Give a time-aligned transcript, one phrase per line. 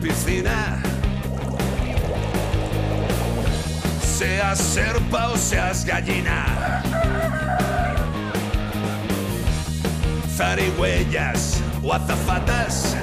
[0.00, 0.82] Piscina.
[4.02, 6.80] Seas serpa o seas gallina.
[10.40, 12.96] zarigüeyas o azafatas.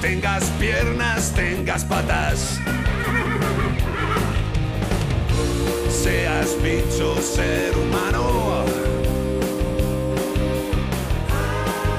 [0.00, 2.60] Tengas piernas, tengas patas.
[5.90, 8.64] Seas bicho, ser humano.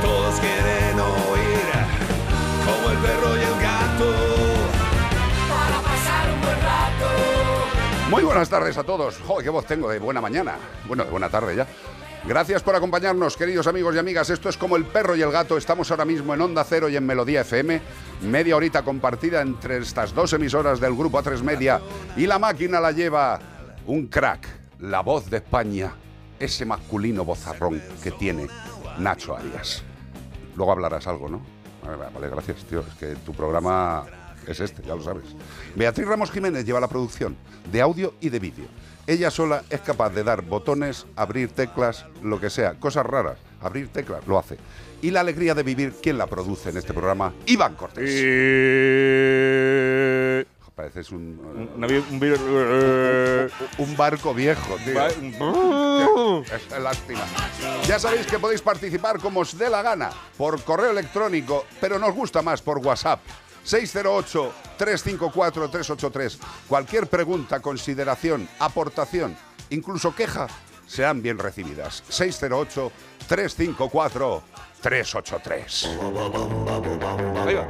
[0.02, 1.00] Todos quieren
[8.14, 9.18] Muy buenas tardes a todos.
[9.26, 10.56] Joder, qué voz tengo de buena mañana.
[10.88, 11.66] Bueno, de buena tarde ya.
[12.28, 14.30] Gracias por acompañarnos, queridos amigos y amigas.
[14.30, 15.58] Esto es como el perro y el gato.
[15.58, 17.82] Estamos ahora mismo en Onda Cero y en Melodía FM.
[18.22, 21.82] Media horita compartida entre estas dos emisoras del grupo A3 Media.
[22.16, 23.40] Y la máquina la lleva
[23.88, 24.48] un crack,
[24.82, 25.96] la voz de España,
[26.40, 28.48] ese masculino vozarrón que tiene
[29.00, 29.82] Nacho Arias.
[30.56, 31.42] Luego hablarás algo, ¿no?
[32.14, 32.82] Vale, gracias, tío.
[32.82, 34.06] Es que tu programa
[34.52, 35.26] es este, ya lo sabes.
[35.76, 37.36] Beatriz Ramos Jiménez lleva la producción
[37.72, 38.66] de audio y de vídeo.
[39.08, 43.38] Ella sola es capaz de dar botones, abrir teclas, lo que sea, cosas raras.
[43.62, 44.58] Abrir teclas, lo hace.
[45.02, 47.34] Y la alegría de vivir, ¿quién la produce en este programa?
[47.46, 48.10] Iván Cortés.
[50.76, 51.40] Pareces un,
[53.78, 56.44] Un, barco viejo, tío.
[56.44, 57.26] Es lástima.
[57.88, 62.16] Ya sabéis que podéis participar como os dé la gana, por correo electrónico, pero nos
[62.16, 63.20] gusta más por WhatsApp.
[63.66, 66.38] 608-354-383.
[66.68, 69.36] Cualquier pregunta, consideración, aportación,
[69.70, 70.48] incluso queja,
[70.88, 72.04] sean bien recibidas.
[72.10, 74.44] 608-354-383.
[77.46, 77.68] Ahí va.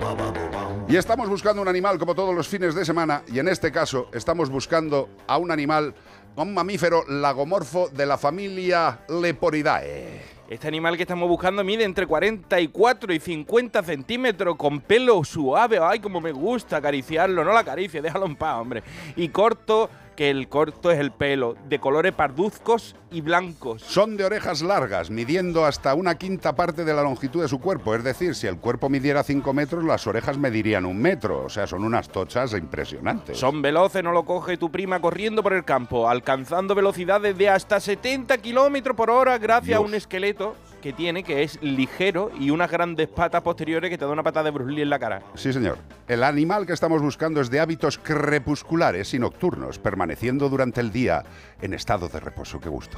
[0.88, 4.10] Y estamos buscando un animal como todos los fines de semana, y en este caso
[4.14, 5.96] estamos buscando a un animal,
[6.36, 10.33] un mamífero lagomorfo de la familia Leporidae.
[10.50, 15.80] Este animal que estamos buscando mide entre 44 y 50 centímetros, con pelo suave.
[15.82, 17.46] Ay, como me gusta acariciarlo.
[17.46, 18.84] No la acaricie, déjalo en paz, hombre.
[19.16, 23.84] Y corto, que el corto es el pelo, de colores parduzcos y blancos.
[23.84, 27.96] Son de orejas largas, midiendo hasta una quinta parte de la longitud de su cuerpo.
[27.96, 31.46] Es decir, si el cuerpo midiera 5 metros, las orejas medirían un metro.
[31.46, 33.38] O sea, son unas tochas impresionantes.
[33.38, 37.80] Son veloces, no lo coge tu prima corriendo por el campo, alcanzando velocidades de hasta
[37.80, 42.70] 70 kilómetros por hora gracias a un esqueleto que tiene que es ligero y unas
[42.70, 45.22] grandes patas posteriores que te da una patada de Bruce Lee en la cara.
[45.36, 45.78] Sí, señor.
[46.08, 51.24] El animal que estamos buscando es de hábitos crepusculares y nocturnos, permaneciendo durante el día
[51.62, 52.60] en estado de reposo.
[52.60, 52.98] Qué gusto.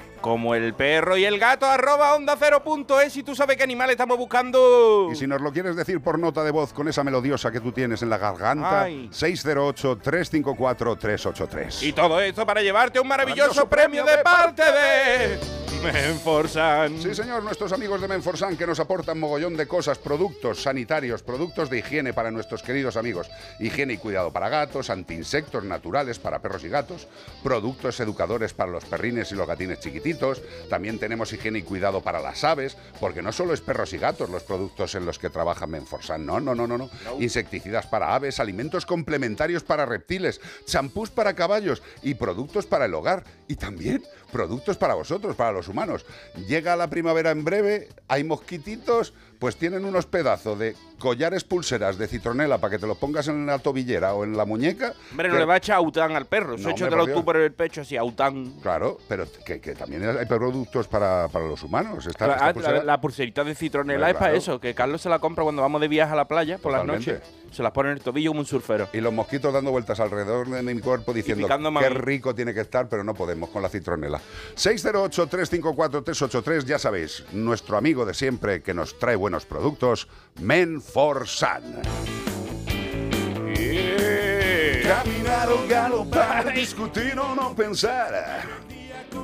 [0.21, 3.63] Como el perro y el gato, arroba onda cero punto es y tú sabes qué
[3.63, 5.09] animal estamos buscando.
[5.11, 7.71] Y si nos lo quieres decir por nota de voz con esa melodiosa que tú
[7.71, 9.09] tienes en la garganta, Ay.
[9.11, 11.81] 608-354-383.
[11.83, 15.39] Y todo esto para llevarte un maravilloso, Maravilloso premio premio de de parte de
[15.83, 17.01] Menforsan.
[17.01, 21.71] Sí, señor, nuestros amigos de Menforsan que nos aportan mogollón de cosas, productos sanitarios, productos
[21.71, 23.31] de higiene para nuestros queridos amigos.
[23.59, 27.07] Higiene y cuidado para gatos, antiinsectos naturales para perros y gatos,
[27.43, 30.10] productos educadores para los perrines y los gatines chiquititos.
[30.69, 34.29] También tenemos higiene y cuidado para las aves, porque no solo es perros y gatos
[34.29, 36.89] los productos en los que trabaja Menforsan, no, no, no, no, no.
[37.19, 43.23] Insecticidas para aves, alimentos complementarios para reptiles, champús para caballos y productos para el hogar.
[43.47, 46.05] Y también productos para vosotros, para los humanos.
[46.47, 52.07] Llega la primavera en breve, hay mosquititos, pues tienen unos pedazos de collares pulseras de
[52.07, 54.93] citronela para que te los pongas en la tobillera o en la muñeca.
[55.09, 56.55] Hombre, no le va a echar aután al perro.
[56.59, 58.51] No, échatelo por tú por el pecho así, aután.
[58.61, 62.05] Claro, pero que, que también hay productos para, para los humanos.
[62.05, 65.01] Esta, La, esta ah, pulsera- la- la pulserita de citronela es para eso, que Carlos
[65.01, 67.13] se la compra cuando vamos de viaje a la playa por las Totalmente.
[67.13, 67.40] noches.
[67.51, 68.87] Se las pone en el tobillo como un surfero.
[68.93, 71.79] Y los mosquitos dando vueltas alrededor de mi cuerpo diciendo qué mí".
[71.89, 74.21] rico tiene que estar, pero no podemos con la citronela.
[74.55, 80.07] 608-354-383, ya sabéis, nuestro amigo de siempre que nos trae buenos productos,
[80.39, 81.81] Men for Sun.
[84.83, 88.43] Caminar o galopar, discutir o no pensar.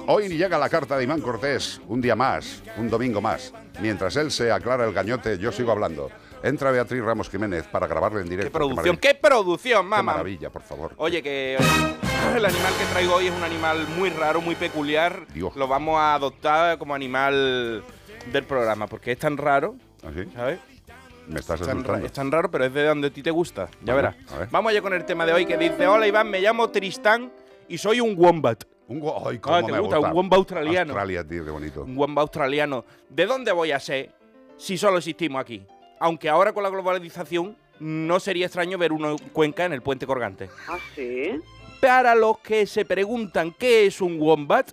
[0.08, 3.54] Hoy llega la carta de Imán Cortés, un día más, un domingo más.
[3.82, 6.10] Mientras él se aclara el gañote, yo sigo hablando.
[6.44, 8.50] Entra Beatriz Ramos Jiménez para grabarlo en directo.
[8.52, 8.98] ¡Qué producción!
[8.98, 10.14] ¡Qué producción, Qué mamá!
[10.14, 10.94] maravilla, por favor.
[10.98, 11.56] Oye, que
[12.36, 15.26] el animal que traigo hoy es un animal muy raro, muy peculiar.
[15.34, 15.56] Dios.
[15.56, 17.84] Lo vamos a adoptar como animal
[18.32, 19.76] del programa, porque es tan raro,
[20.08, 20.30] ¿Así?
[20.36, 20.60] ¿sabes?
[21.28, 23.32] Me estás Es tan, ra- es tan raro, pero es de donde a ti te
[23.32, 23.68] gusta.
[23.84, 24.32] Ya Bueno, verás.
[24.34, 24.48] a ver.
[24.52, 27.32] Vamos allá con el tema de hoy que dice: Hola Iván, me llamo Tristán
[27.68, 28.64] y soy un wombat.
[28.88, 30.00] Un Ay, cómo Ah, ¿te me gusta?
[30.00, 30.94] Un wombat australiano.
[30.94, 31.84] Australia, tío, qué bonito.
[31.84, 32.86] Un wombat australiano.
[33.10, 34.14] ¿De dónde voy a ser
[34.56, 35.66] si solo existimos aquí?
[36.00, 40.06] Aunque ahora con la globalización no sería extraño ver uno en Cuenca en el puente
[40.08, 40.50] colgante.
[40.68, 41.40] ¿Ah, sí?
[41.82, 44.72] Para los que se preguntan qué es un wombat,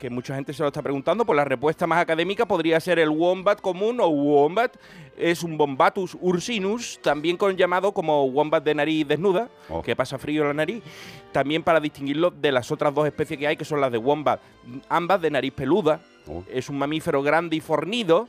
[0.00, 3.10] que mucha gente se lo está preguntando, pues la respuesta más académica podría ser el
[3.10, 4.74] wombat común o wombat.
[5.16, 9.82] Es un Bombatus ursinus, también con llamado como wombat de nariz desnuda, Oh.
[9.82, 10.82] que pasa frío en la nariz.
[11.32, 14.40] También para distinguirlo de las otras dos especies que hay, que son las de wombat,
[14.88, 16.00] ambas de nariz peluda.
[16.26, 16.42] Oh.
[16.50, 18.26] Es un mamífero grande y fornido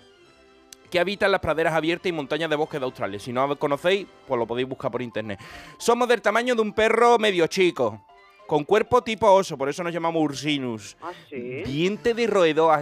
[0.93, 3.17] que habita en las praderas abiertas y montañas de bosque de Australia.
[3.19, 5.39] Si no lo conocéis, pues lo podéis buscar por internet.
[5.79, 8.05] Somos del tamaño de un perro medio chico,
[8.45, 10.95] con cuerpo tipo oso, por eso nos llamamos ursinus.
[11.01, 11.63] ¿Ah, sí?
[11.65, 12.79] Diente de roedor,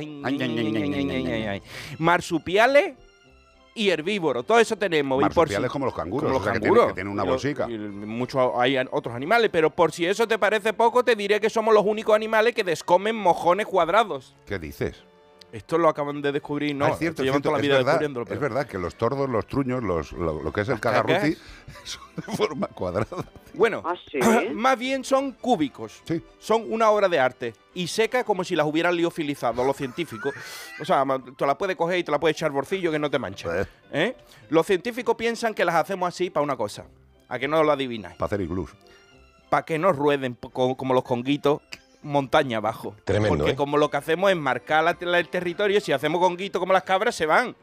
[1.99, 2.95] marsupiales
[3.73, 4.45] y herbívoros.
[4.45, 5.19] Todo eso tenemos.
[5.19, 6.83] y por si- Marsupiales como los canguros, como los o sea, que canguros.
[6.83, 7.67] tienen- que tienen una Y lo- bolsica.
[7.69, 11.49] y muchos hay otros animales, pero por si eso te parece poco, te diré que
[11.49, 14.35] somos los únicos animales que descomen mojones cuadrados.
[14.45, 15.01] ¿Qué dices?
[15.51, 17.73] Esto lo acaban de descubrir, no, Ah, es cierto, llevan cierto, toda la es vida
[17.75, 18.33] verdad, descubriéndolo.
[18.33, 21.35] es verdad que los tordos, los truños, los, lo, lo que es el cagarruti,
[21.83, 23.25] son de forma cuadrada.
[23.53, 24.19] Bueno, ¿Ah, sí?
[24.53, 26.01] más bien son cúbicos.
[26.05, 26.23] Sí.
[26.39, 30.33] Son una obra de arte y seca como si las hubieran liofilizado los científicos.
[30.79, 31.03] O sea,
[31.37, 33.61] te la puedes coger y te la puedes echar bolsillo que no te mancha.
[33.61, 33.65] Eh.
[33.91, 34.17] ¿Eh?
[34.49, 36.85] Los científicos piensan que las hacemos así para una cosa.
[37.27, 38.15] A que no lo adivináis.
[38.15, 38.71] Para hacer iglús.
[39.49, 41.61] Para que no rueden como los conguitos
[42.03, 42.95] montaña abajo.
[43.05, 43.55] Tremendo, Porque ¿eh?
[43.55, 46.83] como lo que hacemos es marcar la- la- el territorio, si hacemos conguitos como las
[46.83, 47.55] cabras, se van.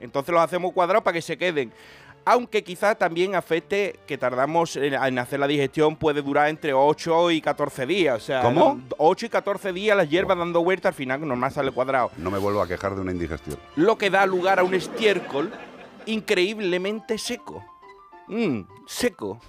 [0.00, 1.72] Entonces los hacemos cuadrados para que se queden.
[2.24, 7.30] Aunque quizá también afecte que tardamos en, en hacer la digestión, puede durar entre 8
[7.30, 8.16] y 14 días.
[8.16, 8.78] O sea, ¿Cómo?
[8.98, 12.10] 8 y 14 días las hierbas dando vueltas, al final normal sale cuadrado.
[12.18, 13.58] No me vuelvo a quejar de una indigestión.
[13.76, 15.50] Lo que da lugar a un estiércol
[16.04, 17.64] increíblemente seco.
[18.28, 19.40] Mm, seco.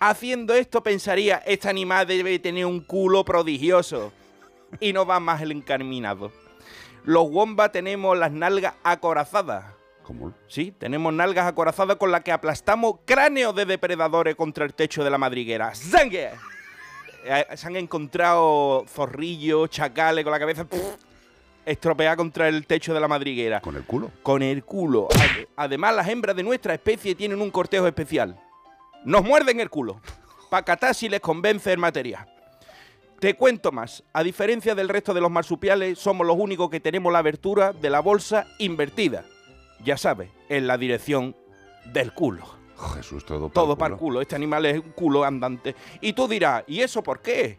[0.00, 4.12] Haciendo esto pensaría, este animal debe tener un culo prodigioso.
[4.80, 6.32] Y no va más el encarminado.
[7.04, 9.64] Los wombat tenemos las nalgas acorazadas.
[10.02, 10.32] ¿Cómo?
[10.48, 15.10] Sí, tenemos nalgas acorazadas con las que aplastamos cráneos de depredadores contra el techo de
[15.10, 15.72] la madriguera.
[15.74, 16.30] ¡Zangue!
[17.24, 20.66] Eh, Se han encontrado zorrillos, chacales con la cabeza
[21.64, 23.60] estropeada contra el techo de la madriguera.
[23.60, 24.10] ¿Con el culo?
[24.22, 25.08] Con el culo.
[25.10, 28.38] Ade- Además, las hembras de nuestra especie tienen un cortejo especial.
[29.06, 30.00] Nos muerden el culo.
[30.50, 32.26] Para catar si les convence el material.
[33.20, 34.02] Te cuento más.
[34.12, 37.88] A diferencia del resto de los marsupiales, somos los únicos que tenemos la abertura de
[37.88, 39.24] la bolsa invertida.
[39.84, 41.36] Ya sabes, en la dirección
[41.92, 42.44] del culo.
[42.96, 44.08] Jesús, todo para Todo para el culo.
[44.14, 44.20] culo.
[44.22, 45.76] Este animal es un culo andante.
[46.00, 47.58] Y tú dirás, ¿y eso por qué?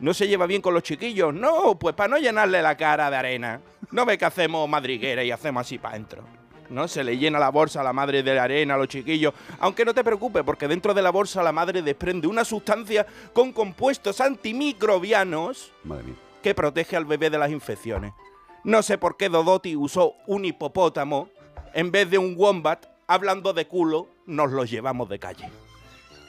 [0.00, 1.34] ¿No se lleva bien con los chiquillos?
[1.34, 3.60] No, pues para no llenarle la cara de arena.
[3.90, 6.24] ¿No ve que hacemos madriguera y hacemos así para adentro?
[6.70, 6.88] ¿No?
[6.88, 9.32] Se le llena la bolsa a la madre de arena a los chiquillos.
[9.60, 13.52] Aunque no te preocupes, porque dentro de la bolsa la madre desprende una sustancia con
[13.52, 16.14] compuestos antimicrobianos Madre mía.
[16.42, 18.12] que protege al bebé de las infecciones.
[18.64, 21.28] No sé por qué Dodoti usó un hipopótamo
[21.74, 22.86] en vez de un wombat.
[23.08, 25.48] Hablando de culo, nos los llevamos de calle.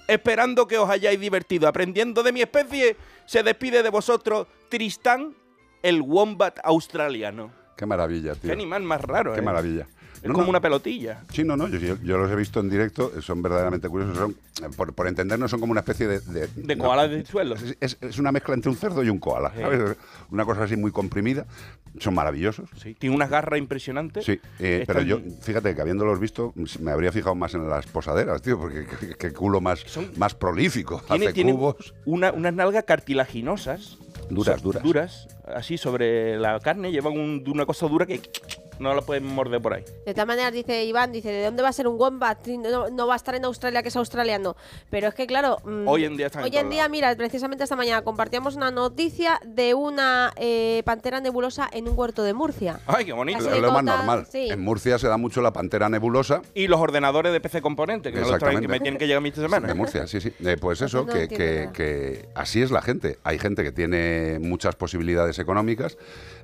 [0.07, 5.35] Esperando que os hayáis divertido aprendiendo de mi especie, se despide de vosotros Tristán,
[5.81, 7.51] el wombat australiano.
[7.75, 8.43] Qué maravilla, tío.
[8.49, 9.43] Qué animal más raro, Qué ¿eh?
[9.43, 9.87] maravilla.
[10.17, 10.49] Es No, como no.
[10.49, 11.21] una pelotilla.
[11.31, 14.17] Sí, no, no, yo, los he visto en directo, son verdaderamente curiosos.
[14.17, 14.31] Son,
[14.63, 16.19] eh, por, por entendernos, son como una especie de.
[16.21, 17.55] De, De no, koala del suelo.
[17.79, 19.61] Es, una mezcla entre un cerdo y un koala, Sí.
[19.61, 19.95] ¿sabes?
[20.31, 21.45] Una cosa así muy comprimida.
[21.99, 22.69] Son maravillosos.
[22.81, 24.23] Sí, tiene unas garras impresionantes.
[24.25, 28.41] Sí, eh, pero yo, fíjate que habiéndolos visto, me habría fijado más en las posaderas,
[28.41, 28.85] tío, porque
[29.17, 31.01] qué, culo más, Son- más prolífico.
[31.07, 31.93] Tiene, Hace cubos.
[32.05, 33.97] una- unas nalgas cartilaginosas.
[34.29, 34.83] Duras, duras.
[34.83, 36.91] Duras, así sobre la carne.
[36.91, 38.21] Llevan un- una cosa dura que
[38.79, 39.83] no lo pueden morder por ahí.
[40.05, 42.45] De todas maneras, dice Iván, dice, ¿de dónde va a ser un wombat?
[42.47, 44.55] No, no va a estar en Australia, que es australiano.
[44.89, 45.57] Pero es que, claro...
[45.63, 46.91] mm, Hoy en día están en Hoy en día, lados.
[46.91, 52.23] mira, precisamente esta mañana compartíamos una noticia de una eh, pantera nebulosa en un huerto
[52.23, 52.79] de Murcia.
[52.87, 53.39] Ay, qué bonito.
[53.39, 54.27] Así Es lo más normal.
[54.31, 54.47] sí.
[54.49, 56.41] En Murcia se da mucho la pantera nebulosa.
[56.53, 59.19] Y los ordenadores de PC Componente, que, me, los traen, que me tienen que llegar
[59.19, 59.67] a mí esta semana.
[59.67, 60.31] De Murcia, sí, sí.
[60.43, 63.17] Eh, pues eso, no que, que- que así es la gente.
[63.23, 65.97] Hay gente que tiene muchas posibilidades económicas,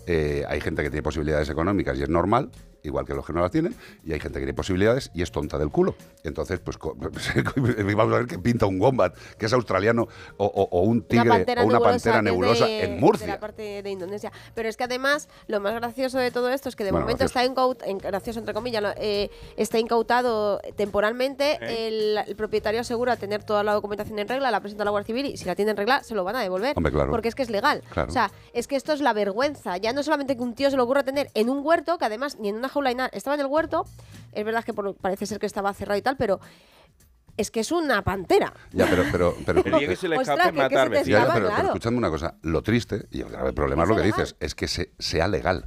[0.08, 2.50] eh, hay gente que tiene posibilidades económicas y es normal,
[2.84, 3.76] igual que los que no las tienen,
[4.06, 5.96] y hay gente que tiene posibilidades y es tonta del culo.
[6.24, 6.78] Entonces, pues
[7.96, 11.46] vamos a ver que pinta un wombat, que es australiano, o, o- o un tigre,
[11.62, 13.28] o una pantera nebulosa de- en De Murcia.
[13.28, 14.32] la parte de Indonesia.
[14.54, 17.20] Pero es que además, lo más gracioso de todo esto es que de Bueno, momento
[17.26, 17.40] gracioso.
[17.40, 21.60] está incautado, gracioso entre comillas, lo- eh, está incautado temporalmente.
[21.88, 25.08] El, el propietario asegura tener toda la documentación en regla, la presenta a la Guardia
[25.08, 26.74] Civil y si la tiene en regla, se lo van a devolver.
[26.76, 27.12] Hombre, claro.
[27.12, 27.82] Porque es que es legal.
[27.92, 28.10] Claro.
[28.10, 29.78] O sea, es que esto es la vergüenza.
[29.78, 32.38] Ya no solamente que un tío se le ocurra tener en un huerto, que además
[32.40, 33.86] ni en una jaula ni nada, estaba en el huerto.
[34.34, 36.40] Es verdad que por- parece ser que estaba cerrado y tal, pero
[37.38, 38.54] es que es una pantera.
[38.72, 41.04] Ya, pero, pero, pero, El día que se le Ostras, escape, que- que matar se
[41.04, 43.90] te Ya, ya, escapa, pero, escuchadme una cosa, lo triste y el grave problema es
[43.90, 44.20] lo que legal.
[44.20, 45.66] dices, es que se- sea legal.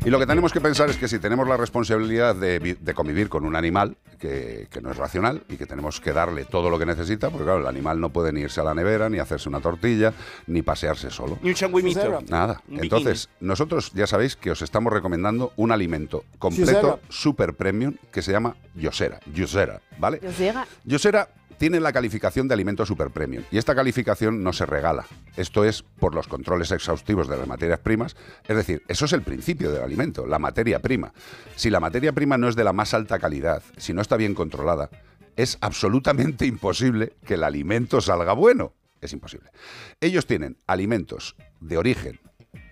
[0.04, 2.92] Y lo que tenemos que pensar es que si tenemos la responsabilidad de, vi- de
[2.92, 6.71] convivir con un animal que, que no es racional y que tenemos que darle todo
[6.71, 9.21] lo que necesita, porque claro, el animal no puede ni irse a la nevera, ni
[9.21, 10.12] hacerse una tortilla,
[10.49, 11.38] ni pasearse solo.
[11.40, 12.21] Ni un changuimito.
[12.28, 12.61] Nada.
[12.68, 16.99] Entonces, nosotros ya sabéis que os estamos recomendando un alimento completo, Yosera.
[17.09, 19.21] super premium, que se llama Yosera.
[19.32, 20.18] Yosera, ¿vale?
[20.21, 20.66] Nos llega.
[20.85, 21.28] Yosera
[21.62, 25.07] tiene la calificación de alimento super premium y esta calificación no se regala.
[25.37, 28.16] Esto es por los controles exhaustivos de las materias primas.
[28.49, 31.12] Es decir, eso es el principio del alimento, la materia prima.
[31.54, 34.35] Si la materia prima no es de la más alta calidad, si no está bien
[34.35, 34.90] controlada,
[35.37, 38.75] es absolutamente imposible que el alimento salga bueno.
[39.00, 39.52] Es imposible.
[40.00, 42.19] Ellos tienen alimentos de origen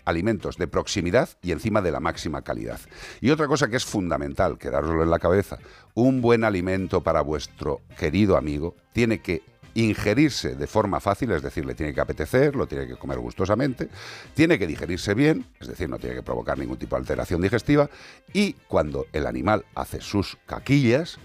[0.05, 2.81] alimentos de proximidad y encima de la máxima calidad.
[3.21, 5.59] Y otra cosa que es fundamental, quedároslo en la cabeza,
[5.95, 9.43] un buen alimento para vuestro querido amigo tiene que
[9.75, 13.89] ingerirse de forma fácil, es decir, le tiene que apetecer, lo tiene que comer gustosamente,
[14.35, 17.89] tiene que digerirse bien, es decir, no tiene que provocar ningún tipo de alteración digestiva,
[18.33, 21.19] y cuando el animal hace sus caquillas,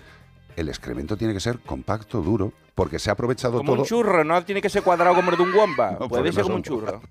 [0.55, 3.82] el excremento tiene que ser compacto, duro, porque se ha aprovechado Como todo.
[3.82, 5.91] un churro, no tiene que ser cuadrado como el de un womba.
[6.00, 7.01] No, Puede no ser como un churro.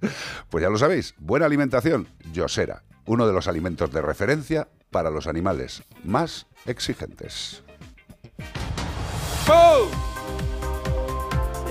[0.50, 5.26] Pues ya lo sabéis, buena alimentación, Yosera, uno de los alimentos de referencia para los
[5.26, 7.62] animales más exigentes.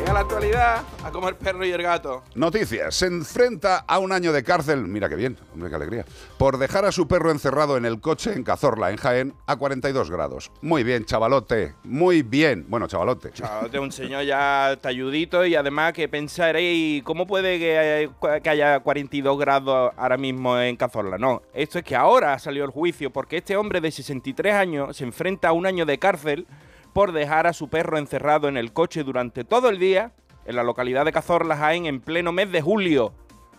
[0.03, 2.23] Llega la actualidad a comer perro y el gato.
[2.35, 6.03] Noticias, se enfrenta a un año de cárcel, mira qué bien, hombre, qué alegría,
[6.37, 10.11] por dejar a su perro encerrado en el coche en Cazorla, en Jaén, a 42
[10.11, 10.51] grados.
[10.61, 12.65] Muy bien, chavalote, muy bien.
[12.67, 13.31] Bueno, chavalote.
[13.31, 18.09] Chavote, un señor ya talludito y además que pensar, "Ey, ¿cómo puede que,
[18.43, 21.17] que haya 42 grados ahora mismo en Cazorla?
[21.17, 25.05] No, esto es que ahora salió el juicio porque este hombre de 63 años se
[25.05, 26.45] enfrenta a un año de cárcel
[26.93, 30.11] por dejar a su perro encerrado en el coche durante todo el día
[30.45, 33.13] en la localidad de Cazorla, Jaén, en pleno mes de julio.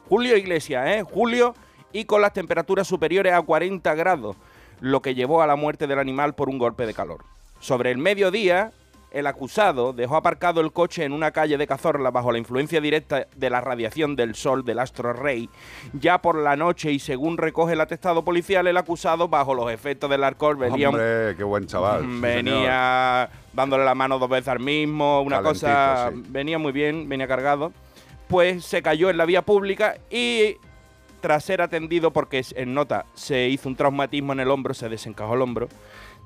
[0.08, 1.02] Julio Iglesias, ¿eh?
[1.02, 1.54] Julio
[1.92, 4.36] y con las temperaturas superiores a 40 grados,
[4.80, 7.24] lo que llevó a la muerte del animal por un golpe de calor.
[7.60, 8.72] Sobre el mediodía,
[9.14, 13.26] el acusado dejó aparcado el coche en una calle de Cazorla bajo la influencia directa
[13.36, 15.48] de la radiación del sol del astro rey.
[15.92, 20.10] Ya por la noche y según recoge el atestado policial, el acusado bajo los efectos
[20.10, 22.02] del alcohol venía, Hombre, qué buen chaval.
[22.02, 26.22] sí, venía dándole la mano dos veces al mismo, una Calentito, cosa, sí.
[26.28, 27.72] venía muy bien, venía cargado.
[28.28, 30.56] Pues se cayó en la vía pública y
[31.20, 35.34] tras ser atendido porque en nota se hizo un traumatismo en el hombro, se desencajó
[35.34, 35.68] el hombro,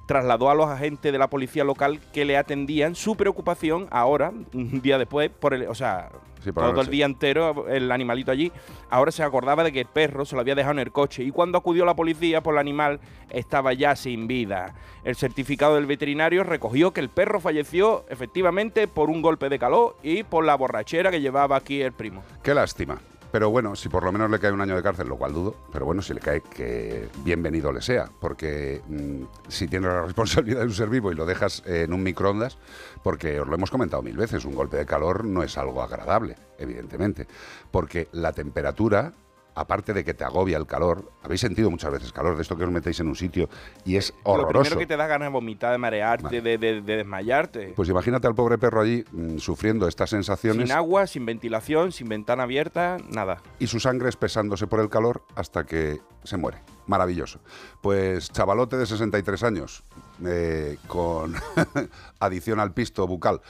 [0.08, 4.80] trasladó a los agentes de la policía local que le atendían su preocupación ahora, un
[4.80, 6.08] día después, por el, o sea,
[6.42, 8.52] Sí, todo el día entero el animalito allí,
[8.90, 11.32] ahora se acordaba de que el perro se lo había dejado en el coche y
[11.32, 14.74] cuando acudió la policía por el animal estaba ya sin vida.
[15.02, 19.96] El certificado del veterinario recogió que el perro falleció efectivamente por un golpe de calor
[20.02, 22.22] y por la borrachera que llevaba aquí el primo.
[22.42, 23.00] Qué lástima.
[23.30, 25.54] Pero bueno, si por lo menos le cae un año de cárcel, lo cual dudo,
[25.70, 30.60] pero bueno, si le cae, que bienvenido le sea, porque mm, si tienes la responsabilidad
[30.60, 32.56] de un ser vivo y lo dejas en un microondas,
[33.02, 36.36] porque os lo hemos comentado mil veces, un golpe de calor no es algo agradable,
[36.58, 37.26] evidentemente,
[37.70, 39.12] porque la temperatura,
[39.60, 42.64] aparte de que te agobia el calor, habéis sentido muchas veces calor de esto que
[42.64, 43.48] os metéis en un sitio
[43.84, 44.60] y es Lo horroroso.
[44.62, 46.40] primero que te da ganas de vomitar, de marearte, Vale.
[46.42, 47.72] de, de- de desmayarte.
[47.76, 52.08] Pues imagínate al pobre perro allí mm, sufriendo estas sensaciones sin agua, sin ventilación, sin
[52.08, 53.42] ventana abierta, nada.
[53.58, 56.58] y su sangre espesándose por el calor hasta que se muere.
[56.86, 57.40] Maravilloso.
[57.82, 59.82] Pues chavalote de 63 años,
[60.24, 61.34] eh, con
[62.20, 63.40] adición al pisto bucal.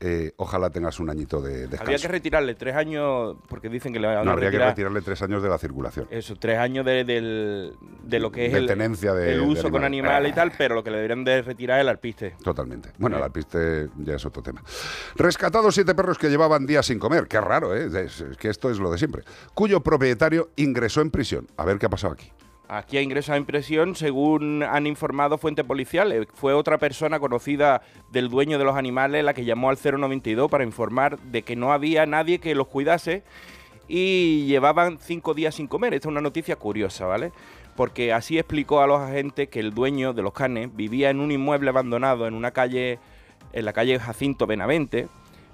[0.00, 1.84] Eh, ojalá tengas un añito de descanso.
[1.84, 4.68] Había que retirarle tres años, porque dicen que le van no, a habría que retirar
[4.70, 6.06] retirarle tres años de la circulación.
[6.10, 7.72] eso, tres años de, del-
[8.04, 10.16] de lo que es De el, tenencia de- el de uso con animales.
[10.18, 12.36] animales y tal, pero lo que le deberían de retirar es el alpiste.
[12.42, 12.90] Totalmente.
[12.98, 13.18] Bueno, Eh.
[13.18, 14.62] el alpiste ya es otro tema.
[15.16, 17.26] Rescatados siete perros que llevaban días sin comer.
[17.26, 17.86] Qué raro, ¿eh?
[18.04, 19.22] Es, es que esto es lo de siempre.
[19.54, 21.46] Cuyo propietario ingresó en prisión.
[21.56, 22.30] A ver qué ha pasado aquí.
[22.70, 26.26] Aquí ha ingresado en prisión, según han informado fuentes policiales.
[26.34, 27.80] Fue otra persona conocida
[28.12, 31.72] del dueño de los animales la que llamó al 092 para informar de que no
[31.72, 33.22] había nadie que los cuidase
[33.88, 35.94] y llevaban cinco días sin comer.
[35.94, 37.32] Esta es una noticia curiosa, ¿vale?
[37.74, 41.32] Porque así explicó a los agentes que el dueño de los canes vivía en un
[41.32, 42.98] inmueble abandonado en una calle,
[43.54, 45.08] en la calle Jacinto Benavente,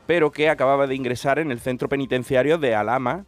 [0.08, 3.24] pero que acababa de ingresar en el centro penitenciario de Alama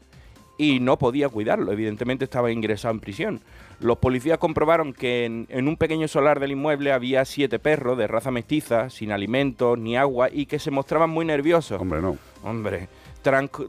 [0.59, 1.71] y no podía cuidarlo.
[1.71, 3.41] Evidentemente estaba ingresado en prisión.
[3.81, 8.07] Los policías comprobaron que en, en un pequeño solar del inmueble había siete perros de
[8.07, 11.81] raza mestiza, sin alimentos ni agua y que se mostraban muy nerviosos.
[11.81, 12.17] Hombre, no.
[12.43, 12.89] Hombre,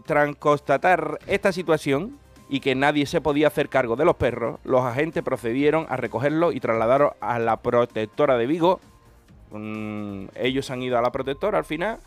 [0.06, 2.18] tras, constatar esta situación
[2.50, 6.56] y que nadie se podía hacer cargo de los perros, los agentes procedieron a recogerlos
[6.56, 8.80] y trasladaron a la protectora de Vigo.
[9.52, 12.00] Mm, ellos han ido a la protectora al final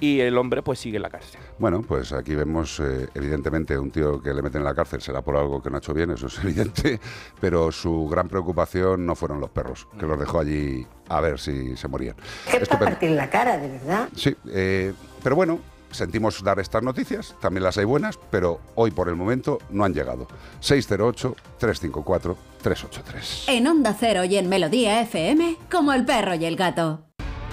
[0.00, 1.40] y el hombre pues sigue en la cárcel.
[1.58, 5.22] Bueno, pues aquí vemos, eh, evidentemente, un tío que le meten en la cárcel será
[5.22, 7.00] por algo que no ha hecho bien, eso es evidente,
[7.40, 11.76] pero su gran preocupación no fueron los perros, que los dejó allí a ver si
[11.76, 12.16] se morían.
[12.52, 14.08] Es para partir la cara, de verdad.
[14.14, 15.58] Sí, eh, pero bueno,
[15.90, 19.94] sentimos dar estas noticias, también las hay buenas, pero hoy por el momento no han
[19.94, 20.26] llegado.
[20.60, 23.48] 608-354-383.
[23.48, 27.07] En Onda Cero y en Melodía FM, como el perro y el gato.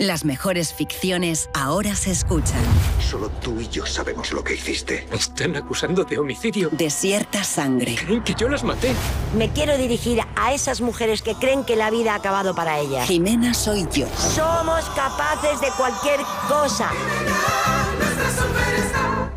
[0.00, 2.62] Las mejores ficciones ahora se escuchan.
[3.06, 5.06] Solo tú y yo sabemos lo que hiciste.
[5.10, 6.70] Me están acusando de homicidio.
[6.72, 7.96] Desierta sangre.
[7.96, 8.94] Creen que yo las maté.
[9.36, 13.06] Me quiero dirigir a esas mujeres que creen que la vida ha acabado para ellas.
[13.08, 14.06] Jimena soy yo.
[14.16, 16.90] Somos capaces de cualquier cosa.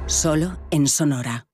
[0.08, 1.46] Solo en Sonora.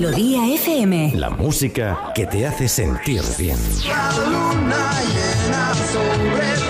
[0.00, 1.12] Melodía FM.
[1.16, 3.58] La música que te hace sentir bien.
[3.86, 6.69] La luna llena sobre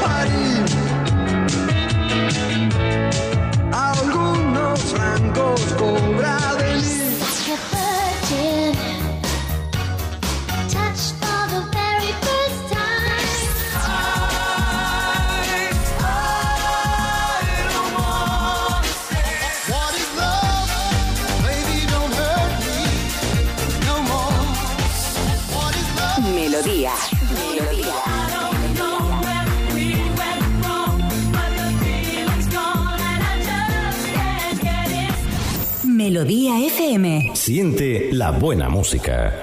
[37.52, 39.34] Siente la buena música.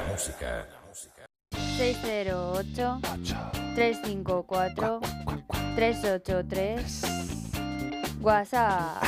[1.52, 3.02] 608
[3.76, 5.02] 354
[5.76, 7.02] 383
[8.22, 9.04] WhatsApp.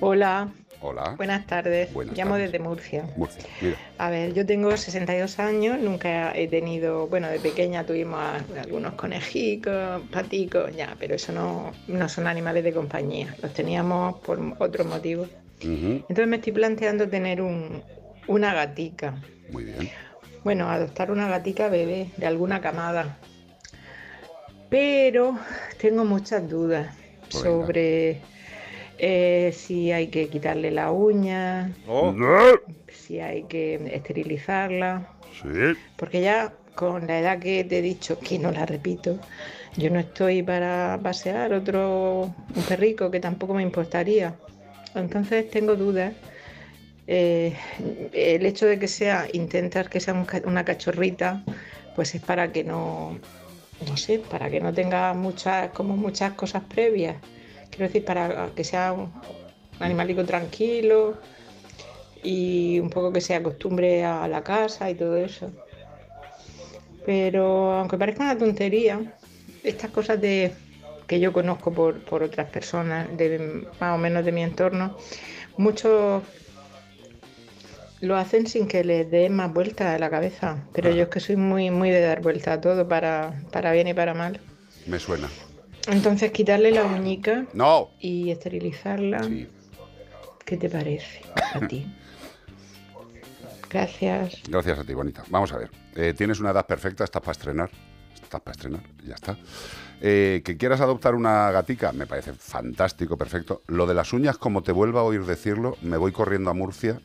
[0.00, 0.48] Hola.
[0.80, 1.14] Hola.
[1.16, 1.92] Buenas tardes.
[1.92, 2.50] Buenas Llamo tardes.
[2.50, 3.08] desde Murcia.
[3.14, 3.76] Murcia, mira.
[3.98, 8.20] A ver, yo tengo 62 años, nunca he tenido, bueno, de pequeña tuvimos
[8.60, 14.40] algunos conejicos, paticos, ya, pero eso no, no son animales de compañía, los teníamos por
[14.58, 15.28] otros motivos.
[15.60, 17.82] Entonces me estoy planteando tener un,
[18.26, 19.22] una gatica.
[19.50, 19.90] Muy bien.
[20.44, 23.16] Bueno, adoptar una gatica bebé de alguna camada.
[24.68, 25.38] Pero
[25.80, 26.94] tengo muchas dudas
[27.28, 28.20] sobre
[28.98, 32.14] eh, si hay que quitarle la uña, Oh.
[32.88, 35.08] si hay que esterilizarla.
[35.40, 35.78] Sí.
[35.96, 39.18] Porque ya con la edad que te he dicho, que no la repito,
[39.76, 44.34] yo no estoy para pasear otro un perrico que tampoco me importaría.
[45.00, 46.12] Entonces tengo dudas.
[47.06, 47.56] Eh,
[48.12, 51.44] el hecho de que sea, intentar que sea una cachorrita,
[51.94, 53.18] pues es para que no,
[53.88, 57.16] no sé, para que no tenga muchas, como muchas cosas previas.
[57.70, 59.12] Quiero decir, para que sea un
[59.78, 61.18] animalico tranquilo
[62.22, 65.50] y un poco que se acostumbre a la casa y todo eso.
[67.04, 69.00] Pero aunque parezca una tontería,
[69.62, 70.52] estas cosas de
[71.06, 74.96] que yo conozco por, por otras personas, de, más o menos de mi entorno,
[75.56, 76.22] muchos
[78.00, 80.64] lo hacen sin que les dé más vueltas a la cabeza.
[80.72, 83.88] Pero yo es que soy muy, muy de dar vuelta a todo para, para bien
[83.88, 84.40] y para mal.
[84.86, 85.28] Me suena.
[85.88, 87.90] Entonces quitarle la uñica No.
[88.00, 89.28] y esterilizarla.
[90.44, 91.22] ¿Qué te parece
[91.54, 91.86] a ti?
[93.70, 94.42] Gracias.
[94.48, 95.24] Gracias a ti, bonita.
[95.28, 95.70] Vamos a ver.
[95.96, 97.70] Eh, tienes una edad perfecta, estás para estrenar.
[98.14, 99.36] Estás para estrenar, ya está.
[100.00, 103.62] Eh, que quieras adoptar una gatica, me parece fantástico, perfecto.
[103.66, 107.00] Lo de las uñas, como te vuelva a oír decirlo, me voy corriendo a Murcia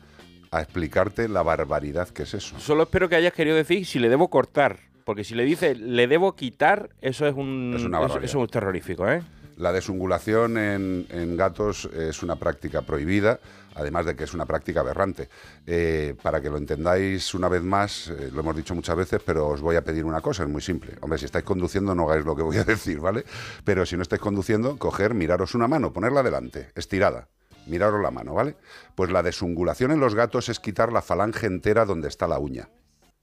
[0.50, 2.58] a explicarte la barbaridad que es eso.
[2.58, 4.78] Solo espero que hayas querido decir si le debo cortar.
[5.04, 7.72] Porque si le dice le debo quitar, eso es un.
[7.76, 8.24] Es una eso, barbaridad.
[8.24, 9.22] eso es terrorífico, ¿eh?
[9.56, 13.40] La desungulación en, en gatos es una práctica prohibida,
[13.74, 15.28] además de que es una práctica aberrante.
[15.66, 19.48] Eh, para que lo entendáis una vez más, eh, lo hemos dicho muchas veces, pero
[19.48, 20.96] os voy a pedir una cosa, es muy simple.
[21.00, 23.24] Hombre, si estáis conduciendo no hagáis lo que voy a decir, ¿vale?
[23.64, 27.28] Pero si no estáis conduciendo, coger, miraros una mano, ponerla delante, estirada.
[27.66, 28.56] Miraros la mano, ¿vale?
[28.96, 32.68] Pues la desungulación en los gatos es quitar la falange entera donde está la uña.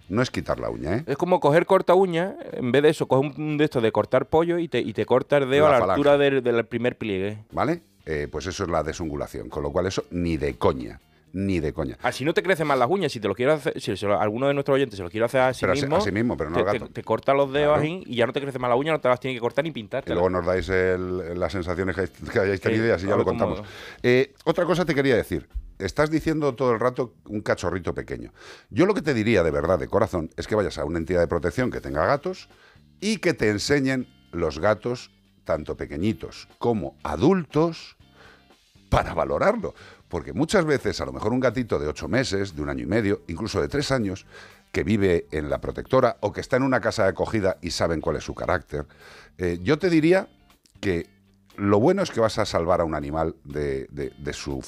[0.09, 1.03] No es quitar la uña, ¿eh?
[1.07, 4.25] Es como coger corta uña, en vez de eso, coge un de esto de cortar
[4.27, 5.99] pollo y te, y te corta el dedo La a la falange.
[5.99, 7.37] altura del, del primer pliegue.
[7.51, 7.81] ¿Vale?
[8.05, 9.49] Eh, pues eso es la desungulación.
[9.49, 10.99] Con lo cual eso ni de coña.
[11.31, 11.95] Ni de coña.
[12.01, 13.11] Así no te crecen más las uñas.
[13.11, 15.41] Si te lo quiero hacer, si lo- alguno de nuestros oyentes se lo quiere hacer
[15.41, 16.87] a sí Pero sí- mismo, a sí mismo, pero no te, al gato.
[16.87, 17.83] te- te corta los dedos Claro.
[17.83, 19.63] ahí y ya no te crece más la uña, no te las tiene que cortar
[19.63, 20.03] ni pintar.
[20.03, 23.05] Que luego nos dais el- las sensaciones que, hay- que hayáis Sí, tenido y así
[23.07, 23.61] ya lo contamos.
[24.01, 25.47] Eh, otra cosa te quería decir.
[25.77, 28.33] Estás diciendo todo el rato un cachorrito pequeño.
[28.69, 31.21] Yo lo que te diría de verdad, de corazón, es que vayas a una entidad
[31.21, 32.49] de protección que tenga gatos
[32.99, 35.11] y que te enseñen los gatos,
[35.45, 37.95] tanto pequeñitos como adultos,
[38.89, 39.73] para valorarlo.
[40.09, 42.87] Porque muchas veces, a lo mejor un gatito de ocho meses, de un año y
[42.87, 44.25] medio, incluso de tres años,
[44.71, 48.01] que vive en la protectora o que está en una casa de acogida y saben
[48.01, 48.85] cuál es su carácter,
[49.37, 50.27] eh, yo te diría
[50.81, 51.07] que
[51.55, 54.63] lo bueno es que vas a salvar a un animal de, de- de su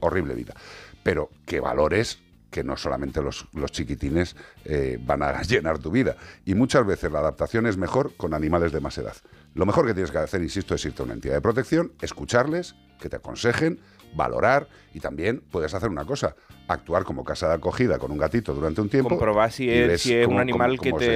[0.00, 0.54] horrible vida,
[1.02, 2.18] pero que valores
[2.50, 6.16] que no solamente los, los chiquitines eh, van a llenar tu vida.
[6.44, 9.14] Y muchas veces la adaptación es mejor con animales de más edad.
[9.54, 12.74] Lo mejor que tienes que hacer, insisto, es irte a una entidad de protección, escucharles,
[13.00, 13.80] que te aconsejen,
[14.14, 16.34] valorar y también puedes hacer una cosa,
[16.68, 19.08] actuar como casa de acogida con un gatito durante un tiempo.
[19.10, 21.06] comprobar si es, ves si es cómo- un animal cómo- que, cómo te,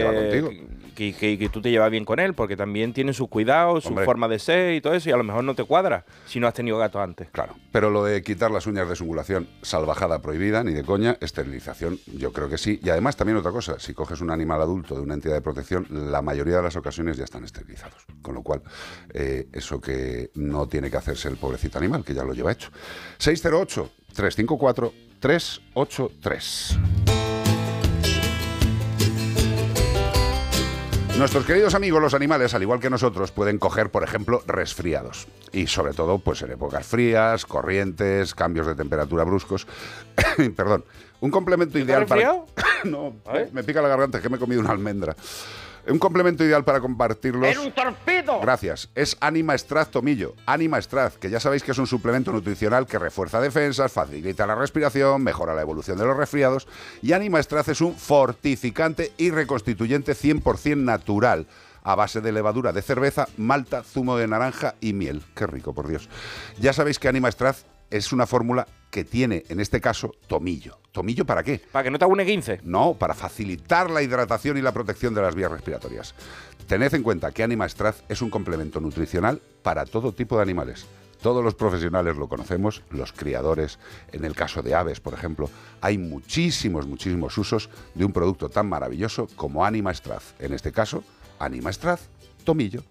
[0.94, 3.94] que, que- que tú te llevas bien con él, porque también tiene sus cuidados, su
[4.04, 6.46] forma de ser y todo eso, y a lo mejor no te cuadra si no
[6.46, 7.28] has tenido gato antes.
[7.30, 11.98] Claro, pero lo de quitar las uñas de sungulación, salvajada prohibida, ni de coña, esterilización,
[12.16, 12.78] yo creo que sí.
[12.82, 15.86] Y además también otra cosa, si coges un animal adulto de una entidad de protección,
[15.90, 18.04] la mayoría de las ocasiones ya están esterilizados.
[18.22, 18.62] Con lo cual,
[19.14, 22.70] eh, eso que no tiene que hacerse el pobrecito animal, que ya lo lleva hecho.
[25.20, 26.90] 608-354-383.
[31.20, 35.28] Nuestros queridos amigos los animales, al igual que nosotros, pueden coger, por ejemplo, resfriados.
[35.52, 39.66] Y sobre todo, pues en épocas frías, corrientes, cambios de temperatura bruscos.
[40.56, 40.82] Perdón.
[41.20, 42.46] Un complemento ideal para...
[42.84, 43.16] no,
[43.52, 45.14] me pica la garganta, es que me he comido una almendra.
[45.88, 47.48] Un complemento ideal para compartirlos.
[47.48, 48.40] ¡Era un torpedo!
[48.40, 48.88] Gracias.
[48.94, 50.34] Es Anima Extract Tomillo.
[50.46, 54.54] Anima Extract, que ya sabéis que es un suplemento nutricional que refuerza defensas, facilita la
[54.54, 56.68] respiración, mejora la evolución de los resfriados.
[57.02, 61.46] Y Anima Extract es un fortificante y reconstituyente 100% natural
[61.82, 65.22] a base de levadura de cerveza, malta, zumo de naranja y miel.
[65.34, 66.08] Qué rico, por Dios.
[66.58, 70.78] Ya sabéis que Anima Extract es una fórmula que tiene, en este caso, tomillo.
[70.92, 71.60] ¿Tomillo para qué?
[71.70, 72.60] Para que no te haga un 15.
[72.64, 76.14] No, para facilitar la hidratación y la protección de las vías respiratorias.
[76.66, 80.86] Tened en cuenta que Anima Straz es un complemento nutricional para todo tipo de animales.
[81.22, 83.78] Todos los profesionales lo conocemos, los criadores,
[84.12, 85.50] en el caso de aves, por ejemplo,
[85.80, 90.34] hay muchísimos, muchísimos usos de un producto tan maravilloso como Anima Straz.
[90.38, 91.04] En este caso,
[91.38, 92.08] Anima Straz,
[92.44, 92.82] tomillo.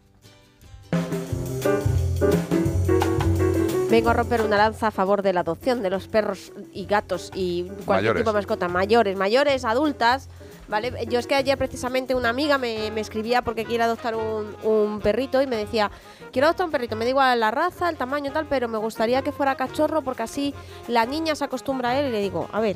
[3.89, 7.31] Vengo a romper una lanza a favor de la adopción de los perros y gatos
[7.33, 8.21] y cualquier Mayores.
[8.21, 10.29] tipo de mascota, mayores, mayores, adultas.
[10.67, 10.93] ¿Vale?
[11.07, 14.99] Yo es que ayer precisamente una amiga me, me escribía porque quiere adoptar un, un
[15.01, 15.89] perrito y me decía,
[16.31, 19.23] quiero adoptar un perrito, me da igual la raza, el tamaño tal, pero me gustaría
[19.23, 20.53] que fuera cachorro porque así
[20.87, 22.75] la niña se acostumbra a él y le digo, a ver,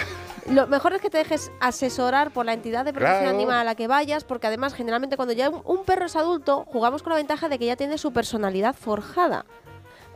[0.50, 3.36] lo mejor es que te dejes asesorar por la entidad de protección Claro.
[3.36, 6.64] animal a la que vayas, porque además generalmente cuando ya un, un perro es adulto,
[6.72, 9.44] jugamos con la ventaja de que ya tiene su personalidad forjada.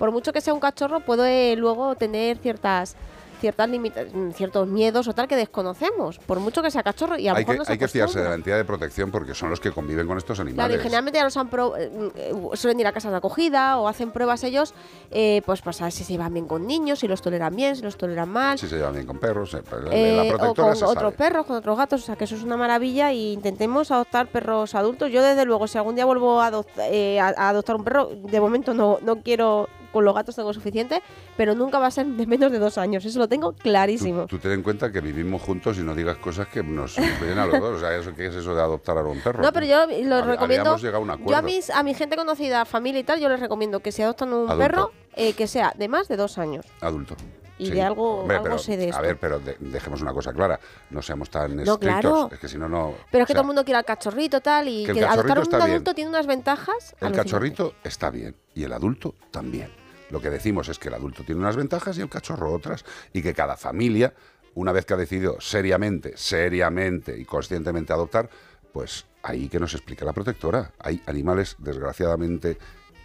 [0.00, 2.96] Por mucho que sea un cachorro, puede luego tener ciertas
[3.40, 7.32] ciertas mm, ciertos miedos o tal que desconocemos, por mucho que sea cachorro y a
[7.32, 9.34] lo Hay mejor que, no se hay que fiarse de la entidad de protección porque
[9.34, 10.76] son los que conviven con estos Claro, animales.
[10.78, 13.88] y generalmente ya los han pro- eh, eh, suelen ir a casas de acogida o
[13.88, 14.74] hacen pruebas ellos,
[15.10, 17.80] eh, pues para saber si se llevan bien con niños, si los toleran bien, si
[17.82, 18.58] los toleran mal.
[18.58, 21.78] Si se llevan bien con perros, eh, Eh, la o con otros perros, con otros
[21.78, 25.10] gatos, o sea que eso es una maravilla y intentemos adoptar perros adultos.
[25.10, 28.38] Yo desde luego, si algún día vuelvo a, adopt- eh, a adoptar un perro, de
[28.38, 31.03] momento no, no quiero, con los gatos tengo suficiente,
[31.37, 34.26] pero nunca va a ser de menos de dos años, eso lo tengo clarísimo.
[34.26, 37.46] Tú ten en cuenta que vivimos juntos y no digas cosas que nos vienen a
[37.46, 37.76] los dos.
[37.76, 39.42] O sea, ¿eso, ¿qué es eso de adoptar a un perro?
[39.42, 40.70] No, pero yo lo recomiendo.
[40.70, 43.81] a un Yo a mis, a mi gente conocida, familia y tal, yo les recomiendo
[43.81, 44.59] que si adoptan un Adulto.
[44.59, 46.64] perro, eh, que sea de más de dos años.
[46.81, 47.16] Adulto.
[47.59, 48.96] Y de algo- algo pero, sé de esto.
[48.98, 50.59] A ver, pero de- dejemos una cosa clara.
[50.88, 51.79] No seamos tan No, estrictos.
[52.00, 52.29] claro.
[52.33, 52.94] Es que si no, no.
[53.11, 55.05] Pero es que o sea, todo el mundo quiere al cachorrito tal y que que
[55.05, 55.70] adoptar cachorrito un bien.
[55.72, 56.96] adulto tiene unas ventajas.
[57.00, 59.70] El cachorrito está bien y el adulto también.
[60.11, 62.85] Lo que decimos es que el adulto tiene unas ventajas y el cachorro otras.
[63.12, 64.12] Y que cada familia,
[64.55, 68.29] una vez que ha decidido seriamente, seriamente y conscientemente adoptar,
[68.73, 70.73] pues ahí que nos explique la protectora.
[70.79, 72.59] Hay animales, desgraciadamente,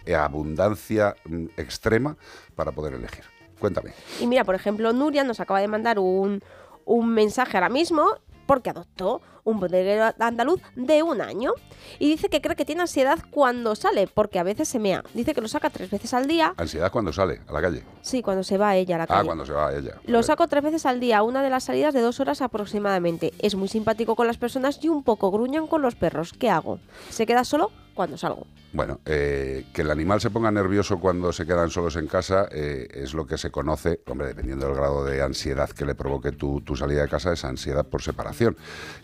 [0.04, 2.16] en abundancia mm, extrema
[2.54, 3.24] para poder elegir.
[3.58, 3.92] Cuéntame.
[4.20, 6.42] Y mira, por ejemplo, Nuria nos acaba de mandar un,
[6.84, 11.52] un mensaje ahora mismo porque adoptó un bodeguero andaluz de un año
[11.98, 15.02] y dice que cree que tiene ansiedad cuando sale porque a veces se mea.
[15.14, 16.52] Dice que lo saca tres veces al día.
[16.58, 17.82] Ansiedad cuando sale a la calle.
[18.02, 19.26] Sí, cuando se va ella a la Ah, calle.
[19.26, 19.94] cuando se va ella.
[20.04, 23.32] Lo saco tres veces al día, una de las salidas de dos horas aproximadamente.
[23.38, 26.32] Es muy simpático con las personas y un poco gruñan con los perros.
[26.32, 26.80] ¿Qué hago?
[27.10, 28.46] Se queda solo cuando salgo.
[28.74, 32.88] Bueno, eh, que el animal se ponga nervioso cuando se quedan solos en casa eh,
[32.92, 36.60] es lo que se conoce, hombre, dependiendo del grado de ansiedad que le provoque tu,
[36.60, 38.54] tu salida de casa, es ansiedad por separación.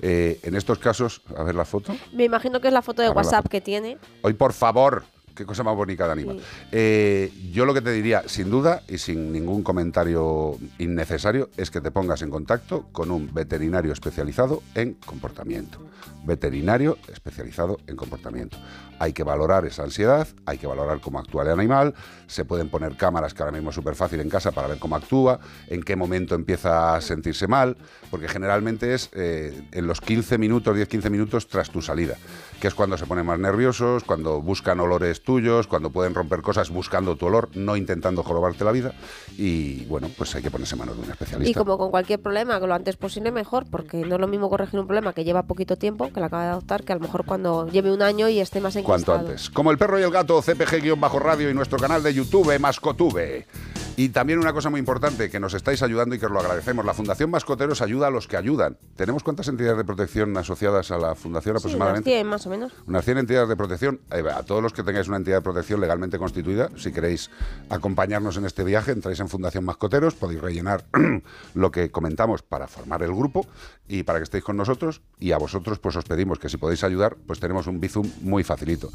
[0.02, 1.94] Eh, en estos casos, a ver la foto.
[2.12, 3.50] Me imagino que es la foto de WhatsApp foto.
[3.50, 3.98] que tiene.
[4.22, 6.38] Hoy, por favor, qué cosa más bonita de animal.
[6.38, 6.44] Sí.
[6.72, 11.80] Eh, yo lo que te diría, sin duda y sin ningún comentario innecesario, es que
[11.80, 15.78] te pongas en contacto con un veterinario especializado en comportamiento.
[16.24, 18.56] Veterinario especializado en comportamiento.
[19.02, 21.92] Hay que valorar esa ansiedad, hay que valorar cómo actúa el animal,
[22.28, 24.94] se pueden poner cámaras que ahora mismo es súper fácil en casa para ver cómo
[24.94, 27.76] actúa, en qué momento empieza a sentirse mal,
[28.12, 32.16] porque generalmente es eh, en los 15 minutos, 10-15 minutos tras tu salida,
[32.60, 36.70] que es cuando se ponen más nerviosos, cuando buscan olores tuyos, cuando pueden romper cosas
[36.70, 38.94] buscando tu olor, no intentando jorobarte la vida,
[39.36, 41.50] y bueno, pues hay que ponerse en manos de un especialista.
[41.50, 44.48] Y como con cualquier problema, que lo antes posible mejor, porque no es lo mismo
[44.48, 47.00] corregir un problema que lleva poquito tiempo, que la acaba de adoptar, que a lo
[47.00, 48.91] mejor cuando lleve un año y esté más enquistado.
[48.92, 49.48] Cuanto antes.
[49.48, 53.46] Como el perro y el gato, CPG-radio y nuestro canal de YouTube, Mascotube.
[53.94, 56.84] Y también una cosa muy importante, que nos estáis ayudando y que os lo agradecemos.
[56.84, 58.78] La Fundación Mascoteros ayuda a los que ayudan.
[58.96, 62.10] ¿Tenemos cuántas entidades de protección asociadas a la Fundación Sí, unas aproximadamente?
[62.10, 62.72] 100 más o menos.
[62.86, 64.00] Unas 100 entidades de protección.
[64.10, 67.30] Eh, A todos los que tengáis una entidad de protección legalmente constituida, si queréis
[67.68, 70.84] acompañarnos en este viaje, entráis en Fundación Mascoteros, podéis rellenar
[71.54, 73.46] lo que comentamos para formar el grupo
[73.88, 75.02] y para que estéis con nosotros.
[75.20, 78.42] Y a vosotros, pues os pedimos que si podéis ayudar, pues tenemos un Bizum muy
[78.42, 78.90] facilito.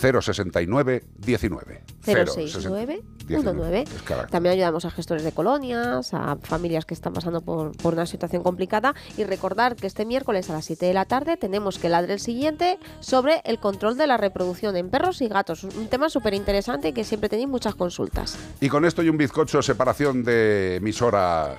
[0.00, 1.82] 069 19.
[2.02, 3.82] 069 19.
[3.82, 4.37] Es.
[4.38, 8.94] También ayudamos a gestores de colonias, a familias que están pasando por, una situación complicada.
[9.16, 12.20] Y recordar que este miércoles a las 7 de la tarde tenemos que ladre el
[12.20, 15.64] siguiente sobre el control de la reproducción en perros y gatos.
[15.64, 18.38] Un tema súper interesante que siempre tenéis muchas consultas.
[18.60, 21.56] Y con esto y un bizcocho, separación de emisora.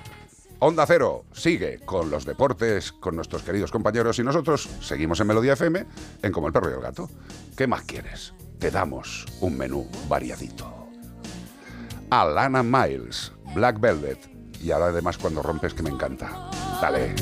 [0.60, 5.52] Onda Cero sigue con los deportes, con nuestros queridos compañeros y nosotros seguimos en Melodía
[5.52, 5.84] FM,
[6.22, 7.10] en Como el Perro y el Gato.
[7.58, 8.32] ¿Qué más quieres?
[8.58, 10.79] Te damos un menú variadito.
[12.10, 14.18] Alana Miles, Black Velvet.
[14.60, 16.50] Y ahora además cuando rompes que me encanta.
[16.82, 17.14] Dale.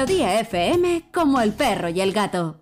[0.00, 2.56] Melodía FM como el perro y el gato.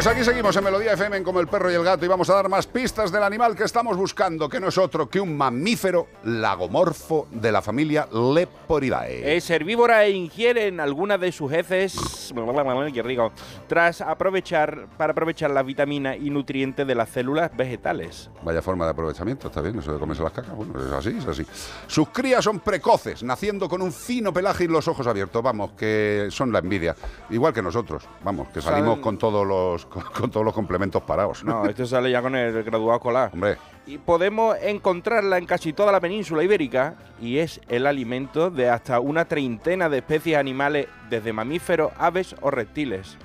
[0.00, 2.30] Pues aquí seguimos en Melodía FM en como el perro y el gato y vamos
[2.30, 5.36] a dar más pistas del animal que estamos buscando, que no es otro que un
[5.36, 9.36] mamífero lagomorfo de la familia Leporidae.
[9.36, 12.32] Es herbívora e ingiere en algunas de sus heces,
[12.94, 13.30] qué rico,
[13.68, 18.30] tras aprovechar, para aprovechar la vitamina y nutrientes de las células vegetales.
[18.42, 21.26] Vaya forma de aprovechamiento, está bien, eso de comerse las cacas, bueno, es así, es
[21.26, 21.44] así.
[21.86, 26.28] Sus crías son precoces, naciendo con un fino pelaje y los ojos abiertos, vamos, que
[26.30, 26.96] son la envidia,
[27.28, 31.44] igual que nosotros, vamos, que salimos con todos los con, con todos los complementos parados.
[31.44, 33.30] No, esto sale ya con el graduado escolar.
[33.34, 38.70] Hombre, Y podemos encontrarla en casi toda la península ibérica y es el alimento de
[38.70, 43.18] hasta una treintena de especies animales, desde mamíferos, aves o reptiles.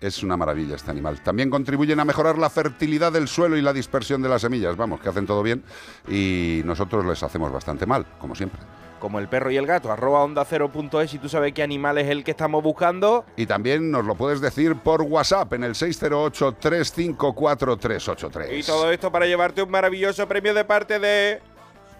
[0.00, 1.20] es una maravilla este animal.
[1.22, 5.00] También contribuyen a mejorar la fertilidad del suelo y la dispersión de las semillas, vamos,
[5.00, 5.62] que hacen todo bien
[6.08, 8.60] y nosotros les hacemos bastante mal, como siempre.
[9.00, 11.64] Como el perro y el gato, arroba onda cero punto es, si tú sabes qué
[11.64, 13.24] animal es el que estamos buscando.
[13.36, 18.58] Y también nos lo puedes decir por WhatsApp en el 608-354-383.
[18.58, 21.40] Y todo esto para llevarte un maravilloso premio de parte de...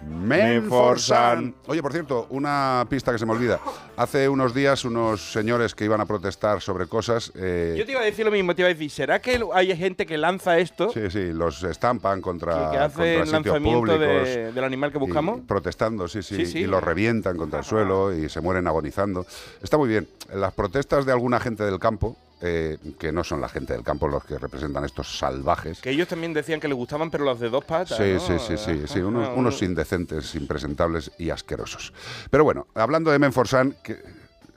[0.03, 1.55] Menforsan.
[1.67, 3.61] Oye, por cierto, una pista que se me olvida.
[3.97, 7.33] Hace unos días unos señores que iban a protestar sobre cosas...
[7.35, 9.77] eh, Yo te iba a decir lo mismo, te iba a decir, ¿será que hay
[9.77, 10.91] gente que lanza esto?
[10.93, 14.01] Sí, sí, los estampan contra, que hace contra el sitios lanzamiento públicos.
[14.01, 15.41] de- del animal que y buscamos?
[15.47, 16.59] protestando, sí, sí, Sí, sí.
[16.61, 19.27] y los revientan contra el suelo y se mueren agonizando.
[19.63, 20.09] Está muy bien.
[20.35, 24.09] Las protestas de alguna gente del campo, eh, que no son la gente del campo
[24.09, 25.81] los que representan estos salvajes.
[25.81, 27.99] Que ellos también decían que les gustaban, pero los de dos patas.
[27.99, 28.21] Sí, ¿no?
[28.21, 31.93] sí, sí, sí, sí, unos, uno- unos indecentes, impresentables y asquerosos.
[32.31, 33.99] Pero bueno, hablando de Menforsan, que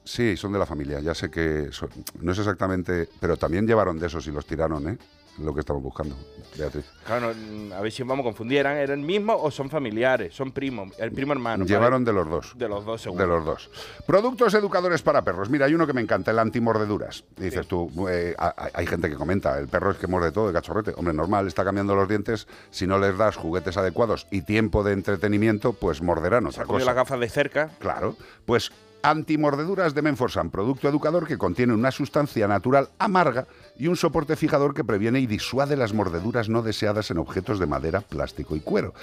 [0.03, 1.89] sí, son de la familia, ya sé que son-
[2.19, 4.97] no es exactamente, pero también llevaron de esos y los tiraron, ¿eh?
[5.39, 6.15] Lo que estamos buscando,
[6.57, 6.85] Beatriz.
[7.07, 8.59] Claro, no, a ver si vamos a confundir.
[8.59, 10.35] ¿Eran, ¿Eran mismos o son familiares?
[10.35, 11.65] Son primos, el primo hermano.
[11.65, 12.17] Llevaron ¿vale?
[12.17, 12.53] de los dos.
[12.57, 13.21] De los dos, seguro.
[13.23, 13.69] De los dos.
[14.05, 15.49] Productos educadores para perros.
[15.49, 17.23] Mira, hay uno que me encanta, el antimordeduras.
[17.37, 20.31] Y dices tú, eh, ha- ha- hay gente que comenta, el perro es que muerde
[20.31, 20.93] todo de cachorrete.
[20.97, 22.47] Hombre, normal, está cambiando los dientes.
[22.69, 26.85] Si no les das juguetes adecuados y tiempo de entretenimiento, pues morderán otra Cogió cosa.
[26.85, 27.69] las gafas de cerca.
[27.79, 28.15] Claro.
[28.45, 28.71] Pues
[29.05, 33.45] antimordeduras de Menforsan, producto educador que contiene una sustancia natural amarga
[33.77, 37.65] y un soporte fijador que previene y disuade las mordeduras no deseadas en objetos de
[37.65, 38.93] madera, plástico y cuero.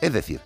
[0.00, 0.40] Es decir,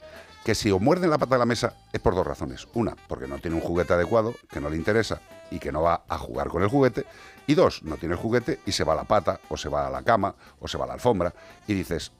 [0.44, 2.68] que si os muerden la pata de la mesa es por dos razones.
[2.74, 5.20] Una, porque no tiene un juguete adecuado, que no le interesa
[5.50, 7.06] y que no va a jugar con el juguete.
[7.46, 9.86] Y dos, no tiene el juguete y se va a la pata, o se va
[9.86, 11.34] a la cama, o se va a la alfombra.
[11.66, 12.12] Y dices,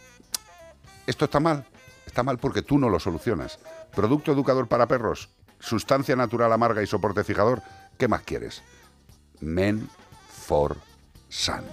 [1.07, 1.67] esto está mal.
[2.07, 3.59] Está mal porque tú no lo solucionas.
[3.95, 7.63] Producto educador para perros, sustancia natural amarga y soporte fijador.
[7.99, 8.63] ¿Qué más quieres?
[9.41, 9.89] Men
[10.29, 10.77] for
[11.35, 11.65] Sun.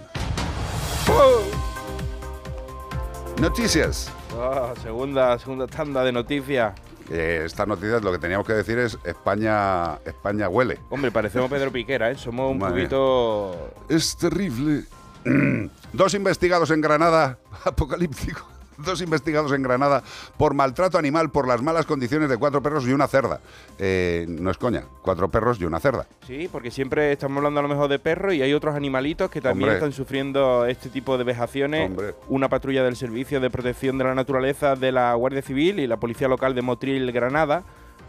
[3.39, 4.11] Noticias.
[4.33, 6.73] Ah, segunda, segunda tanda de noticias.
[7.11, 10.79] Eh, estas noticias lo que teníamos que decir es España, España huele.
[10.89, 12.15] Hombre, parecemos Pedro Piquera, ¿eh?
[12.15, 13.55] Somos un Madre poquito...
[13.87, 14.85] Es terrible.
[15.93, 18.50] Dos investigados en Granada, apocalíptico.
[18.83, 20.03] Dos investigados en Granada
[20.37, 23.39] por maltrato animal por las malas condiciones de cuatro perros y una cerda.
[23.79, 26.07] Eh, no es coña, cuatro perros y una cerda.
[26.25, 29.41] Sí, porque siempre estamos hablando a lo mejor de perros y hay otros animalitos que
[29.41, 29.77] también Hombre.
[29.77, 31.89] están sufriendo este tipo de vejaciones.
[31.89, 32.15] Hombre.
[32.27, 35.97] Una patrulla del Servicio de Protección de la Naturaleza de la Guardia Civil y la
[35.97, 37.63] Policía Local de Motril, Granada,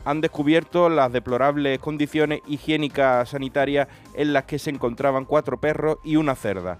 [0.05, 6.17] han descubierto las deplorables condiciones higiénicas sanitarias en las que se encontraban cuatro perros y
[6.17, 6.79] una cerda.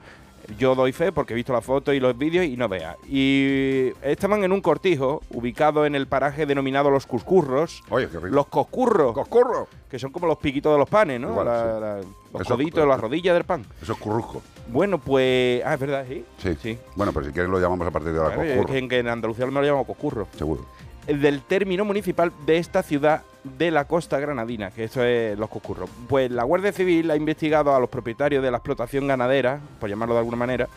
[0.59, 2.97] Yo doy fe porque he visto las fotos y los vídeos y no veas.
[3.09, 7.83] Y estaban en un cortijo ubicado en el paraje denominado Los Cuscurros.
[7.91, 8.35] Oye, qué rico.
[8.35, 9.13] Los Coscurros.
[9.15, 9.69] ¡Coscurro!
[9.89, 11.31] Que son como los piquitos de los panes, ¿no?
[11.31, 11.81] Igual, La- sí.
[11.81, 11.97] la-
[12.33, 13.65] los Eso- coditos, las rodillas del pan.
[13.83, 14.43] Eso es currusco.
[14.69, 15.63] Bueno, pues.
[15.65, 16.25] Ah, es verdad, sí.
[16.63, 16.79] Sí.
[16.97, 18.99] Bueno, pero si quieres lo llamamos a partir de ahora Claro, es que, en- que
[18.99, 20.27] en Andalucía me lo llamamos coscurro.
[20.37, 20.65] Seguro.
[21.07, 25.91] Del término municipal de esta ciudad de la costa granadina, que esto es los coscurros.
[26.09, 30.15] Pues la Guardia Civil ha investigado a los propietarios de la explotación ganadera, por llamarlo
[30.15, 30.69] de alguna manera,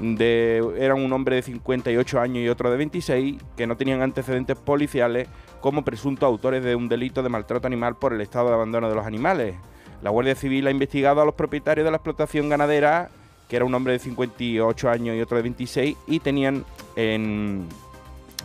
[0.00, 4.56] de, eran un hombre de 58 años y otro de 26, que no tenían antecedentes
[4.56, 5.28] policiales
[5.60, 8.96] como presuntos autores de un delito de maltrato animal por el estado de abandono de
[8.96, 9.54] los animales.
[10.02, 13.10] La Guardia Civil ha investigado a los propietarios de la explotación ganadera,
[13.48, 16.64] que era un hombre de 58 años y otro de 26, y tenían
[16.96, 17.68] en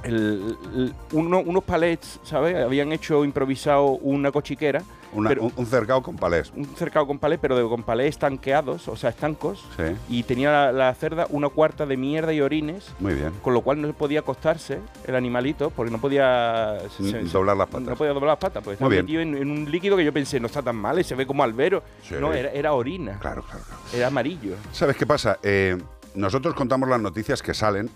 [0.04, 2.56] el- el- uno- unos palets, ¿sabes?
[2.58, 4.82] Habían hecho improvisado una cochiquera.
[5.16, 6.52] Una- pero- un, un cercado con palés.
[6.56, 9.64] un cercado con palés, pero de, con palés estanqueados, o sea, estancos.
[9.78, 9.84] Sí.
[10.10, 13.32] Y tenía la, la cerda una cuarta de mierda y orines, Muy bien.
[13.44, 17.90] con lo cual no podía acostarse el animalito, porque no podía se- doblar las patas.
[17.90, 20.12] No podía doblar las patas, porque Muy estaba metido en, en un líquido que yo
[20.12, 21.84] pensé, no está tan mal, y se ve como albero.
[22.02, 22.16] Sí.
[22.20, 23.20] No, era, era orina.
[23.20, 23.82] Claro, claro, claro.
[23.94, 24.56] Era amarillo.
[24.72, 25.38] ¿Sabes qué pasa?
[25.44, 25.78] Eh,
[26.16, 27.92] nosotros contamos las noticias que salen,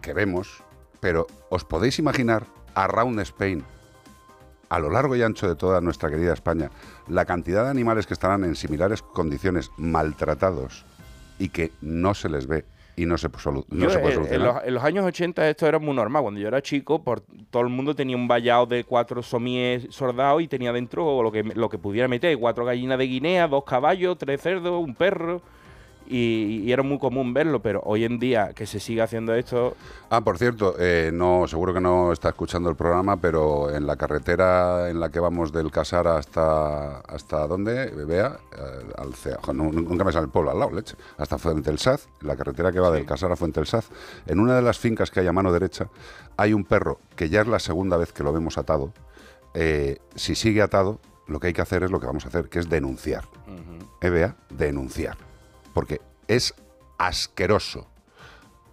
[0.00, 0.62] que vemos,
[1.00, 3.64] pero ¿os podéis imaginar a Round Spain
[4.68, 6.70] a lo largo y ancho de toda nuestra querida España,
[7.08, 10.84] la cantidad de animales que estarán en similares condiciones, maltratados
[11.40, 12.64] y que no se les ve
[12.96, 14.54] y no se, solu- no Yo, se puede eh, en, solucionar.
[14.54, 16.22] los, en los años 80 esto era muy normal.
[16.22, 17.20] Cuando yo era chico, por,
[17.50, 21.42] todo el mundo tenía un vallado de cuatro somíes sordados y tenía dentro lo que,
[21.42, 22.36] lo que pudiera meter.
[22.38, 25.40] Cuatro gallinas de Guinea, dos caballos, tres cerdos, un perro.
[26.12, 29.76] Y, y era muy común verlo, pero hoy en día que se sigue haciendo esto...
[30.10, 33.94] Ah, por cierto, eh, no, seguro que no está escuchando el programa, pero en la
[33.94, 39.70] carretera en la que vamos del Casar hasta hasta dónde, Vea, Eh, al CEA, no-
[39.70, 42.80] nunca me sale el pueblo al lado, leche, hasta Fuente del Saz, la carretera que
[42.80, 43.88] va del Casar a Fuente del Saz,
[44.26, 45.88] en una de las fincas que hay a mano derecha,
[46.36, 48.92] hay un perro que ya es la segunda vez que lo vemos atado.
[49.54, 50.98] Eh, si sigue atado,
[51.28, 53.24] lo que hay que hacer es lo que vamos a hacer, que es denunciar.
[54.00, 55.16] EBA, denunciar.
[55.72, 56.54] Porque es
[56.98, 57.86] asqueroso.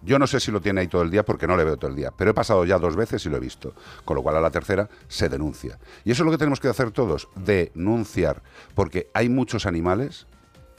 [0.02, 1.90] Yo no sé si lo tiene ahí todo el día porque no le veo todo
[1.90, 3.74] el día, pero he pasado ya dos veces y lo he visto.
[4.04, 5.78] Con lo cual a la tercera se denuncia.
[6.04, 8.42] Y eso es lo que tenemos que hacer todos, denunciar.
[8.74, 10.26] Porque hay muchos animales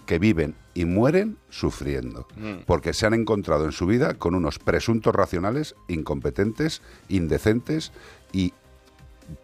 [0.05, 2.27] que viven y mueren sufriendo.
[2.35, 2.63] Mm.
[2.65, 7.91] Porque se han encontrado en su vida con unos presuntos racionales incompetentes, indecentes
[8.31, 8.53] y,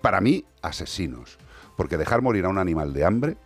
[0.01, 1.37] para mí, asesinos.
[1.75, 3.37] Porque dejar morir a un animal de hambre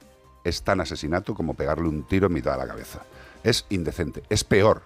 [0.43, 3.01] es tan asesinato como pegarle un tiro en mitad de la cabeza.
[3.43, 4.83] Es indecente, es peor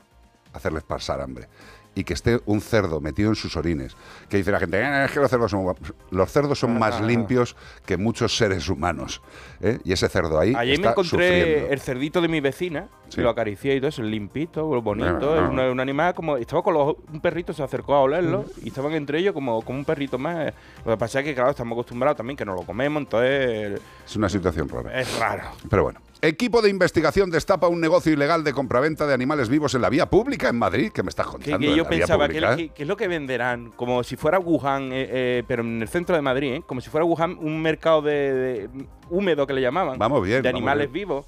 [0.53, 1.47] hacerles pasar hambre.
[1.95, 3.95] Y que esté un cerdo metido en sus orines.
[4.27, 5.93] Que dice la gente, "Eh, es que los cerdos son guapos".
[6.09, 7.03] Los cerdos son más Ah.
[7.03, 9.21] limpios que muchos seres humanos.
[9.61, 9.77] ¿eh?
[9.83, 11.71] Y ese cerdo ahí Ayer me está encontré sufriendo.
[11.71, 13.21] el cerdito de mi vecina, Sí.
[13.21, 16.37] lo acaricié y todo eso, limpito, bonito, Bueno, es una- un animal como...
[16.37, 18.65] Estaba con los, un perrito, se acercó a olerlo Mm.
[18.65, 20.51] y estaban entre ellos como, como un perrito más.
[20.83, 24.15] Lo que pasa es que, claro, estamos acostumbrados también que no lo comemos, entonces Es
[24.15, 24.99] una situación rara.
[24.99, 25.43] es raro.
[25.69, 25.99] Pero bueno.
[26.25, 30.09] Equipo de investigación destapa un negocio ilegal de compraventa de animales vivos en la vía
[30.09, 30.89] pública en Madrid.
[30.93, 31.59] ¿Qué me estás contando?
[31.59, 32.55] que ¿En yo pensaba que, pública?
[32.55, 35.89] que- que es lo que venderán, como si fuera Wuhan, eh, eh, pero en el
[35.89, 36.63] centro de Madrid, ¿eh?
[36.65, 38.69] como si fuera Wuhan un mercado de, de-
[39.09, 40.93] húmedo que le llamaban, Vamos bien, de vamos animales bien.
[41.09, 41.25] vivos,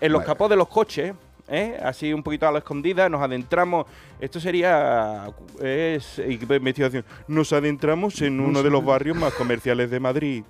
[0.00, 0.26] en los Vale.
[0.28, 1.14] capós de los coches,
[1.48, 1.78] ¿eh?
[1.82, 3.86] así un poquito a la escondida, nos adentramos,
[4.20, 5.30] esto sería,
[5.62, 10.44] es investigación, nos adentramos en uno de los barrios más comerciales de Madrid,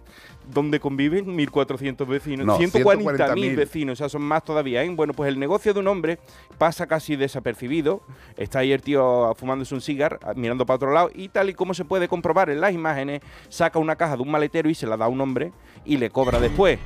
[0.52, 3.56] donde conviven 1.400 vecinos, No, 140.000 140.000.
[3.56, 4.82] vecinos, o sea, son más todavía.
[4.82, 4.88] ¿eh?
[4.88, 6.18] Bueno, pues el negocio de un hombre
[6.56, 8.00] pasa casi desapercibido.
[8.36, 11.54] Está ahí el tío fumándose un cigar, ah, mirando para otro lado, y tal y
[11.54, 13.20] como se puede comprobar en las imágenes,
[13.50, 15.52] saca una caja de un maletero y se la da a un hombre
[15.84, 16.78] y le cobra después.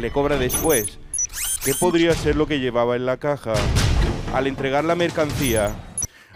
[0.00, 0.98] Le cobra después.
[1.64, 3.54] ¿Qué podría ser lo que llevaba en la caja?
[4.34, 5.74] Al entregar la mercancía,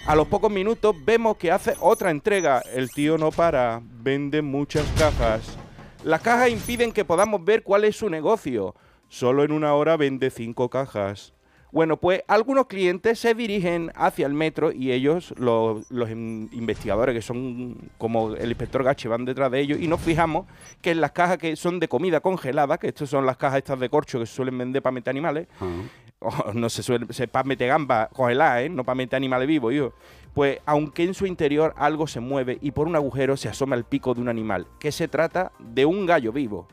[0.07, 2.63] a los pocos minutos vemos que hace otra entrega.
[2.73, 5.59] El tío no para, vende muchas cajas.
[6.03, 8.75] Las cajas impiden que podamos ver cuál es su negocio.
[9.09, 11.35] Solo en una hora vende cinco cajas.
[11.71, 17.15] Bueno, pues algunos clientes se dirigen hacia el metro y ellos, los, los in- investigadores
[17.15, 20.47] que son como el inspector Gache, van detrás de ellos y nos fijamos
[20.81, 23.79] que en las cajas que son de comida congelada, que estas son las cajas estas
[23.81, 25.47] de corcho que se suelen vender para meter animales,
[26.21, 28.69] o no se suele, se para meter gamba congelada, ¿eh?
[28.71, 29.93] no para meter animales vivos, yo.
[30.35, 33.85] Pues aunque en su interior algo se mueve y por un agujero se asoma el
[33.85, 36.67] pico de un animal, que se trata de un gallo vivo.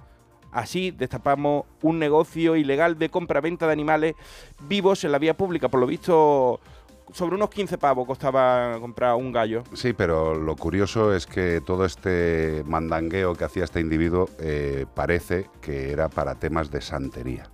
[0.56, 4.16] Así destapamos un negocio ilegal de compra-venta de animales
[4.62, 5.68] vivos en la vía pública.
[5.68, 6.62] Por lo visto,
[7.12, 9.64] sobre unos 15 pavos costaba comprar un gallo.
[9.74, 15.50] Sí, pero lo curioso es que todo este mandangueo que hacía este individuo eh, parece
[15.60, 17.50] que era para temas de santería.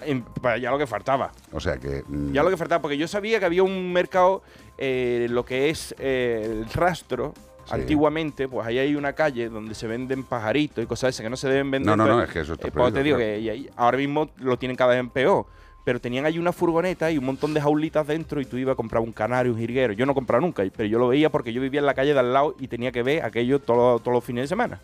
[0.00, 0.24] En-
[0.58, 1.32] ya lo que faltaba.
[1.52, 2.04] O sea que...
[2.08, 4.42] mm, Ya lo que faltaba, porque yo sabía que había un mercado,
[4.78, 7.34] eh, lo que es eh, el rastro.
[7.66, 7.74] Sí.
[7.74, 11.36] Antiguamente, pues ahí hay una calle donde se venden pajaritos y cosas esas que no
[11.36, 11.86] se deben vender.
[11.88, 14.30] No, no, no, Entonces, es que eso está eh, pues te digo que ahora mismo
[14.38, 15.46] lo tienen cada vez en peor.
[15.84, 18.76] Pero tenían ahí una furgoneta y un montón de jaulitas dentro y tú ibas a
[18.76, 19.92] comprar un canario, un jilguero.
[19.92, 22.18] Yo no compraba nunca, pero yo lo veía porque yo vivía en la calle de
[22.18, 24.80] al lado y tenía que ver aquello todo- todos los fines de semana.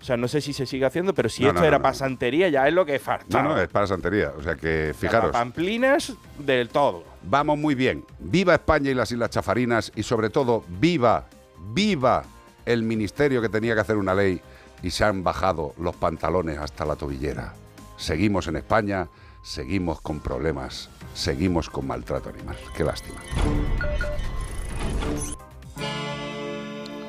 [0.00, 1.80] O sea, no sé si se sigue haciendo, pero si No, esto no, era no,
[1.80, 1.82] no.
[1.82, 3.42] para santería ya es lo que No, falta.
[3.42, 4.32] no, es para santería.
[4.38, 7.04] O sea que, fijaros, Pamplinas del todo.
[7.22, 8.04] vamos muy bien.
[8.20, 11.24] Viva España y las Islas Chafarinas y sobre todo, viva,
[11.72, 12.24] viva
[12.64, 14.40] el ministerio que tenía que hacer una ley
[14.82, 17.54] y se han bajado los pantalones hasta la tobillera.
[17.96, 19.08] Seguimos en España,
[19.42, 22.56] seguimos con problemas, seguimos con maltrato animal.
[22.76, 23.18] Qué lástima.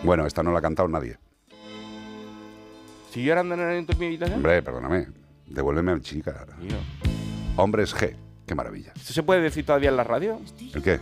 [0.04, 1.18] Bueno, esta no la ha cantado nadie.
[3.12, 4.38] ¿Sigue llorando en mi habitación?
[4.38, 5.08] Hombre, perdóname.
[5.48, 6.46] Devuélveme a mi chica.
[7.58, 8.16] Hombres G.
[8.46, 8.94] Qué maravilla.
[8.96, 10.40] ¿Esto se puede decir todavía en la radio?
[10.74, 11.00] ¿El qué?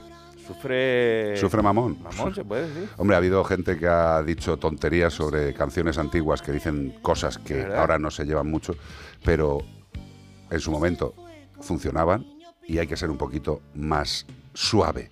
[0.48, 1.36] Sufre.
[1.38, 1.98] Sufre mamón.
[2.02, 2.90] Mamón, se puede decir.
[2.98, 7.56] Hombre, ha habido gente que ha dicho tonterías sobre canciones antiguas que dicen cosas que
[7.56, 7.80] ¿Verdad?
[7.80, 8.76] ahora no se llevan mucho,
[9.24, 9.60] pero
[10.50, 11.14] en su momento
[11.60, 12.26] funcionaban
[12.66, 15.12] y hay que ser un poquito más suave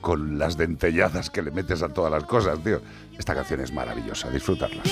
[0.00, 2.80] con las dentelladas que le metes a todas las cosas, tío.
[3.18, 4.82] Esta canción es maravillosa, disfrutarla.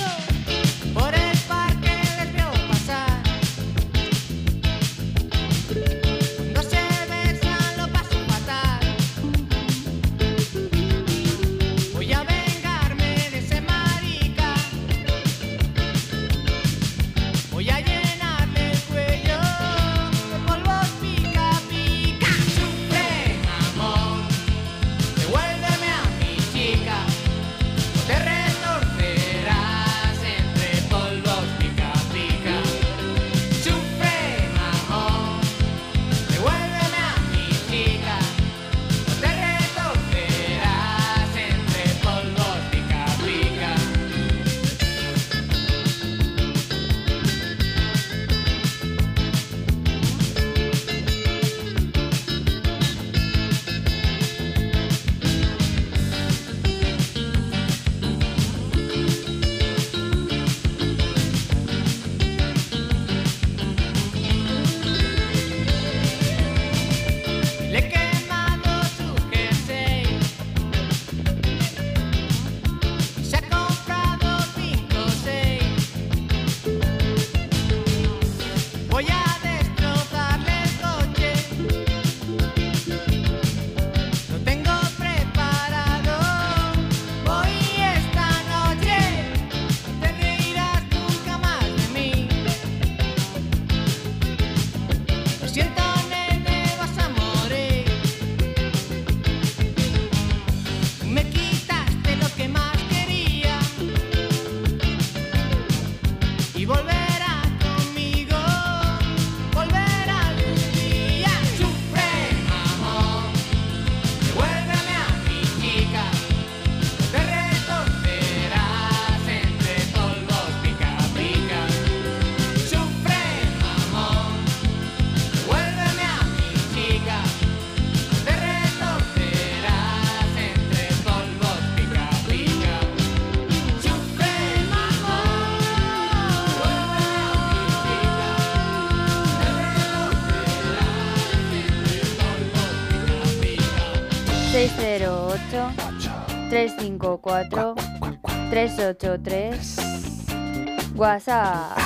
[148.95, 151.77] 383 WhatsApp.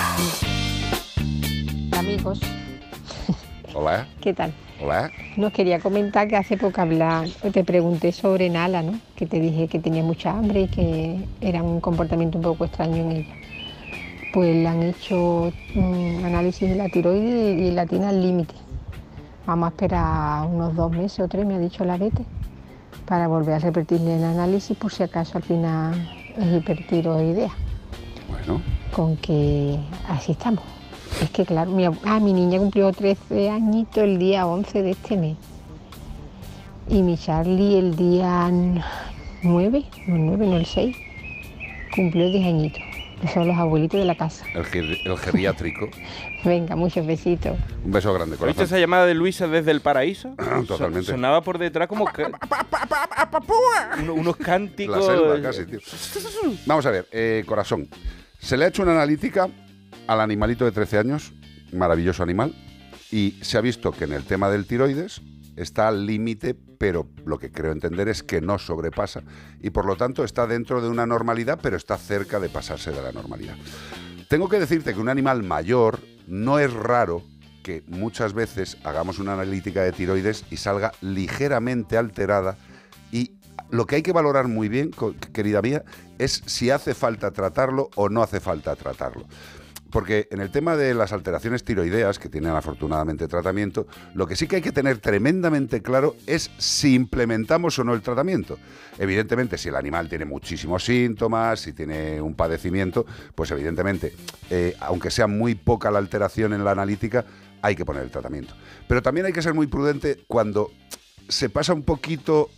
[1.98, 2.40] Amigos,
[3.74, 4.08] Hola.
[4.22, 4.54] ¿qué tal?
[4.82, 5.12] Hola.
[5.36, 9.00] Nos quería comentar que hace poco habla, te pregunté sobre Nala, ¿no?
[9.16, 12.98] Que te dije que tenía mucha hambre y que era un comportamiento un poco extraño
[12.98, 13.36] en ella.
[14.34, 18.56] Pues le han hecho un análisis de la tiroides y la tiene al límite.
[19.46, 22.26] Vamos a esperar unos dos meses o tres, me ha dicho la vete,
[23.06, 27.52] para volver a repetirle el análisis por si acaso al final es hipertiroidea.
[28.30, 28.62] Bueno.
[28.92, 30.64] Con que así estamos.
[31.22, 35.18] Es que claro, mi, ah, mi niña cumplió 13 añitos el día 11 de este
[35.18, 35.38] mes.
[36.90, 38.52] Y mi Charlie el día
[39.44, 40.96] 9, no el 9, no el 6,
[41.96, 42.93] cumplió 10 añitos.
[43.24, 44.46] Que son los abuelitos de la casa.
[44.54, 45.90] El, ger- el geriátrico.
[46.44, 47.58] Venga, muchos besitos.
[47.86, 48.64] Un beso grande, ¿Viste corazón.
[48.66, 50.36] esa llamada de Luisa desde el paraíso?
[50.68, 51.06] Totalmente.
[51.06, 52.26] Son- Sonaba por detrás como que-
[54.02, 55.06] uno- unos La cánticos.
[55.06, 55.80] selva casi, tío.
[56.66, 57.88] Vamos a ver, eh, corazón.
[58.40, 59.48] Se le ha hecho una analítica
[60.08, 61.32] al animalito de 13 años,
[61.72, 62.54] maravilloso animal,
[63.10, 65.22] y se ha visto que en el tema del tiroides
[65.56, 69.24] está al límite, pero lo que creo entender es que no sobrepasa
[69.62, 73.02] y por lo tanto está dentro de una normalidad, pero está cerca de pasarse de
[73.02, 73.56] la normalidad.
[74.30, 77.24] Tengo que decirte que un animal mayor no es raro
[77.64, 82.58] que muchas veces hagamos una analítica de tiroides y salga ligeramente alterada
[83.12, 83.32] y
[83.70, 84.92] lo que hay que valorar muy bien,
[85.34, 85.84] querida mía,
[86.20, 89.26] es si hace falta tratarlo o no hace falta tratarlo.
[89.94, 93.86] Porque en el tema de las alteraciones tiroideas, que tienen afortunadamente tratamiento,
[94.16, 98.02] lo que sí que hay que tener tremendamente claro es si implementamos o no el
[98.02, 98.58] tratamiento.
[98.98, 104.16] Evidentemente, si el animal tiene muchísimos síntomas, si tiene un padecimiento, pues evidentemente,
[104.50, 107.24] eh, aunque sea muy poca la alteración en la analítica,
[107.62, 108.56] hay que poner el tratamiento.
[108.88, 110.72] Pero también hay que ser muy prudente cuando
[111.30, 112.50] se pasa un poquito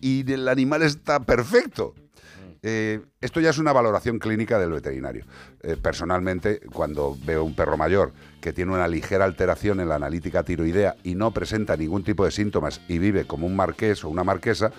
[0.00, 1.94] y el animal está perfecto.
[2.64, 5.24] Eh, esto ya es una valoración clínica del veterinario.
[5.62, 10.44] Eh, personalmente, cuando veo un perro mayor que tiene una ligera alteración en la analítica
[10.44, 14.22] tiroidea y no presenta ningún tipo de síntomas y vive como un marqués o una
[14.22, 14.70] marquesa,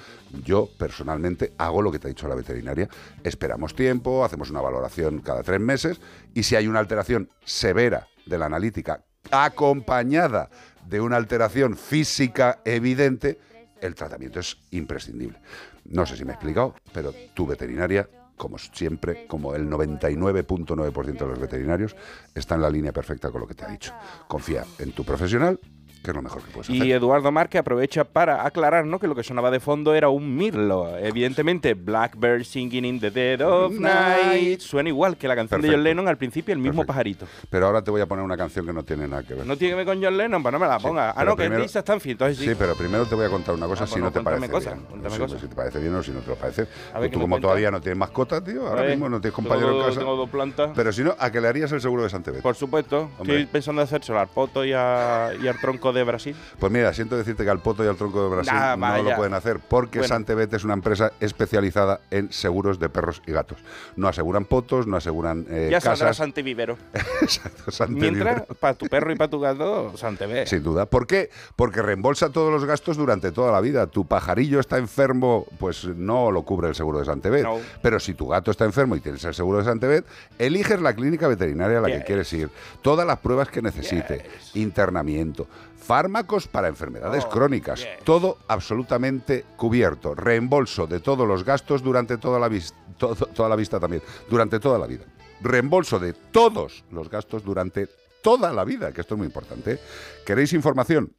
[0.46, 2.88] yo personalmente hago lo que te ha dicho la veterinaria.
[3.22, 6.00] Esperamos tiempo, hacemos una valoración cada tres meses
[6.34, 10.50] y si hay una alteración severa de la analítica acompañada
[10.88, 13.40] de una alteración física evidente,
[13.82, 15.40] el tratamiento es imprescindible.
[15.86, 21.28] No sé si me he explicado, pero tu veterinaria, como siempre, como el 99.9% de
[21.28, 21.96] los veterinarios,
[22.34, 23.94] está en la línea perfecta con lo que te ha dicho.
[24.28, 25.60] Confía en tu profesional,
[26.04, 26.86] que es lo mejor que puedes hacer.
[26.86, 30.98] Y Eduardo Márquez aprovecha para aclararnos que lo que sonaba de fondo era un mirlo.
[30.98, 34.60] Evidentemente, Blackbird Singing in the Dead of Night.
[34.60, 35.70] Suena igual que la canción de.
[35.70, 36.88] John Lennon al principio, el mismo Perfecto.
[36.88, 37.26] pajarito.
[37.50, 39.46] Pero ahora te voy a poner una canción que no tiene nada que ver.
[39.46, 41.12] No tiene que ver con John Lennon, pues no me la ponga.
[41.16, 42.50] ah, no, que primero- es Lisa Stanfield, entonces sí.
[42.50, 44.50] Sí, pero primero te voy a contar una cosa Ah, si no no, te parece
[44.50, 44.86] cosas, bien.
[44.88, 45.42] cuéntame Sí, cosas.
[45.42, 46.68] Si te parece bien o si no te lo parece.
[46.94, 49.48] A ver, ¿qué tú como todavía no tienes mascota, tío, ahora mismo no tienes tengo
[49.50, 50.00] compañero en casa.
[50.00, 50.72] Tengo dos plantas.
[50.76, 52.42] Pero si no, ¿a que le harías el seguro de Santebet?
[52.42, 53.10] Por supuesto.
[53.18, 53.36] Hombre.
[53.40, 56.36] Estoy pensando en hacérselo al poto y, a- y al tronco de Brasil.
[56.60, 59.34] Pues mira, siento decirte que al poto y al tronco de Brasil no lo pueden
[59.34, 60.14] hacer porque Bueno.
[60.14, 63.58] Santebet es una empresa especializada en seguros de perros y gatos.
[63.96, 66.18] No aseguran potos, no aseguran eh, ya saldrá casas.
[66.18, 66.78] Santevivero.
[67.22, 68.26] Exacto, Santevivero.
[68.26, 70.46] Mientras, para tu perro y para tu gato, Santeve.
[70.48, 70.86] Sin duda.
[70.86, 71.30] ¿Por qué?
[71.56, 73.88] Porque reembolsa todos los gastos durante toda la vida.
[73.88, 77.44] Tu pajarillo está enfermo, pues no lo cubre el seguro de Santebet.
[77.44, 77.58] No.
[77.82, 80.06] Pero si tu gato está enfermo y tienes el seguro de Santebet,
[80.40, 82.06] eliges la clínica veterinaria a la que Yes.
[82.06, 82.50] quieres ir.
[82.82, 84.24] Todas las pruebas que necesite.
[84.56, 85.48] Internamiento.
[85.86, 87.80] Fármacos para enfermedades Oh, crónicas.
[87.82, 88.04] yes.
[88.04, 90.16] Todo absolutamente cubierto.
[90.16, 94.02] Reembolso de todos los gastos durante toda la, vis- to- toda la vista también.
[94.30, 95.04] Durante toda la vida.
[95.42, 97.90] Reembolso de todos los gastos durante
[98.22, 99.80] toda la vida, que esto es muy importante.
[100.26, 101.12] ¿Queréis información?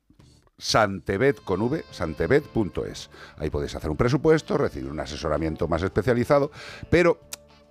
[0.56, 3.10] Santebet con V, santebet.es.
[3.38, 6.50] Ahí podéis hacer un presupuesto, recibir un asesoramiento más especializado,
[6.88, 7.18] pero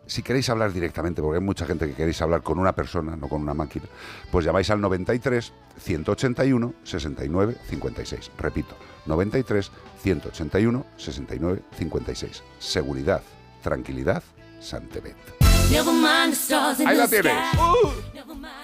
[0.06, 3.28] si queréis hablar directamente, porque hay mucha gente que queréis hablar con una persona, no
[3.28, 3.86] con una máquina,
[4.32, 8.32] pues llamáis al 93 181 69 56.
[8.38, 8.76] Repito,
[9.06, 12.44] 93 181 69 56.
[12.60, 13.22] Seguridad,
[13.62, 14.24] tranquilidad,
[14.60, 15.43] Santebet.
[15.72, 17.34] Ahí la tienes.
[17.58, 17.90] Uh,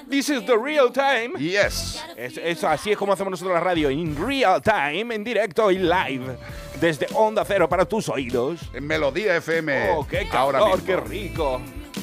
[0.10, 1.34] this is the real time.
[1.40, 2.04] Yes.
[2.18, 5.78] Es, es- así es como hacemos nosotros la radio, in real time, en directo y
[5.80, 6.38] live,
[6.80, 8.60] desde Onda Cero para tus oídos.
[8.74, 9.92] En Melodía FM.
[9.92, 10.86] Oh, qué ahora calor, mismo.
[10.86, 11.62] qué rico.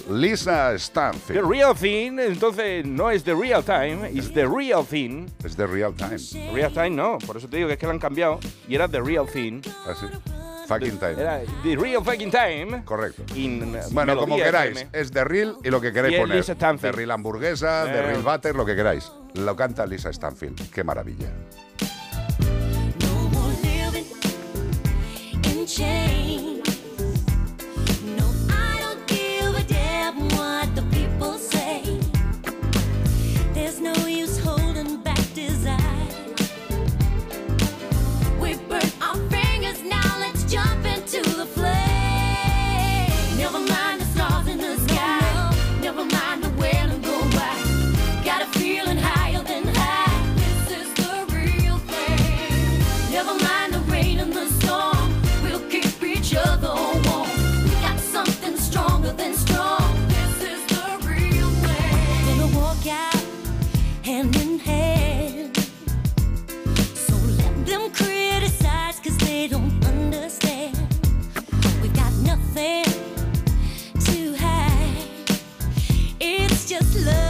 [0.09, 1.49] Lisa The Stanfield.
[1.51, 5.27] real thing, entonces no es the real time, es the real thing.
[5.45, 6.17] Es de real time.
[6.53, 8.39] Real time no, por eso te digo que es que lo han cambiado
[8.69, 9.61] y era the real thing.
[9.87, 10.07] Así.
[10.69, 11.13] Fucking time.
[11.13, 12.83] Era the real fucking time.
[12.85, 13.23] Correcto.
[13.37, 13.61] in
[13.93, 14.73] Bueno, Melodía como queráis.
[14.79, 14.91] FM.
[15.01, 16.37] Es de real y lo que queréis Y poner.
[16.39, 16.93] Lisa Stanfield.
[16.93, 18.03] De real hamburguesa, de Eh.
[18.03, 19.11] real butter, lo que queráis.
[19.35, 20.71] Lo canta Lisa Stanfield.
[20.71, 21.31] Qué maravilla.
[25.43, 26.36] can change.
[26.36, 26.36] No,
[71.83, 72.85] We've got nothing
[74.07, 75.07] to hide.
[76.21, 77.26] It's just love.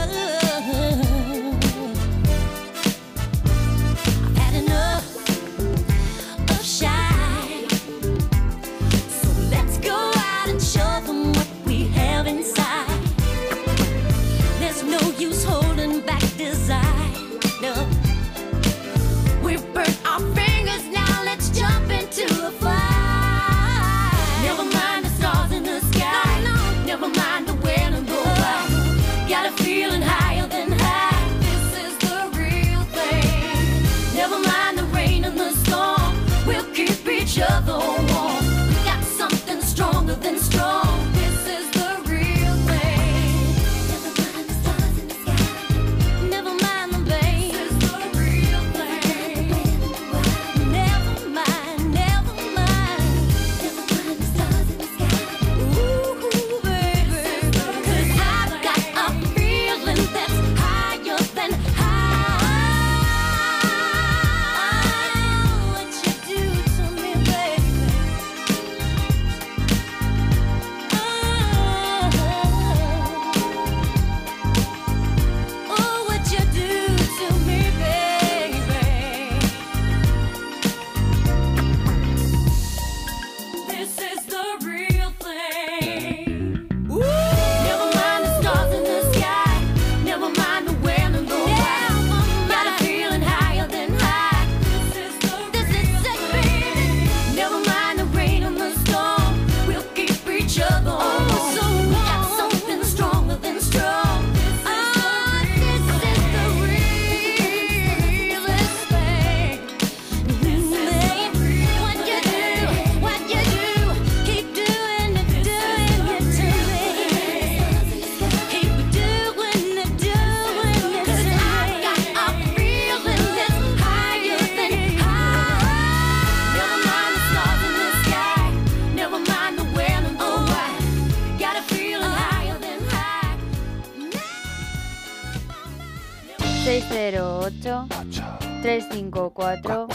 [139.21, 139.89] 354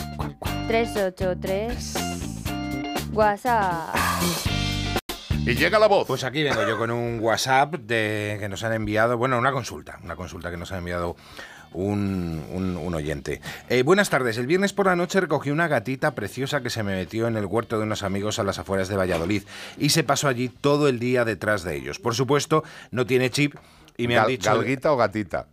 [0.67, 1.95] 383
[3.13, 3.95] WhatsApp.
[5.45, 6.07] Y llega la voz.
[6.07, 9.99] Pues aquí vengo yo con un WhatsApp de, que nos han enviado, bueno, una consulta,
[10.03, 11.15] una consulta que nos ha enviado
[11.73, 13.41] un, un- un oyente.
[13.69, 16.95] Eh, buenas tardes, el viernes por la noche recogí una gatita preciosa que se me
[16.95, 19.43] metió en el huerto de unos amigos a las afueras de Valladolid
[19.77, 21.99] y se pasó allí todo el día detrás de ellos.
[21.99, 23.53] Por supuesto, no tiene chip
[23.97, 24.49] y me han Gal- dicho...
[24.51, 25.45] ¿Galguita o gatita?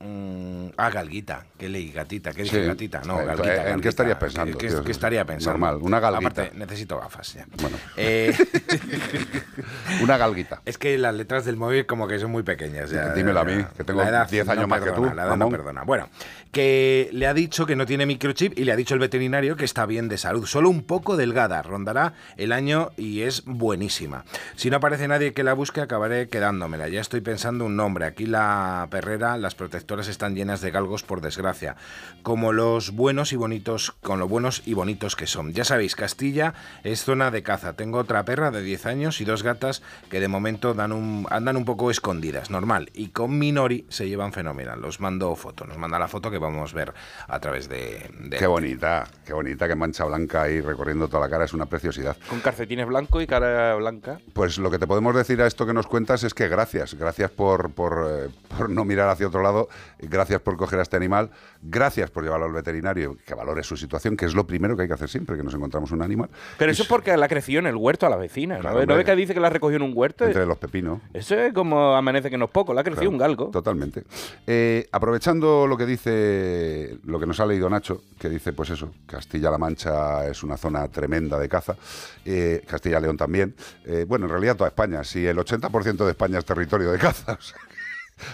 [0.00, 1.44] Mm, ah, galguita.
[1.58, 1.90] ¿Qué leí?
[1.90, 2.32] Gatita.
[2.32, 2.56] ¿Qué Sí.
[2.56, 3.00] dije gatita?
[3.04, 3.70] No, Eh, galguita.
[3.70, 5.58] ¿en qué estarías pensando, ¿Qué, qué estaría pensando?
[5.58, 6.28] Normal, una galguita.
[6.42, 7.46] Aparte, necesito gafas ya.
[7.60, 7.76] Bueno.
[7.96, 8.32] Eh,
[10.02, 10.62] Una galguita.
[10.64, 12.90] es que las letras del móvil como que son muy pequeñas.
[12.90, 13.56] Ya, Dímelo a ya.
[13.56, 15.82] mí, que tengo La edad 10 no años más que tú, La edad no perdona.
[15.82, 16.08] Bueno,
[16.52, 19.64] que le ha dicho que no tiene microchip y le ha dicho el veterinario que
[19.64, 20.46] está bien de salud.
[20.46, 21.62] Solo un poco delgada.
[21.62, 24.24] Rondará el año y es buenísima.
[24.56, 26.88] Si no aparece nadie que la busque, acabaré quedándomela.
[26.88, 28.06] Ya estoy pensando un nombre.
[28.06, 31.76] Aquí la perrera, las protectoras están llenas de galgos, por desgracia.
[32.22, 35.52] Como los buenos y bonitos, con lo buenos y bonitos que son.
[35.52, 37.74] Ya sabéis, Castilla es zona de caza.
[37.74, 41.56] Tengo otra perra de 10 años y dos gatas que de momento dan un, andan
[41.56, 42.90] un poco escondidas, normal.
[42.94, 44.80] Y con Minori se llevan fenomenal.
[44.80, 45.66] Los mando foto.
[45.66, 46.92] Nos manda la foto que vamos a ver
[47.26, 48.10] a través de...
[48.20, 51.66] de- Qué bonita, qué bonita, que mancha blanca ahí recorriendo toda la cara, es una
[51.66, 52.16] preciosidad.
[52.28, 54.18] Con calcetines blancos y cara blanca.
[54.32, 57.30] Pues lo que te podemos decir a esto que nos cuentas es que gracias, gracias
[57.30, 59.68] por, por, eh, por no mirar hacia otro lado
[60.00, 61.30] gracias por coger a este animal,
[61.62, 64.88] gracias por llevarlo al veterinario, que valore su situación, que es lo primero que hay
[64.88, 66.28] que hacer siempre que nos encontramos un animal.
[66.56, 68.56] Pero eso es porque la creció en el huerto a la vecina.
[68.56, 68.60] ¿no?
[68.60, 70.24] Claro, ¿No ves que dice que la recogió en un huerto?
[70.24, 71.00] Entre los pepinos.
[71.12, 73.46] Eso es como amanece que no es poco, la creció Claro, un galgo.
[73.50, 74.04] Totalmente.
[74.46, 78.92] Eh, aprovechando lo que dice, lo que nos ha leído Nacho, que dice, pues eso,
[79.06, 81.76] Castilla-La Mancha es una zona tremenda de caza,
[82.24, 83.54] eh, Castilla-León también.
[83.84, 87.32] Eh, bueno, en realidad toda España, si el 80% de España es territorio de caza.
[87.38, 87.58] o sea,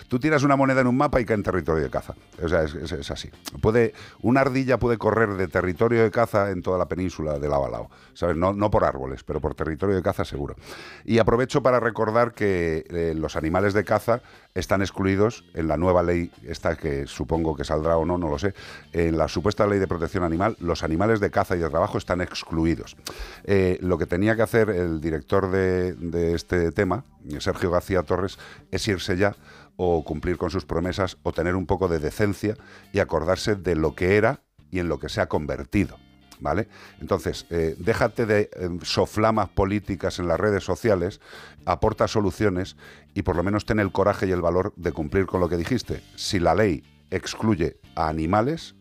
[0.08, 2.14] Tú tiras una moneda en un mapa y cae en territorio de caza.
[2.42, 3.30] O sea, es, así.
[3.60, 7.88] Puede, una ardilla puede correr de territorio de caza en toda la península de lado.
[8.14, 8.36] ¿Sabes?
[8.36, 10.56] No, no por árboles, pero por territorio de caza seguro.
[11.04, 14.20] Y aprovecho para recordar que eh, los animales de caza
[14.54, 18.38] están excluidos en la nueva ley, esta que supongo que saldrá o no, no lo
[18.38, 18.54] sé,
[18.92, 22.20] en la supuesta ley de protección animal, los animales de caza y de trabajo están
[22.20, 22.96] excluidos.
[23.44, 27.04] Eh, lo que tenía que hacer el director de, este tema,
[27.40, 28.38] Sergio García Torres,
[28.70, 29.34] es irse ya
[29.76, 32.56] o cumplir con sus promesas o tener un poco de decencia
[32.92, 34.40] y acordarse de lo que era
[34.70, 35.98] y en lo que se ha convertido.
[36.40, 36.68] ¿Vale?
[37.00, 41.20] Entonces, eh, déjate de eh, soflamas políticas en las redes sociales,
[41.64, 42.76] aporta soluciones
[43.14, 45.56] y por lo menos ten el coraje y el valor de cumplir con lo que
[45.56, 46.02] dijiste.
[46.16, 48.74] Si la ley excluye a animales,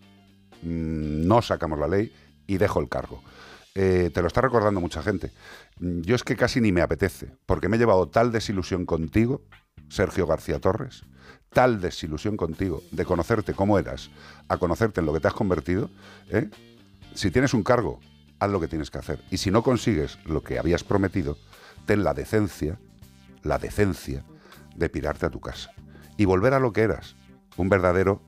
[0.64, 2.12] mm, no sacamos la ley
[2.48, 3.24] y dejo el cargo.
[3.76, 5.32] Eh, te lo está recordando mucha gente.
[5.80, 9.42] Mm, Yo es que casi ni me apetece, porque me he llevado tal desilusión contigo,
[9.90, 11.04] Sergio García Torres,
[11.50, 14.10] tal desilusión contigo de conocerte como eras,
[14.48, 15.90] a conocerte en lo que te has convertido.
[16.30, 16.50] ¿eh?
[17.14, 18.00] Si tienes un cargo,
[18.40, 19.20] haz lo que tienes que hacer.
[19.30, 21.38] Y si no consigues lo que habías prometido,
[21.86, 22.80] ten la decencia,
[23.44, 24.24] la decencia
[24.76, 25.72] de pirarte a tu casa
[26.18, 27.16] y volver a lo que eras,
[27.58, 28.22] un verdadero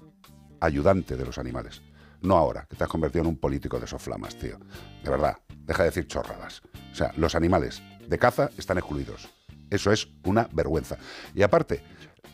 [0.59, 1.81] ayudante de los animales.
[2.21, 4.57] No ahora, que te has convertido en un político de soflamas, tío.
[5.03, 6.61] De verdad, deja de decir chorradas.
[6.91, 9.29] O sea, los animales de caza están excluidos.
[9.69, 10.97] Eso es una vergüenza.
[11.33, 11.83] Y aparte,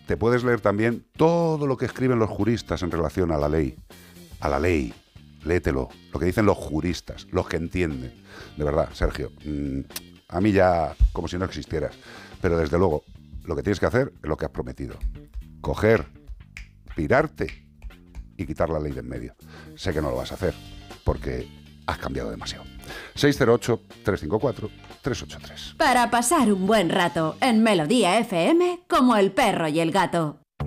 [0.07, 3.75] te puedes leer también todo lo que escriben los juristas en relación a la ley.
[4.39, 4.93] A la ley.
[5.43, 5.89] Léetelo.
[6.13, 8.13] Lo que dicen los juristas, los que entienden.
[8.57, 9.32] De verdad, Sergio.
[9.43, 9.79] mm,
[10.32, 11.95] a mí ya como si no existieras.
[12.41, 13.03] Pero desde luego,
[13.43, 14.95] lo que tienes que hacer es lo que has prometido.
[15.61, 16.05] Coger,
[16.95, 17.65] pirarte
[18.38, 19.36] y quitar la ley de en medio.
[19.75, 20.53] Sé que no lo vas a hacer,
[21.03, 21.47] porque
[21.86, 22.63] has cambiado demasiado.
[23.15, 25.77] 608-354-383.
[25.77, 30.40] Para pasar un buen rato en Melodía FM como el perro y el gato.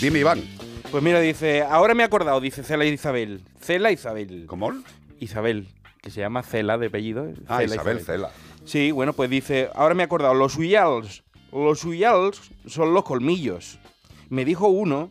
[0.00, 0.44] Dime, Iván.
[0.92, 3.42] Pues mira, dice, ahora me he acordado, dice Cela Isabel.
[3.60, 4.44] Cela Isabel.
[4.46, 4.72] ¿Cómo?
[5.18, 5.66] Isabel,
[6.00, 7.32] que se llama Cela de apellido.
[7.48, 8.30] Ah, Cela Isabel Cela.
[8.64, 11.24] Sí, bueno, pues dice, ahora me he acordado, los uyals.
[11.52, 13.80] Los uyals son los colmillos.
[14.28, 15.10] Me dijo uno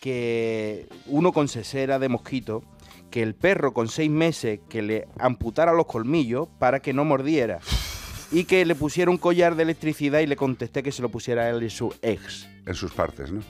[0.00, 2.62] que uno con sesera de mosquito,
[3.10, 7.60] que el perro con seis meses que le amputara los colmillos para que no mordiera.
[8.30, 11.48] Y que le pusiera un collar de electricidad y le contesté que se lo pusiera
[11.48, 12.48] él y su ex.
[12.66, 13.40] En sus partes, ¿no?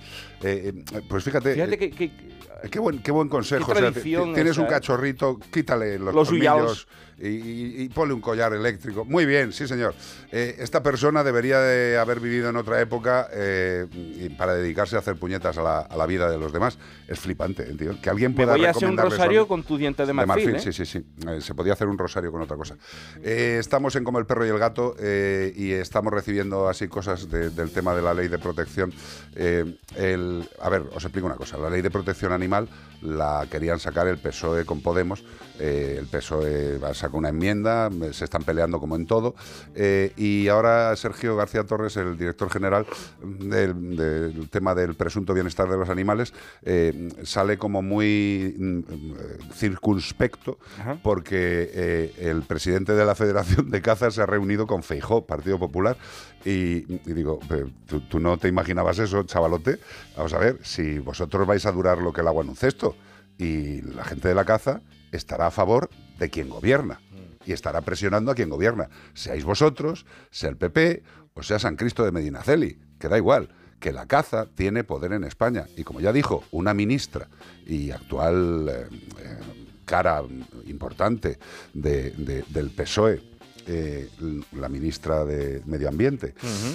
[0.42, 1.54] Eh, eh, pues fíjate.
[1.54, 3.66] Fíjate que, que- eh, Qué buen, qué buen consejo.
[3.66, 3.92] Qué o sea,
[4.34, 6.88] tienes un cachorrito, quítale los, Los uyaos.
[7.18, 9.04] y, y- y ponle un collar eléctrico.
[9.04, 9.94] Muy bien, sí, señor.
[10.32, 15.00] Eh, esta persona debería de haber vivido en otra época eh, y para dedicarse a
[15.00, 16.78] hacer puñetas a la, a la vida de los demás.
[17.06, 18.00] Es flipante, ¿eh, tío.
[18.00, 20.52] Que alguien me pueda voy a hacer un rosario con tus dientes de De marfil.
[20.52, 20.72] marfil, ¿eh?
[20.72, 21.04] sí, sí, sí.
[21.42, 22.76] Se podía hacer un rosario con otra cosa.
[23.22, 27.70] Estamos en Como el perro y el gato y estamos recibiendo así cosas de- del
[27.70, 28.92] tema de la ley de protección.
[29.36, 29.64] Eh,
[29.96, 31.58] el- a ver, os explico una cosa.
[31.58, 32.68] La ley de protección animal
[33.04, 35.24] la querían sacar el PSOE con Podemos.
[35.60, 39.34] Eh, el PSOE va- sacó una enmienda, eh, se están peleando como en todo.
[39.74, 42.86] Eh, y ahora Sergio García Torres, el director general
[43.22, 46.32] del, del tema del presunto bienestar de los animales,
[46.62, 50.58] eh, sale como muy mm, circunspecto
[51.02, 55.96] porque el presidente de la Federación de Caza se ha reunido con Feijó, Partido Popular,
[56.44, 59.78] y, y digo, "Pero ¿tú, tú no te imaginabas eso, chavalote?
[60.16, 62.93] Vamos a ver, si vosotros vais a durar lo que el agua en un cesto
[63.38, 64.80] y la gente de la caza
[65.12, 67.00] estará a favor de quien gobierna
[67.46, 71.02] y estará presionando a quien gobierna, seáis vosotros, sea el PP
[71.34, 73.48] o sea San Cristo de Medinaceli, que da igual
[73.80, 75.66] que la caza tiene poder en España.
[75.76, 77.28] Y como ya dijo una ministra
[77.66, 78.86] y actual eh,
[79.20, 79.38] eh,
[79.84, 80.22] cara
[80.66, 81.38] importante
[81.74, 83.20] de- de- del PSOE,
[83.66, 84.08] eh,
[84.52, 86.34] la ministra de Medio Ambiente,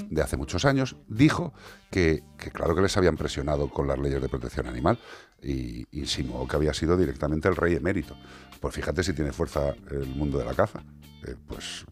[0.09, 1.53] de hace muchos años, dijo
[1.89, 4.99] que, que claro que les habían presionado con las leyes de protección animal
[5.43, 8.15] y insinuó que había sido directamente el rey emérito.
[8.59, 10.81] Pues fíjate si tiene fuerza el mundo de la caza.
[11.25, 11.85] Eh, pues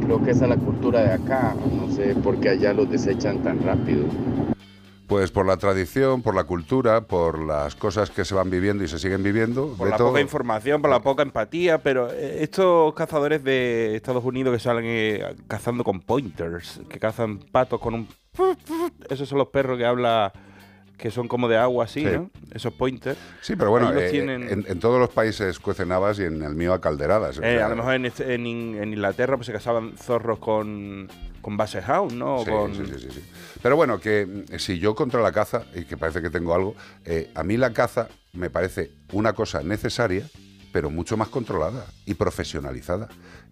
[0.05, 1.55] creo que esa es la cultura de acá.
[1.79, 4.05] No sé por qué allá los desechan tan rápido.
[5.07, 8.89] Pues por la tradición, por la cultura, por las cosas que se van viviendo y
[8.89, 9.69] se siguen viviendo.
[9.79, 14.53] Por la poca información, por la poca empatía, pero eh, estos cazadores de Estados Unidos
[14.55, 18.09] que salen eh, cazando con pointers, que cazan patos con un...
[19.09, 20.33] Esos son los perros que habla
[20.99, 22.07] que son como de agua así, Sí.
[22.11, 22.31] ¿no?
[22.53, 23.19] Esos pointers.
[23.43, 26.55] Sí, pero bueno, eh, tienen- en, en todos los países cuecen habas y en el
[26.55, 27.39] mío a calderadas.
[27.39, 28.47] O Eh, sea, a lo mejor en, en
[28.83, 31.09] en Inglaterra pues se cazaban zorros con,
[31.47, 32.41] con base hound, ¿no?
[32.45, 33.25] Sí, con- sí, sí, sí.
[33.63, 36.75] Pero bueno, que mm, si yo contra la caza, y que parece que tengo algo,
[37.05, 40.29] eh, a mí la caza me parece una cosa necesaria,
[40.73, 43.07] pero mucho más controlada y profesionalizada.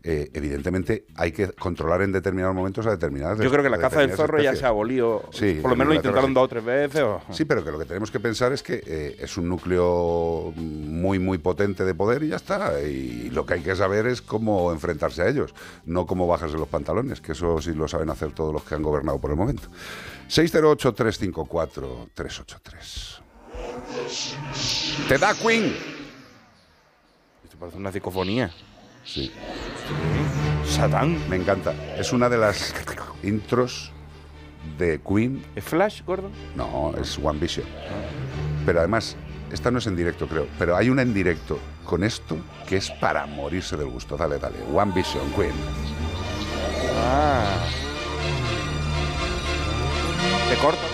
[0.07, 4.01] Eh, evidentemente hay que controlar en determinados momentos a determinadas Yo creo que la caza
[4.01, 5.27] del zorro ya se ha abolido.
[5.33, 6.35] Sí, por lo en menos lo intentaron sí.
[6.35, 7.01] dos o tres veces.
[7.01, 10.53] o- Sí, pero que lo que tenemos que pensar es que eh, es un núcleo
[10.57, 12.79] muy, muy potente de poder y ya está.
[12.83, 15.55] Y lo que hay que saber es cómo enfrentarse a ellos,
[15.87, 18.83] no cómo bajarse los pantalones, que eso sí lo saben hacer todos los que han
[18.83, 19.69] gobernado por el momento.
[20.29, 23.21] 608-354-383.
[25.09, 25.75] Te da Queen.
[27.45, 28.51] Esto parece una psicofonía.
[29.05, 29.31] Sí.
[30.66, 31.18] Satán.
[31.28, 31.72] Me encanta.
[31.97, 32.74] Es una de las
[33.22, 33.93] intros
[34.78, 35.45] de Queen.
[35.55, 36.30] ¿Es Flash, gordo?
[36.57, 37.66] No, es One Vision.
[38.66, 39.16] Pero además,
[39.53, 40.47] esta no es en directo, creo.
[40.59, 44.16] Pero hay una en directo con esto que es para morirse del gusto.
[44.16, 44.57] Dale, dale.
[44.72, 45.55] One Vision, Queen.
[46.97, 47.66] Ah.
[50.49, 50.94] Te corta.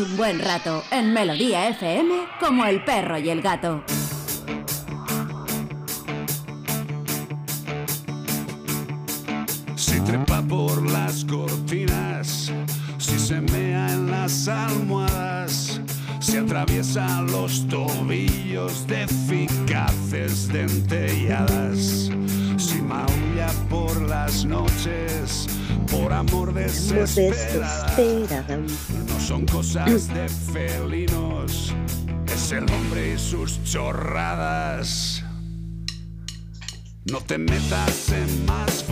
[0.00, 3.84] Un buen rato en Melodía FM como el perro y el gato.
[9.76, 12.50] Si trepa por las cortinas,
[12.96, 15.82] si se mea en las almohadas,
[16.18, 22.10] si atraviesa los tobillos de eficaces dentelladas,
[22.56, 25.46] si maulla por las noches,
[25.90, 27.94] por amor desesperada.
[29.72, 31.72] De felinos,
[32.26, 35.22] es el hombre y sus chorradas.
[37.04, 38.82] No te metas en más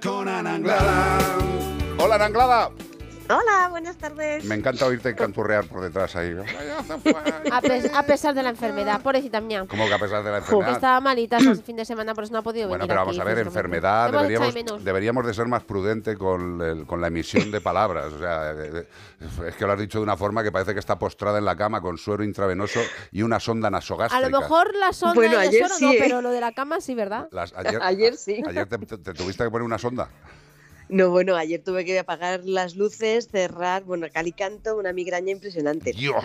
[0.00, 1.18] con Ana Anglada.
[1.98, 2.66] Hola, Aranglada.
[2.66, 2.81] Hola,
[3.82, 4.44] buenas tardes.
[4.44, 6.32] Me encanta oírte canturrear por detrás ahí.
[7.52, 9.64] A, pes- a pesar de la enfermedad, pobrecita mía.
[9.68, 10.72] Como que a pesar de la Que enfermedad.
[10.74, 13.18] estaba malita este fin de semana, por eso no ha podido Bueno, venir pero aquí
[13.18, 17.50] vamos a ver, enfermedad, deberíamos, deberíamos de ser más prudente con, el- con la emisión
[17.50, 18.12] de palabras.
[18.12, 18.52] O sea,
[19.48, 21.56] es que lo has dicho de una forma que parece que está postrada en la
[21.56, 22.80] cama con suero intravenoso
[23.10, 24.28] y una sonda A nasogástrica.
[24.28, 25.96] lo mejor la sonda Bueno, y el ayer suero sí, no, ¿eh?
[26.00, 27.28] pero lo de la cama sí, ¿verdad?
[27.32, 28.42] Las- ayer, Ayer sí.
[28.46, 30.08] Ayer te, te- te tuviste que poner una sonda.
[30.92, 35.30] No, bueno, ayer tuve que apagar las luces, cerrar, bueno, cal y canto, una migraña
[35.32, 35.92] impresionante.
[35.94, 36.22] Dios.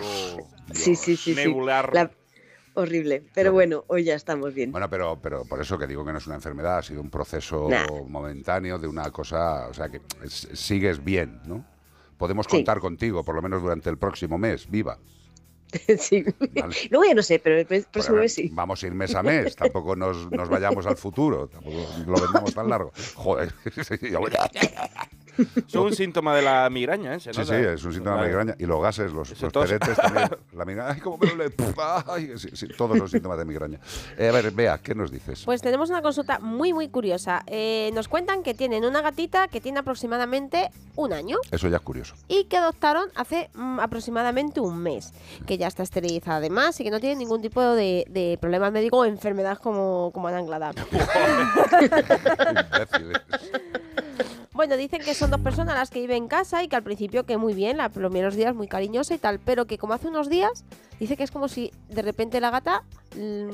[0.73, 1.33] Sí, sí, sí.
[1.33, 1.35] sí.
[1.35, 1.89] Nebular.
[1.93, 2.11] La-
[2.73, 3.23] Horrible.
[3.33, 4.73] Pero bueno, hoy ya estamos bien.
[4.73, 7.09] Bueno, pero, pero por eso que digo que no es una enfermedad, ha sido un
[7.09, 7.87] proceso Nah.
[8.09, 11.65] momentáneo de una cosa, o sea que es- sigues bien, ¿no?
[12.17, 12.57] Podemos Sí.
[12.57, 14.99] contar contigo, por lo menos durante el próximo mes, viva.
[15.99, 16.23] sí.
[16.51, 16.75] Vale.
[16.89, 18.49] Luego ya no sé, pero el próximo mes sí.
[18.53, 22.53] Vamos a ir mes a mes, tampoco nos, nos vayamos al futuro, tampoco lo vendamos
[22.53, 22.91] tan largo.
[23.15, 23.53] Joder.
[25.67, 27.19] Es un síntoma de la migraña, ¿eh?
[27.19, 28.29] Se Sí, nota, sí, es un síntoma de Vale.
[28.29, 28.55] migraña.
[28.59, 29.79] Y los gases, los, los también.
[30.53, 31.49] La migraña, ay, cómo me duele.
[31.51, 31.75] Puf,
[32.07, 33.79] ay, sí, sí, todos los síntomas de migraña.
[34.17, 35.43] Eh, a ver, Bea, ¿qué nos dices?
[35.45, 37.43] Pues tenemos una consulta muy, muy curiosa.
[37.47, 41.83] Eh, nos cuentan que tienen una gatita que tiene aproximadamente un año Eso ya es
[41.83, 42.15] curioso.
[42.27, 45.13] y que adoptaron hace mm, aproximadamente un mes,
[45.45, 48.97] que ya está esterilizada además y que no tiene ningún tipo de, de problema médico
[48.97, 50.71] o enfermedad como, como Ana Anglada.
[51.81, 53.21] Imbéciles.
[54.57, 57.25] Bueno, dicen que son dos personas las que viven en casa y que al principio
[57.25, 60.07] que muy bien, la, los primeros días muy cariñosa y tal, pero que como hace
[60.07, 60.65] unos días,
[60.99, 62.83] dice que es como si de repente la gata
[63.15, 63.49] mm,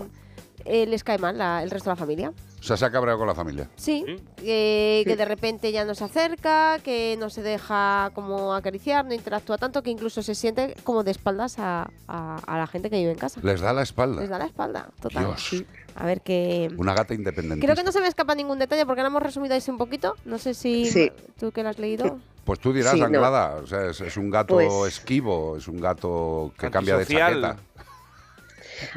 [0.65, 2.31] eh, les cae mal la- el resto de la familia.
[2.59, 3.69] O sea, se ha cabreado con la familia.
[3.75, 4.05] Sí,
[4.37, 9.13] que, que de repente ya no se acerca, que no se deja como acariciar, no
[9.13, 12.95] interactúa tanto, que incluso se siente como de espaldas a, a- a la gente que
[12.95, 13.41] vive en casa.
[13.43, 14.21] Les da la espalda.
[14.21, 15.25] Les da la espalda, total.
[15.25, 15.65] Dios.
[15.95, 16.69] A ver que...
[16.77, 17.63] Una gata independiente.
[17.65, 20.15] Creo que no se me escapa ningún detalle porque ahora hemos resumido ese un poquito.
[20.25, 21.11] No sé si Sí.
[21.39, 22.19] tú que lo has leído.
[22.45, 23.05] Pues tú dirás, Sí, no.
[23.05, 27.05] Anglada, o sea, es, es un gato Pues- esquivo, es un gato que cambia de
[27.05, 27.57] chaqueta.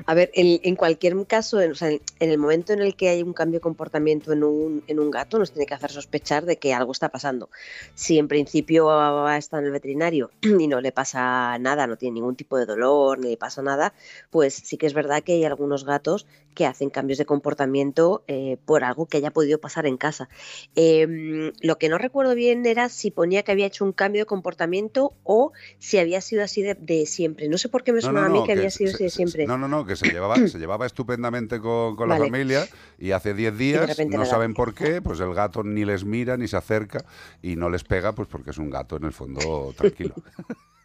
[0.07, 3.09] A ver, en, en cualquier caso, en, o sea, en el momento en el que
[3.09, 6.45] hay un cambio de comportamiento en un, en un gato, nos tiene que hacer sospechar
[6.45, 7.51] de que algo está pasando.
[7.95, 12.15] Si en principio ha estado en el veterinario y no le pasa nada, no tiene
[12.15, 13.93] ningún tipo de dolor, ni le pasa nada,
[14.31, 16.27] pues sí que es verdad que hay algunos gatos
[16.57, 20.29] que hacen cambios de comportamiento eh, por algo que haya podido pasar en casa.
[20.75, 24.27] Em, lo que no recuerdo bien era si ponía que había hecho un cambio de
[24.27, 27.49] comportamiento o si había sido así de, de siempre.
[27.49, 29.05] No sé por qué me No, sonaba no, a mí que había sido se- así
[29.05, 29.47] de siempre.
[29.47, 32.69] No, no, no, que se llevaba, se llevaba estupendamente con, con la familia
[32.99, 36.49] y hace 10 días, no saben por qué, pues el gato ni les mira ni
[36.49, 37.05] se acerca
[37.43, 40.15] y no les pega, pues porque es un gato en el fondo tranquilo.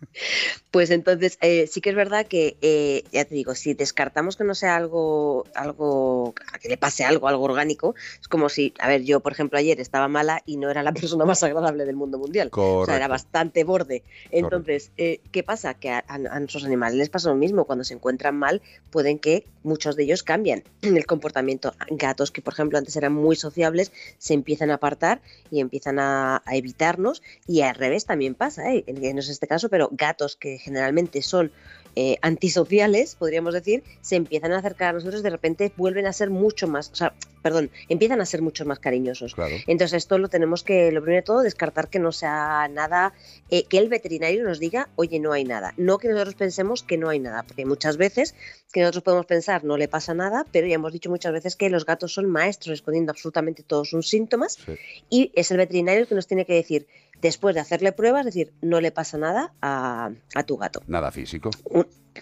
[0.71, 4.43] Pues entonces eh, sí que es verdad que, eh, ya te digo, si descartamos que
[4.43, 9.03] no sea algo, algo, que le pase algo, algo orgánico, es como si, a ver,
[9.03, 12.17] yo por ejemplo ayer estaba mala y no era la persona más agradable del mundo
[12.17, 12.49] mundial.
[12.81, 14.03] O sea, era bastante borde.
[14.31, 15.73] Entonces, eh, ¿qué pasa?
[15.73, 17.65] Que a, a- a nuestros animales les pasa lo mismo.
[17.65, 21.73] Cuando se encuentran mal, pueden que muchos de ellos cambien el comportamiento.
[21.89, 25.21] Gatos que, por ejemplo, antes eran muy sociables, se empiezan a apartar
[25.51, 27.21] y empiezan a, a evitarnos.
[27.45, 28.83] Y al revés también pasa, ¿eh?
[28.87, 31.51] En- no es este caso, pero gatos que generalmente son
[31.97, 36.29] eh, antisociales, podríamos decir, se empiezan a acercar a nosotros, de repente vuelven a ser
[36.29, 39.35] mucho más, o sea, perdón, empiezan a ser mucho más cariñosos.
[39.35, 39.55] Claro.
[39.67, 43.13] Entonces esto lo tenemos que, lo primero de todo, descartar que no sea nada,
[43.49, 45.73] eh, que el veterinario nos diga, oye, no hay nada.
[45.75, 48.35] No que nosotros pensemos que no hay nada, porque muchas veces
[48.71, 51.69] que nosotros podemos pensar no le pasa nada, pero ya hemos dicho muchas veces que
[51.69, 54.59] los gatos son maestros escondiendo absolutamente todos sus síntomas
[55.09, 56.87] y es el veterinario el que nos tiene que decir,
[57.21, 60.81] después de hacerle pruebas, decir, no le pasa nada a, a tu gato.
[60.87, 61.49] Nada físico.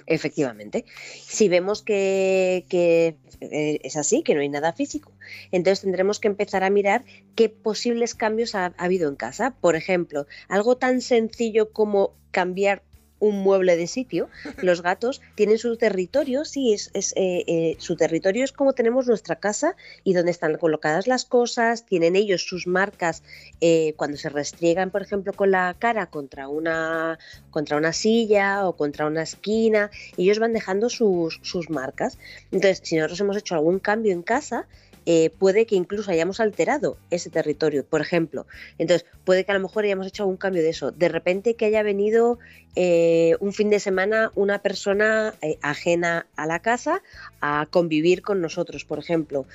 [0.06, 0.86] Efectivamente.
[1.22, 5.12] Si vemos que, que, eh, es así, que no hay nada físico,
[5.52, 7.06] entonces tendremos que empezar a mirar
[7.36, 9.56] qué posibles cambios ha, ha habido en casa.
[9.60, 12.84] Por ejemplo, algo tan sencillo como cambiar
[13.20, 14.30] un mueble de sitio.
[14.62, 19.08] Los gatos tienen su territorio, sí, es, es, eh, eh, su territorio es como tenemos
[19.08, 23.24] nuestra casa y donde están colocadas las cosas, tienen ellos sus marcas
[23.62, 27.20] eh, cuando se restriegan, por ejemplo, con la cara contra una,
[27.52, 32.18] contra una silla o contra una esquina, ellos van dejando sus, sus marcas.
[32.52, 34.68] Entonces, si nosotros hemos hecho algún cambio en casa,
[35.12, 38.46] eh, puede que incluso hayamos alterado ese territorio, por ejemplo.
[38.78, 40.92] Entonces, puede que a lo mejor hayamos hecho algún cambio de eso.
[40.92, 42.38] De repente que haya venido
[42.76, 47.02] eh, un fin de semana una persona eh, ajena a la casa
[47.42, 49.48] a convivir con nosotros, por ejemplo.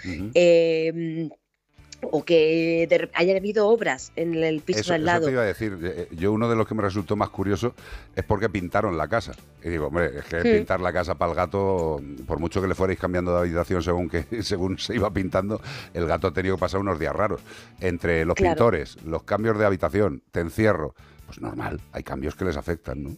[2.11, 5.27] O que de rep- haya habido obras en el piso Eso, de al eso lado.
[5.27, 5.79] te iba a decir.
[5.83, 7.75] eh, Yo uno de los que me resultó más curioso
[8.17, 9.33] es porque pintaron la casa.
[9.63, 10.53] Y digo, hombre, es que Sí.
[10.53, 14.09] pintar la casa para el gato, por mucho que le fuerais cambiando de habitación según
[14.09, 15.61] que según se iba pintando,
[15.95, 17.41] el gato ha tenido que pasar unos días raros.
[17.81, 18.55] Entre los Claro.
[18.55, 20.95] pintores, los cambios de habitación, te encierro,
[21.27, 23.11] pues normal, hay cambios que les afectan, ¿no?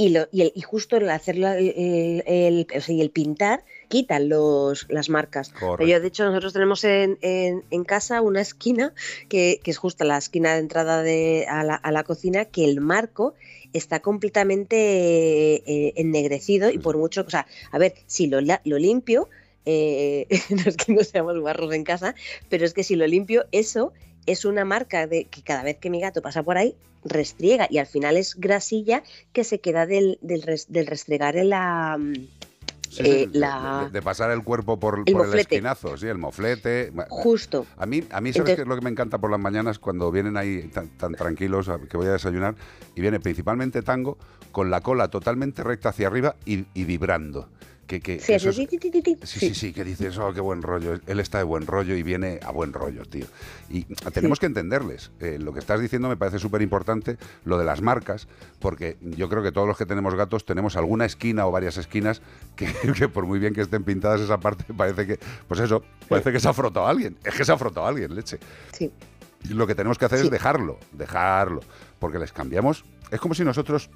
[0.00, 3.10] Y, lo, y, el- y justo el hacer la- el, el- o sea, y el
[3.10, 5.52] pintar quitan los, las marcas.
[5.88, 8.94] Yo, de hecho, nosotros tenemos en, en- en casa una esquina
[9.28, 12.64] que, que es justo la esquina de entrada de, a, la, a la cocina, que
[12.64, 13.34] el marco
[13.72, 14.76] está completamente
[15.66, 19.28] eh, ennegrecido y por mucho, o sea, a ver, si lo, lo limpio,
[19.66, 22.14] eh, no es que no seamos barros en casa,
[22.48, 23.92] pero es que si lo limpio, eso
[24.32, 26.74] es una marca de que cada vez que mi gato pasa por ahí,
[27.04, 29.02] restriega y al final es grasilla
[29.32, 31.96] que se queda del, del, res- del restregar en la...
[31.98, 32.14] mm,
[32.90, 36.06] Sí, eh, de- la- de, de pasar el cuerpo por, El por el esquinazo, sí,
[36.06, 36.90] el moflete.
[37.10, 37.66] Justo.
[37.76, 39.78] A mí, a mí ¿sabes Entonces- qué es lo que me encanta por las mañanas
[39.78, 42.54] cuando vienen ahí tan, tan tranquilos que voy a desayunar
[42.94, 44.16] y viene principalmente Tango
[44.52, 47.50] con la cola totalmente recta hacia arriba y, y vibrando?
[47.88, 48.56] Que, que Sí, eso es-.
[49.24, 51.00] Sí, sí, sí, que dices, oh, qué buen rollo.
[51.06, 53.26] Él está de buen rollo y viene a buen rollo, tío.
[53.70, 55.10] Y tenemos que entenderles.
[55.20, 58.28] Eh, lo que estás diciendo me parece súper importante, lo de las marcas,
[58.60, 62.20] porque yo creo que todos los que tenemos gatos tenemos alguna esquina o varias esquinas
[62.54, 62.66] que,
[62.96, 66.40] que por muy bien que estén pintadas esa parte, parece que, pues eso, parece que
[66.40, 67.16] se ha frotado a alguien.
[67.24, 68.38] Es que se ha frotado a alguien, leche.
[68.72, 68.92] Sí.
[69.44, 71.60] Y lo que tenemos que hacer es dejarlo, dejarlo,
[71.98, 72.84] porque les cambiamos.
[73.10, 73.88] Es como si nosotros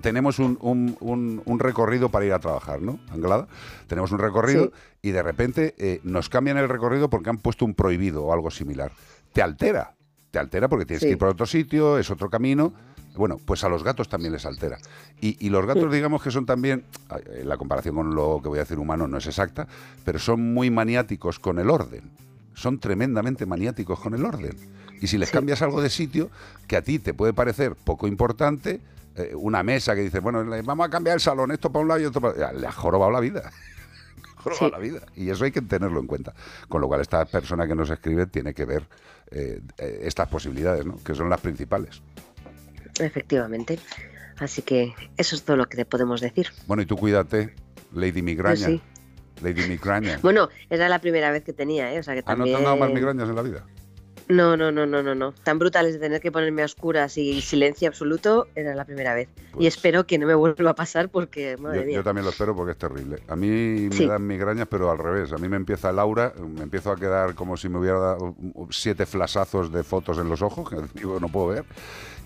[0.00, 2.98] tenemos un, un- un- un recorrido para ir a trabajar, ¿no?
[3.10, 3.48] Anglada.
[3.86, 4.72] Tenemos un recorrido
[5.02, 8.50] y de repente eh, nos cambian el recorrido porque han puesto un prohibido o algo
[8.50, 8.92] similar.
[9.32, 9.94] Te altera,
[10.30, 11.06] te altera porque tienes Sí.
[11.06, 12.72] que ir por otro sitio, es otro camino.
[13.16, 14.76] Bueno, pues a los gatos también les altera.
[15.20, 16.84] Y, y los gatos, digamos que son también,
[17.26, 19.68] eh, la comparación con lo que voy a decir humano no es exacta,
[20.04, 22.10] pero son muy maniáticos con el orden.
[22.54, 24.56] Son tremendamente maniáticos con el orden.
[25.00, 26.28] Y si les cambias algo de sitio,
[26.66, 28.80] que a ti te puede parecer poco importante,
[29.16, 32.00] eh, una mesa que dices, bueno, vamos a cambiar el salón, esto para un lado
[32.00, 33.50] y otro para Le ha jorobado la vida.
[34.36, 35.00] jorobado la vida.
[35.14, 36.34] Y eso hay que tenerlo en cuenta.
[36.68, 38.86] Con lo cual, esta persona que nos escribe tiene que ver
[39.30, 41.02] eh, eh, estas posibilidades, ¿no?
[41.02, 42.02] que son las principales.
[43.00, 43.78] Efectivamente.
[44.38, 46.48] Así que eso es todo lo que te podemos decir.
[46.66, 47.54] Bueno, y tú cuídate,
[47.92, 48.66] Lady Migraña.
[48.66, 48.82] Pues sí.
[49.42, 50.18] Lady Migraña.
[50.22, 51.98] Bueno, era la primera vez que tenía, ¿eh?
[51.98, 52.56] O sea que Ah, ¿no también...
[52.56, 53.64] te han dado más migrañas en la vida?
[54.28, 55.32] No, no, no, no, no, no.
[55.42, 59.28] Tan brutales de tener que ponerme a oscuras y silencio absoluto era la primera vez.
[59.58, 61.94] y espero que no me vuelva a pasar porque, madre Yo, mía.
[61.96, 63.18] yo también lo espero porque es terrible.
[63.28, 64.06] A mí me Sí.
[64.06, 65.32] dan migrañas, pero al revés.
[65.32, 68.34] A mí me empieza el aura, me empiezo a quedar como si me hubiera dado
[68.70, 71.64] siete flasazos de fotos en los ojos, que digo, no puedo ver.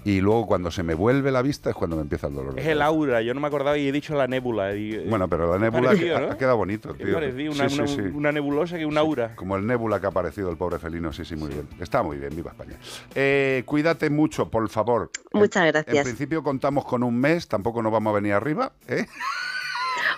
[0.04, 2.58] Y luego cuando se me vuelve la vista es cuando me empieza el dolor.
[2.58, 4.74] Es el aura, yo no me acordaba y he dicho la nébula.
[4.74, 6.30] y- Bueno, pero la nébula Parecido, ha, ¿no?
[6.32, 7.12] ha quedado bonito, tío.
[7.14, 8.00] parecido, una, Sí, sí, una- sí.
[8.14, 9.34] una nebulosa que un aura.
[9.36, 11.68] Como el nébula que ha aparecido el pobre felino, sí, sí, muy bien.
[11.80, 12.78] Está muy bien, viva España.
[13.14, 15.10] Eh, cuídate mucho, por favor.
[15.32, 16.04] Muchas En gracias.
[16.04, 19.04] principio contamos con un mes, tampoco nos vamos a venir arriba, ¿eh?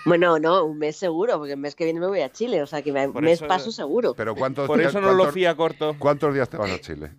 [0.05, 2.65] Bueno, no, un mes seguro, porque el mes que viene me voy a Chile, o
[2.67, 4.13] sea que Por mes eso- paso seguro.
[4.15, 5.95] Pero ¿cuántos Por días- eso no lo cuántos- fía corto.
[5.99, 7.11] ¿Cuántos días te vas a Chile?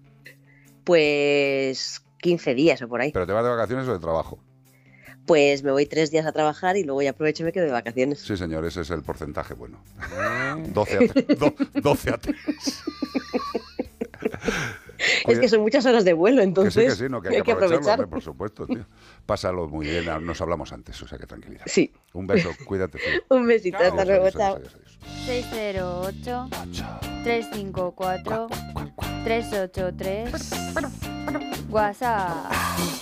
[0.84, 3.12] Pues 15 días o por ahí.
[3.12, 4.38] ¿Pero te vas de vacaciones o de trabajo?
[5.26, 7.72] Pues me voy tres días a trabajar y luego ya aprovecho y me quedo de
[7.72, 8.20] vacaciones.
[8.20, 9.82] Sí, señor, ese es el porcentaje bueno.
[10.14, 10.56] Ah.
[10.58, 11.26] 12 a 3.
[11.82, 12.36] 12 a 3.
[15.26, 17.42] Es que son muchas horas de vuelo, Que entonces sí, que sí, no, que hay
[17.42, 17.98] que aprovecharlo, aprovechar.
[18.00, 18.86] hombre, por supuesto, tío.
[19.26, 21.64] Pásalo muy bien, ah, nos hablamos antes, o sea que tranquilidad.
[21.66, 21.92] Sí.
[22.12, 22.98] Un beso, cuídate.
[23.30, 24.56] Un besito, hasta Adiós, luego, chao.
[24.56, 24.98] adiós, adiós.
[25.26, 26.48] 608
[27.24, 28.46] 354
[29.24, 30.50] 383
[31.70, 32.52] WhatsApp.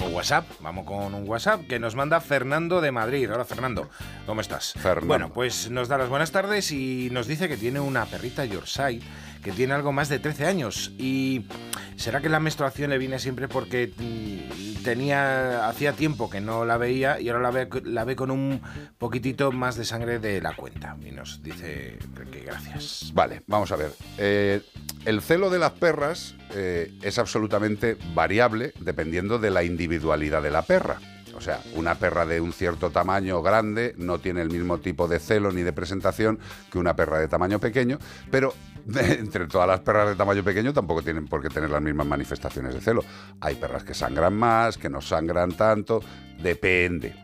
[0.00, 3.28] O WhatsApp, vamos con un WhatsApp que nos manda Fernando de Madrid.
[3.32, 3.88] Hola Fernando,
[4.26, 4.74] ¿cómo estás?
[5.02, 9.00] Bueno, pues nos da las buenas tardes y nos dice que tiene una perrita Yorkshire
[9.42, 11.46] que tiene algo más de 13 años y
[11.96, 16.76] será que la menstruación le viene siempre porque mm, tenía hacía tiempo que no la
[16.76, 18.60] veía y ahora la ve, la ve con un
[18.98, 21.98] poquitito más de sangre de la cuenta y nos dice
[22.30, 23.12] que gracias.
[23.14, 23.92] Vale, vamos a ver.
[24.18, 24.62] Eh,
[25.04, 30.62] el celo de las perras eh, es absolutamente variable dependiendo de la individualidad de la
[30.62, 30.98] perra.
[31.34, 35.18] O sea, una perra de un cierto tamaño grande no tiene el mismo tipo de
[35.18, 36.38] celo ni de presentación
[36.70, 37.98] que una perra de tamaño pequeño,
[38.30, 38.52] pero
[38.96, 42.74] entre todas las perras de tamaño pequeño tampoco tienen por qué tener las mismas manifestaciones
[42.74, 43.04] de celo.
[43.40, 46.00] Hay perras que sangran más, que no sangran tanto,
[46.42, 47.14] depende.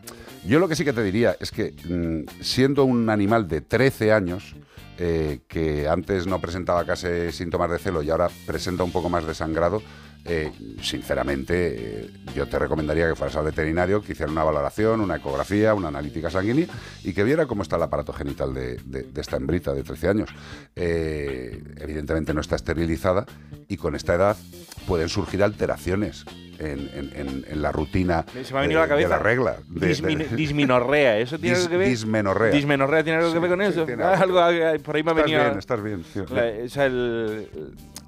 [0.45, 4.13] Yo lo que sí que te diría es que mm, siendo un animal de 13
[4.13, 4.55] años,
[4.97, 9.25] eh, que antes no presentaba casi síntomas de celo y ahora presenta un poco más
[9.27, 9.81] de sangrado,
[10.29, 10.51] eh,
[10.81, 15.73] sinceramente eh, yo te recomendaría que fueras al veterinario, que hiciera una valoración, una ecografía,
[15.73, 16.67] una analítica sanguínea
[17.03, 18.77] y que viera cómo está el aparato genital de,
[19.15, 20.29] esta hembrita de 13 años.
[20.75, 23.25] Eh, evidentemente no está esterilizada
[23.69, 24.35] y con esta edad
[24.85, 26.25] pueden surgir alteraciones
[26.59, 29.09] en, en- en- en la rutina Se me ha venido a la de- cabeza.
[29.09, 29.55] de la regla.
[29.67, 31.89] de- Dismin- de- disminorrea, ¿eso tiene Dis- algo que ver?
[31.89, 32.51] dismenorrea.
[32.51, 33.85] Dismenorrea tiene algo que ver con Sí, eso.
[34.03, 35.43] Ah, algo por ahí me ha Estás venido.
[35.43, 36.25] bien, estás bien, tío.
[36.35, 37.49] La, o sea, el-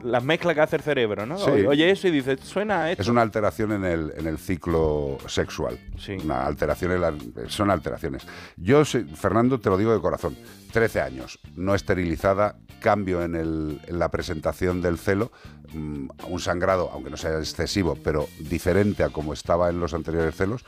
[0.04, 1.38] las mezclas que hace el cerebro, ¿no?
[1.38, 1.52] Sí.
[1.68, 3.02] Oye eso y dice, suena a esto.
[3.04, 5.78] Es una alteración en el, en el ciclo sexual.
[6.24, 7.14] Una alteración en la-
[7.48, 8.26] son alteraciones.
[8.56, 10.38] Yo, Fernando, te lo digo de corazón.
[10.72, 15.32] 13 años, no esterilizada, cambio en, el- en la presentación del celo,
[15.74, 20.36] mm, un sangrado, aunque no sea excesivo, pero diferente a como estaba en los anteriores
[20.36, 20.64] celos.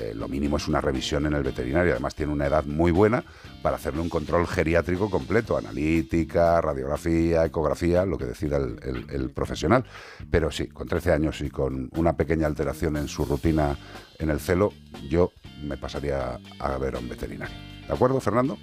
[0.00, 1.92] eh, lo mínimo es una revisión en el veterinario.
[1.92, 3.22] Además, tiene una edad muy buena
[3.62, 9.84] para hacerle un control geriátrico completo: analítica, radiografía, ecografía, lo que decida el, el- profesional.
[10.32, 13.76] Pero sí, con 13 años y con una pequeña alteración en su rutina
[14.18, 14.72] en el celo,
[15.08, 15.30] yo
[15.62, 17.54] me pasaría a ver a un veterinario.
[17.86, 18.58] ¿De acuerdo, Fernando?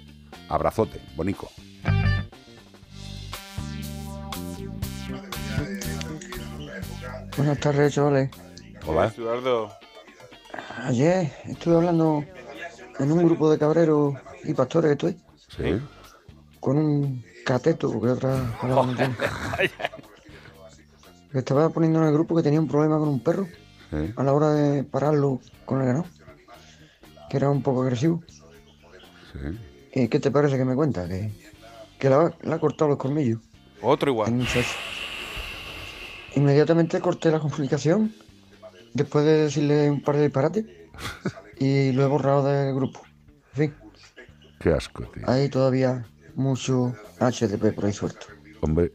[0.50, 1.48] Abrazote, bonico.
[7.36, 8.30] Buenas tardes, chavales.
[8.86, 9.12] Hola.
[9.16, 9.70] Eduardo.
[10.84, 12.24] Ayer estuve hablando
[12.98, 14.14] en un grupo de cabreros
[14.44, 15.24] y pastores que estoy,
[15.56, 15.80] Sí.
[16.60, 19.16] con un cateto, porque otra palabra no entiendo.
[21.32, 23.46] Que estaba poniendo en el grupo que tenía un problema con un perro
[23.90, 24.12] Sí.
[24.16, 26.06] a la hora de pararlo con el ganado,
[27.30, 28.22] que era un poco agresivo.
[29.32, 29.58] Sí.
[29.94, 31.06] ¿Y qué te parece que me cuenta?
[31.08, 31.30] Que,
[31.98, 33.40] que le, ha, le ha cortado los colmillos.
[33.82, 34.46] Otro igual.
[36.34, 38.12] Inmediatamente corté la comunicación,
[38.94, 40.64] después de decirle un par de disparates,
[41.58, 43.00] y lo he borrado del grupo.
[43.54, 43.74] En fin,
[44.60, 45.24] Qué asco, tío.
[45.28, 48.26] hay todavía mucho HDP por ahí suelto.
[48.60, 48.92] Hombre,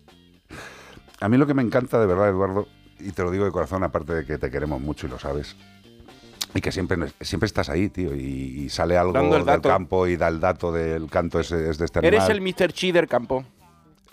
[1.20, 2.68] a mí lo que me encanta de verdad, Eduardo,
[3.00, 5.56] y te lo digo de corazón, aparte de que te queremos mucho y lo sabes,
[6.56, 9.14] y que siempre, siempre estás ahí, tío, y, y sale algo
[9.46, 12.38] del campo y da el dato del canto ese, es de este Eres animal.
[12.48, 12.74] el Mr.
[12.74, 13.44] Chi del campo.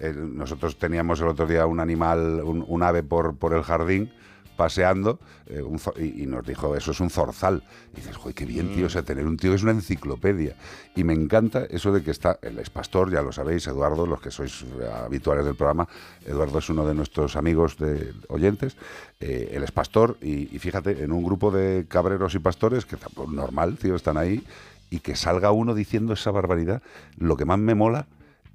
[0.00, 4.10] Nosotros teníamos el otro día un animal, un, un ave por, por el jardín
[4.56, 7.64] paseando eh, un y, y nos dijo, eso es un zorzal.
[7.92, 10.56] Y dices, joder, qué bien, tío, o sea, tener un tío que es una enciclopedia.
[10.94, 14.20] Y me encanta eso de que está, el ex pastor, ya lo sabéis, Eduardo, los
[14.20, 15.88] que sois eh, habituales del programa,
[16.24, 18.76] Eduardo es uno de nuestros amigos de oyentes,
[19.20, 22.96] eh, él es pastor y, y fíjate, en un grupo de cabreros y pastores, que
[22.96, 24.44] tampoco normal, tío, están ahí,
[24.90, 26.80] y que salga uno diciendo esa barbaridad,
[27.16, 28.06] lo que más me mola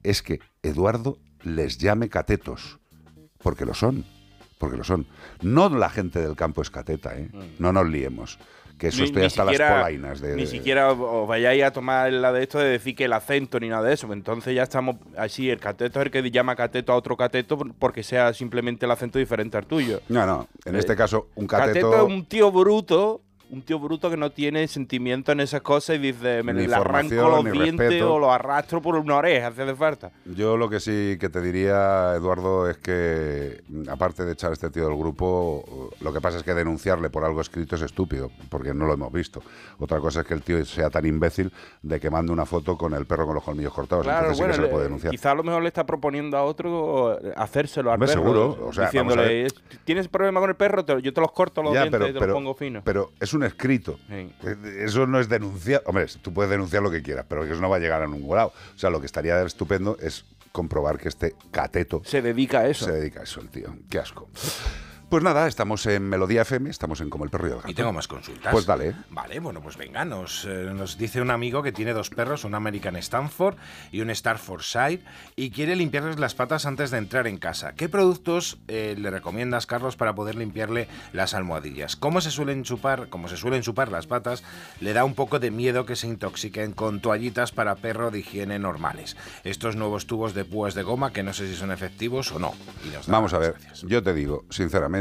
[0.03, 2.79] es que Eduardo les llame catetos,
[3.41, 4.05] porque lo son,
[4.57, 5.05] porque lo son.
[5.41, 7.29] No la gente del campo es cateta, ¿eh?
[7.59, 8.37] No nos liemos,
[8.77, 10.35] que eso Ni- estoy hasta siquiera- las polainas de...
[10.35, 13.67] Ni siquiera os vayáis a tomar la de esto de decir que el acento ni
[13.69, 14.11] nada de eso.
[14.13, 15.49] Entonces ya estamos así.
[15.49, 18.91] El cateto es el que llama cateto a otro cateto por- porque sea simplemente el
[18.91, 20.01] acento diferente al tuyo.
[20.09, 22.07] No, no, en Eh, este caso un Cateto, cateto...
[22.07, 23.21] es un tío bruto.
[23.51, 26.75] Un tío bruto que no tiene sentimiento en esas cosas y dice, me Ni le
[26.75, 28.13] arranco los dientes respeto.
[28.13, 30.11] o los arrastro por una oreja, hace falta.
[30.25, 34.53] Yo lo que sí que te diría, Eduardo, es que mm, aparte de echar a
[34.53, 38.29] este tío del grupo, lo que pasa es que denunciarle por algo escrito es estúpido,
[38.49, 39.41] porque no lo hemos visto.
[39.79, 41.51] Otra cosa es que el tío sea tan imbécil
[41.81, 44.03] de que mande una foto con el perro con los colmillos cortados.
[44.05, 45.09] Claro, Entonces sí que se le puede denunciar.
[45.11, 48.21] quizá a lo mejor le está proponiendo a otro eh, hacérselo al Hombre, perro.
[48.21, 49.45] seguro, o sea, diciéndole, vamos a ver.
[49.47, 49.55] "Es-
[49.85, 50.85] ¿tienes problema con el perro?
[50.99, 52.83] Yo te los corto los Ya, dientes pero, y te pero- los pongo finos.
[52.85, 53.99] pero es un escrito.
[54.07, 54.33] Sí.
[54.43, 55.81] Eh, Eso no es denunciar.
[55.85, 58.35] Hombre, tú puedes denunciar lo que quieras, pero eso no va a llegar a ningún
[58.35, 58.53] lado.
[58.75, 62.85] O sea, lo que estaría estupendo es comprobar que este cateto se dedica a eso.
[62.85, 63.75] Se dedica a eso, el tío.
[63.89, 64.27] Qué asco.
[65.09, 67.71] Pues nada, estamos en Melodía FM, estamos en Como el perro y el gato.
[67.71, 68.51] Y tengo más consultas.
[68.51, 68.93] Pues dale.
[69.09, 72.53] Vale, bueno, pues venga, nos, eh, nos dice un amigo que tiene dos perros, un
[72.53, 73.55] American Stanford
[73.91, 75.01] y un Staffordshire,
[75.35, 77.73] y quiere limpiarles las patas antes de entrar en casa.
[77.73, 81.95] ¿Qué productos eh, le recomiendas, Carlos, para poder limpiarle las almohadillas?
[81.95, 84.43] ¿Cómo se suelen chupar, como se suelen chupar las patas,
[84.79, 88.59] le da un poco de miedo que se intoxiquen con toallitas para perro de higiene
[88.59, 89.17] normales.
[89.43, 92.53] Estos nuevos tubos de púas de goma que no sé si son efectivos o no.
[92.85, 93.55] Y nos Vamos a ver,
[93.87, 94.98] yo te digo, sinceramente,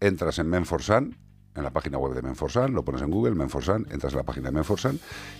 [0.00, 1.16] entras en Menforsan,
[1.54, 4.48] en la página web de Menforsan, lo pones en Google, Menforsan, entras en la página
[4.48, 4.98] de Menforsan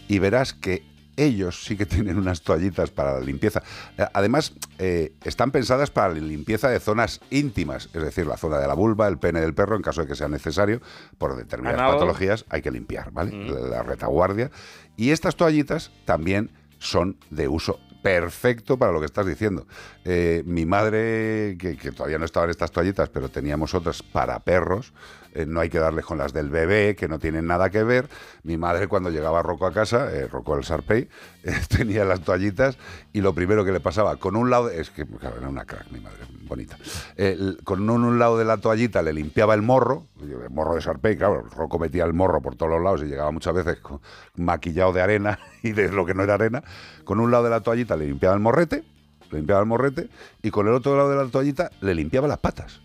[0.08, 0.82] y verás que
[1.16, 3.62] ellos sí que tienen unas toallitas para la limpieza.
[3.98, 8.58] Eh, Además, eh, están pensadas para la limpieza de zonas íntimas, es decir, la zona
[8.58, 10.80] de la vulva, el pene del perro, en caso de que sea necesario,
[11.18, 13.32] por determinadas patologías hay que limpiar, ¿vale?
[13.48, 14.50] La, la retaguardia.
[14.96, 19.66] Y estas toallitas también son de uso perfecto para lo que estás diciendo.
[20.04, 24.92] Eh, mi madre, que, que todavía no estaban estas toallitas, pero teníamos otras para perros,
[25.34, 28.08] eh, no hay que darles con las del bebé, que no tienen nada que ver.
[28.42, 31.08] Mi madre cuando llegaba Rocco a casa, eh, Rocco el Sarpey,
[31.44, 32.78] eh, tenía las toallitas
[33.12, 35.90] y lo primero que le pasaba, con un lado, es que claro, era una crack
[35.90, 36.76] mi madre, bonita,
[37.16, 40.80] Eh, con un, un lado de la toallita le limpiaba el morro, el morro de
[40.80, 44.00] Sarpey, claro, Rocco metía el morro por todos los lados y llegaba muchas veces con-
[44.36, 46.62] maquillado de arena y de lo que no era arena,
[47.04, 48.84] con un lado de la toallita le limpiaba el morrete,
[49.30, 50.08] le limpiaba el morrete
[50.42, 52.80] y con el otro lado de la toallita le limpiaba las patas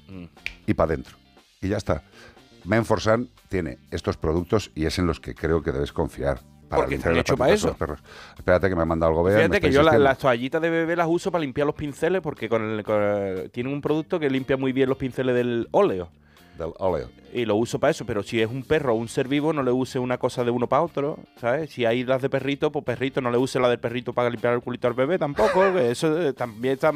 [0.65, 1.15] y para adentro.
[1.61, 2.03] Y ya está.
[2.65, 6.39] Menforsan tiene estos productos y es en los que creo que debes confiar.
[6.69, 7.73] Para Porque limpiar están hechos para eso.
[7.75, 7.99] perros.
[8.37, 9.23] Espérate que me ha mandado algo.
[9.23, 12.21] Me Fíjate que yo la- las toallitas de bebé las uso para limpiar los pinceles
[12.21, 16.11] porque con el, con- tienen un producto que limpia muy bien los pinceles del óleo.
[16.59, 17.09] Del óleo.
[17.33, 19.63] Y lo uso para eso, pero si es un perro o un ser vivo, no
[19.63, 21.71] le use una cosa de uno para otro, ¿sabes?
[21.71, 24.53] Si hay las de perrito, pues perrito, no le use la del perrito para limpiar
[24.53, 26.91] el culito al bebé tampoco, eso eh, también está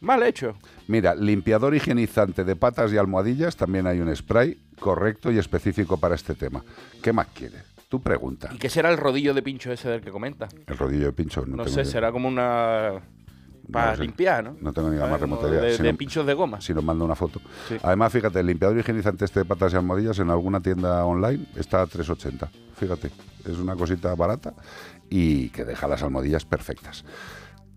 [0.00, 0.54] mal hecho.
[0.88, 6.14] Mira, limpiador higienizante de patas y almohadillas, también hay un spray correcto y específico para
[6.14, 6.62] este tema.
[7.02, 7.62] ¿Qué más quieres?
[7.88, 8.48] Tú pregunta.
[8.52, 10.48] ¿Y qué será el rodillo de pincho ese del que comenta?
[10.66, 11.44] El rodillo de pincho.
[11.46, 11.84] No, No, sé, idea.
[11.84, 13.00] será como una...
[13.72, 14.02] para sé.
[14.02, 14.56] limpiar, ¿no?
[14.60, 15.60] No tengo ni la más Como remota idea.
[15.62, 16.60] De, Si de no- pinchos de goma.
[16.60, 17.40] Si nos manda una foto.
[17.68, 17.76] Sí.
[17.82, 21.82] Además, fíjate, el limpiador higienizante este de patas y almohadillas en alguna tienda online está
[21.82, 22.48] a 3,80.
[22.76, 23.10] Fíjate,
[23.44, 24.54] es una cosita barata
[25.10, 27.04] y que deja las almohadillas perfectas.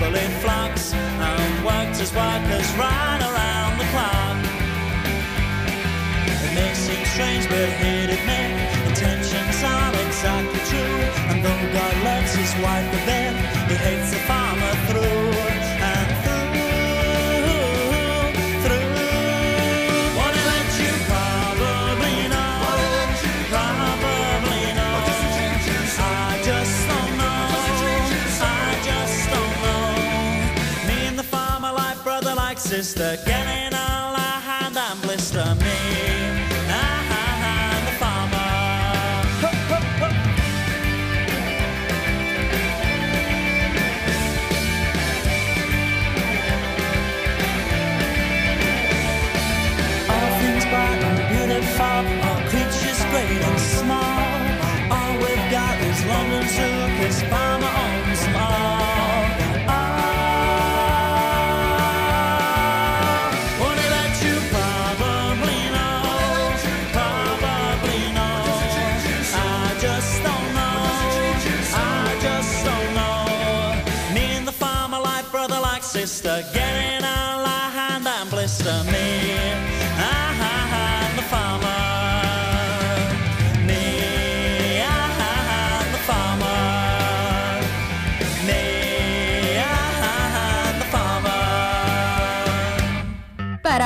[0.06, 4.36] Fields, bullied flocks, and worked as workers right around the clock.
[6.44, 8.52] It may seem strange, but he'd admit
[8.86, 11.00] intentions are exactly true.
[11.30, 12.90] And though God loves his wife
[32.94, 33.65] The Gannon.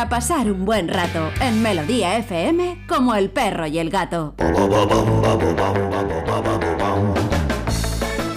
[0.09, 4.35] Pasar un buen rato en Melodía FM como el perro y el gato.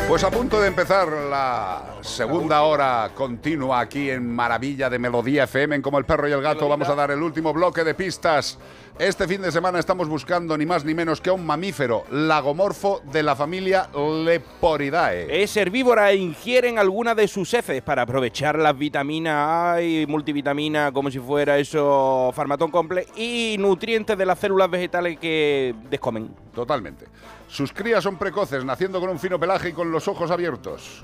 [0.07, 5.77] Pues a punto de empezar la segunda hora continua aquí en Maravilla de Melodía FM
[5.77, 6.69] en Como el Perro y el Gato.
[6.69, 8.60] Vamos a dar el último bloque de pistas.
[8.99, 13.02] Este fin de semana estamos buscando ni más ni menos que a un mamífero lagomorfo
[13.11, 15.41] de la familia Leporidae.
[15.41, 20.91] Es herbívora e ingieren alguna de sus heces para aprovechar las vitaminas A y multivitamina
[20.91, 26.30] como si fuera eso farmatón comple y nutrientes de las células vegetales que descomen.
[26.53, 27.07] Totalmente.
[27.48, 31.03] Sus crías son precoces, naciendo con un fino pelaje y con los ojos abiertos.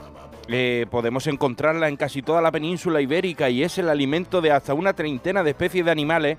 [0.52, 4.74] Eh, podemos encontrarla en casi toda la península ibérica y es el alimento de hasta
[4.74, 6.38] una treintena de especies de animales,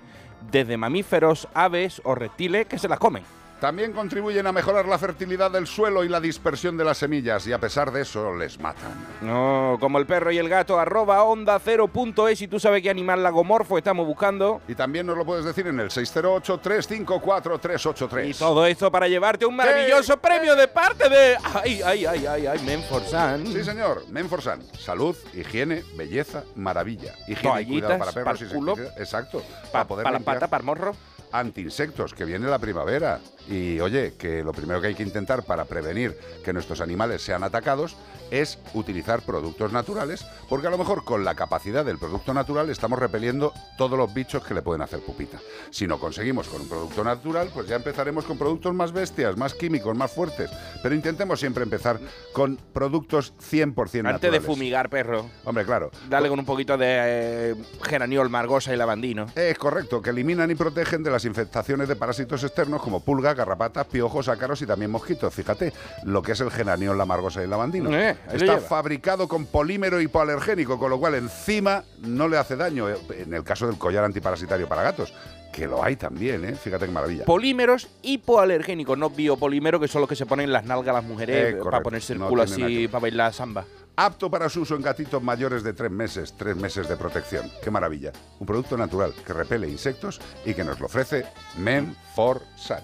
[0.50, 3.39] desde mamíferos, aves o reptiles que se las comen.
[3.60, 7.52] También contribuyen a mejorar la fertilidad del suelo y la dispersión de las semillas y
[7.52, 8.90] a pesar de eso les matan.
[9.20, 12.82] No, como el perro y el gato, arroba onda cero punto es y tú sabes
[12.82, 14.62] qué animal lagomorfo estamos buscando.
[14.66, 18.30] Y también nos lo puedes decir en el 608-354-383.
[18.30, 21.36] Y todo esto para llevarte un maravilloso premio de parte de...
[21.62, 22.58] ¡Ay, ay, ay, ay, ay!
[22.64, 23.46] Menforsan.
[23.46, 24.04] Sí, señor.
[24.08, 24.62] Menforsan.
[24.78, 27.14] Salud, higiene, belleza, maravilla.
[27.28, 28.74] Higiene y cuidado para perros y culo.
[28.96, 29.42] Exacto.
[29.72, 30.94] Pa- poder pa la pata, para el morro.
[31.32, 33.20] Anti-insectos, que viene la primavera.
[33.48, 37.42] Y oye, que lo primero que hay que intentar para prevenir que nuestros animales sean
[37.42, 37.96] atacados
[38.30, 42.98] es utilizar productos naturales, porque a lo mejor con la capacidad del producto natural estamos
[42.98, 45.38] repeliendo todos los bichos que le pueden hacer pupita.
[45.70, 49.54] Si no conseguimos con un producto natural, pues ya empezaremos con productos más bestias, más
[49.54, 50.50] químicos, más fuertes.
[50.82, 51.98] Pero intentemos siempre empezar
[52.32, 54.14] con productos 100% naturales.
[54.14, 55.26] Antes de fumigar, perro.
[55.44, 55.90] Hombre, claro.
[56.08, 59.26] Dale con un poquito de eh, geraniol, margosa y lavandino.
[59.34, 63.86] Es correcto, que eliminan y protegen de las infestaciones de parásitos externos como pulgas, garrapatas,
[63.86, 65.32] piojos, ácaros y también mosquitos.
[65.34, 65.72] Fíjate
[66.04, 67.90] lo que es el geraniol, la margosa y el lavandino.
[67.96, 72.88] Eh, Está fabricado con polímero hipoalergénico, con lo cual encima no le hace daño.
[72.88, 75.12] eh, En el caso del collar antiparasitario para gatos,
[75.52, 76.54] que lo hay también, ¿eh?
[76.54, 77.24] Fíjate qué maravilla.
[77.24, 81.04] Polímeros hipoalergénicos, no biopolímeros, que son los que se ponen en las nalgas a las
[81.04, 82.90] mujeres Eh, para ponerse el No culo así, ver.
[82.90, 83.64] para bailar samba.
[83.96, 87.50] Apto para su uso en gatitos mayores de tres meses, tres meses de protección.
[87.62, 88.12] ¡Qué maravilla!
[88.38, 91.26] Un producto natural que repele insectos y que nos lo ofrece
[91.58, 92.82] Menforsan.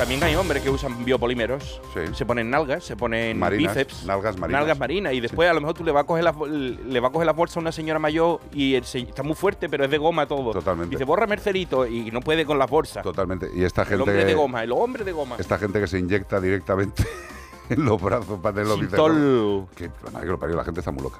[0.00, 1.78] También hay hombres que usan biopolímeros.
[2.14, 4.06] Se ponen nalgas, se ponen Marinas, bíceps.
[4.06, 4.60] nalgas marinas.
[4.62, 5.12] Nalgas marinas.
[5.12, 7.26] Y después a lo mejor tú le vas a coger la, le vas a coger
[7.26, 10.24] la bolsa a una señora mayor y el está muy fuerte, pero es de goma
[10.24, 10.52] todo.
[10.52, 10.96] Totalmente.
[10.96, 13.02] Dice, borra mercerito y no puede con las bolsas.
[13.02, 13.50] Totalmente.
[13.54, 15.36] Y esta El hombre de gente, goma, el hombre de goma.
[15.38, 17.06] esta gente que se inyecta directamente
[17.68, 19.02] en los brazos para tener los bíceps.
[19.02, 19.66] Sintol.
[19.76, 21.18] Que, madre que lo parió, la gente está muy loca.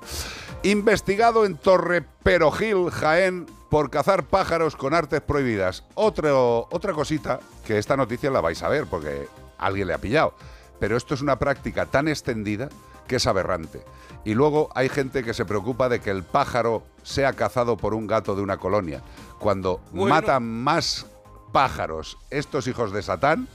[0.62, 5.84] Investigado en Torre Perojil, Jaén, por cazar pájaros con artes prohibidas.
[5.94, 9.28] Otro, otra cosita que esta noticia la vais a ver porque
[9.58, 10.34] alguien le ha pillado.
[10.80, 12.68] Pero esto es una práctica tan extendida
[13.06, 13.82] que es aberrante.
[14.24, 18.06] Y luego hay gente que se preocupa de que el pájaro sea cazado por un
[18.06, 19.02] gato de una colonia.
[19.38, 20.14] Cuando Bueno.
[20.14, 21.06] matan más
[21.52, 23.48] pájaros estos hijos de Satán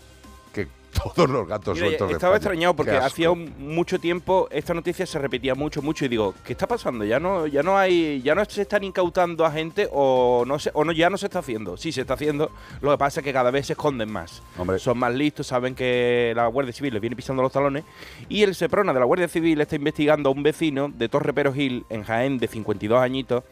[1.15, 5.19] todos los gatos Mira, sueltos estaba extrañado porque hacía un- mucho tiempo esta noticia se
[5.19, 7.03] repetía mucho, mucho y digo, ¿qué está pasando?
[7.05, 10.71] Ya no, ya no hay, ya no se están incautando a gente o no se,
[10.73, 11.77] o no, ya no se está haciendo.
[11.77, 12.51] Sí, se está haciendo.
[12.81, 14.41] Lo que pasa es que cada vez se esconden más.
[14.77, 17.83] Son más listos, saben que la Guardia Civil les viene pisando los talones.
[18.29, 21.85] Y el Seprona de la Guardia Civil está investigando a un vecino de Torre Perojil,
[21.89, 23.43] en Jaén, de 52 añitos,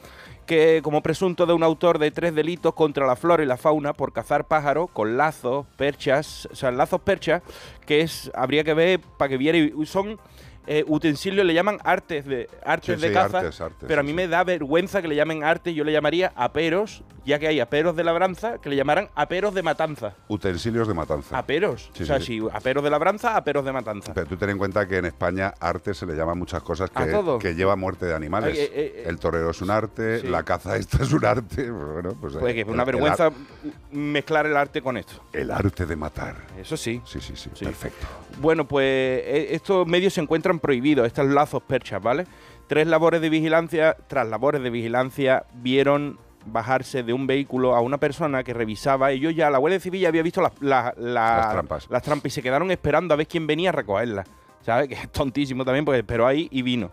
[0.45, 3.93] que como presunto de un autor de tres delitos contra la flora y la fauna
[3.93, 7.41] por cazar pájaros con lazos, perchas, o sea, lazos perchas,
[7.85, 10.19] que es, habría que ver para que viera, son
[10.67, 14.03] eh, utensilios, le llaman artes de artes Sí, de sí, caza, artes, artes, pero a
[14.03, 17.59] mí me da vergüenza que le llamen arte, yo le llamaría aperos, ya que hay
[17.59, 20.13] aperos de labranza, que le llamaran aperos de matanza.
[20.27, 21.37] Utensilios de matanza.
[21.37, 24.13] Aperos, o sea, sí, aperos de labranza, aperos de matanza.
[24.13, 27.05] Pero tú ten en cuenta que en España arte se le llama muchas cosas ¿A
[27.05, 28.57] que, que lleva muerte de animales.
[28.57, 31.69] Ay, eh, eh, el torero es un arte, la caza esta es un arte.
[31.71, 33.33] Bueno, pues, Pues eh, que es una el vergüenza ar-
[33.91, 35.13] mezclar el arte con esto.
[35.31, 36.35] El, arte de matar.
[36.57, 37.01] Eso sí.
[37.05, 38.05] Sí, sí, sí, perfecto.
[38.41, 42.25] Bueno, pues eh, estos medios se encuentran prohibidos, estos lazos perchas, ¿vale?
[42.67, 47.97] Tres labores de vigilancia, tras labores de vigilancia, vieron bajarse de un vehículo a una
[47.97, 49.11] persona que revisaba.
[49.11, 51.87] Ellos ya, la Guardia Civil ya había visto las, la- la- Las trampas.
[51.89, 54.27] las trampas y se quedaron esperando a ver quién venía a recogerlas.
[54.61, 54.87] ¿Sabes?
[54.89, 56.91] Que es tontísimo también, porque esperó ahí y vino.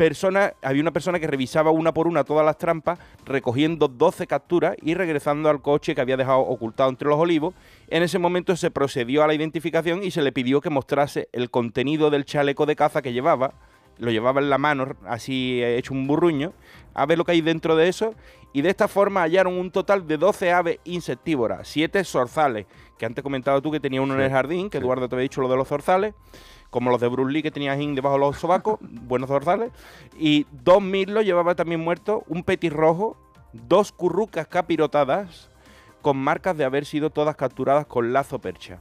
[0.00, 4.74] Persona, había una persona que revisaba una por una todas las trampas, recogiendo 12 capturas
[4.80, 7.52] y regresando al coche que había dejado ocultado entre los olivos.
[7.88, 11.50] En ese momento se procedió a la identificación y se le pidió que mostrase el
[11.50, 13.52] contenido del chaleco de caza que llevaba.
[13.98, 16.54] Lo llevaba en la mano, así eh, hecho un burruño,
[16.94, 18.14] a ver lo que hay dentro de eso.
[18.52, 22.66] Y de esta forma hallaron un total de 12 aves insectívoras, 7 zorzales,
[22.98, 25.40] que antes comentado tú que tenía uno en el jardín, que Eduardo te había dicho
[25.40, 26.14] lo de los zorzales,
[26.68, 29.70] como los de Bruce Lee que tenía debajo de los sobacos, buenos zorzales,
[30.18, 33.16] y dos mirlos llevaba también muerto, un petirrojo,
[33.52, 35.50] dos currucas capirotadas,
[36.02, 38.80] con marcas de haber sido todas capturadas con lazo percha.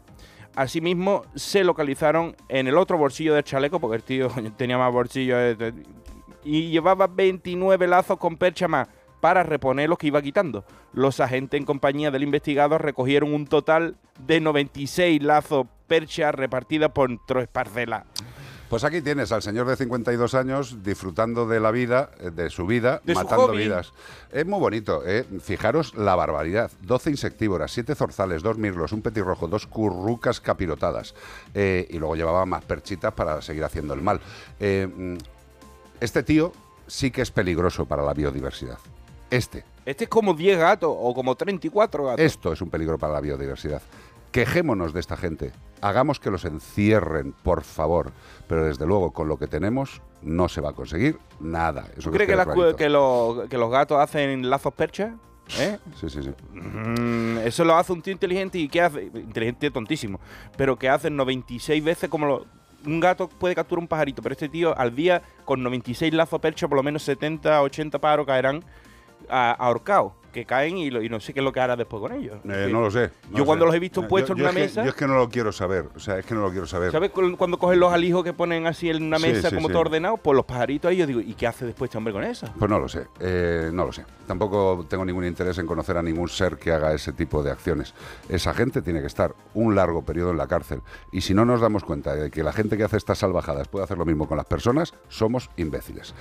[0.55, 5.37] Asimismo, se localizaron en el otro bolsillo del chaleco, porque el tío tenía más bolsillos,
[5.37, 5.73] eh,
[6.43, 8.87] y llevaba 29 lazos con percha más
[9.21, 10.65] para reponer los que iba quitando.
[10.93, 17.09] Los agentes en compañía del investigado recogieron un total de 96 lazos percha repartidas por
[17.25, 18.05] tres parcelas.
[18.69, 22.67] Pues aquí tienes al señor de 52 años disfrutando de la vida, eh, de su
[22.67, 23.91] vida, De matando vidas.
[24.31, 25.25] Es muy bonito, ¿eh?
[25.41, 26.69] Fijaros la barbaridad.
[26.83, 31.15] 12 insectívoras, 7 zorzales, 2 mirlos, un petirrojo, dos currucas capirotadas.
[31.55, 34.21] Eh, y luego llevaba más perchitas para seguir haciendo el mal.
[34.59, 35.17] Eh, mm,
[35.99, 36.53] este tío
[36.85, 38.77] sí que es peligroso para la biodiversidad.
[39.29, 39.63] Este.
[39.85, 42.19] Este es como 10 gatos o como 34 gatos.
[42.19, 43.81] Esto es un peligro para la biodiversidad.
[44.31, 45.51] Quejémonos de esta gente.
[45.81, 48.11] Hagamos que los encierren, por favor.
[48.47, 51.85] Pero desde luego, con lo que tenemos, no se va a conseguir nada.
[51.97, 55.15] Eso ¿Tú que crees que, que los, que los gatos hacen lazos percha?
[55.59, 55.79] ¿Eh?
[55.99, 56.31] Sí, sí, sí.
[56.53, 59.05] Mm, eso lo hace un tío inteligente y ¿qué hace?
[59.05, 60.19] Inteligente tontísimo.
[60.55, 62.45] Pero que hace 96 veces como lo-
[62.85, 66.67] un gato puede capturar un pajarito, pero este tío al día con 96 lazos percha,
[66.67, 68.63] por lo menos 70, 80 pájaros caerán
[69.27, 71.99] a- ahorcados, que caen y, lo- y no sé qué es lo que hará después
[72.01, 72.37] con ellos.
[72.45, 73.09] Eh, no lo sé.
[73.29, 73.67] no yo lo cuando sé.
[73.67, 74.83] los he visto puestos en una es que- mesa...
[74.83, 75.85] yo es que no lo quiero saber.
[75.95, 76.91] O sea, es que no lo quiero saber.
[76.91, 79.67] ¿Sabes cu- cuando cogen los alijos que ponen así en una Sí, mesa sí, como
[79.67, 79.73] sí.
[79.73, 80.17] todo ordenado?
[80.17, 82.47] Pues los pajaritos ahí yo digo, ¿y qué hace después este hombre con eso?
[82.57, 84.05] Pues no lo sé, eh, no lo sé.
[84.27, 87.93] Tampoco tengo ningún interés en conocer a ningún ser que haga ese tipo de acciones.
[88.29, 90.81] Esa gente tiene que estar un largo periodo en la cárcel.
[91.11, 93.85] Y si no nos damos cuenta de que la gente que hace estas salvajadas puede
[93.85, 96.13] hacer lo mismo con las personas, somos imbéciles.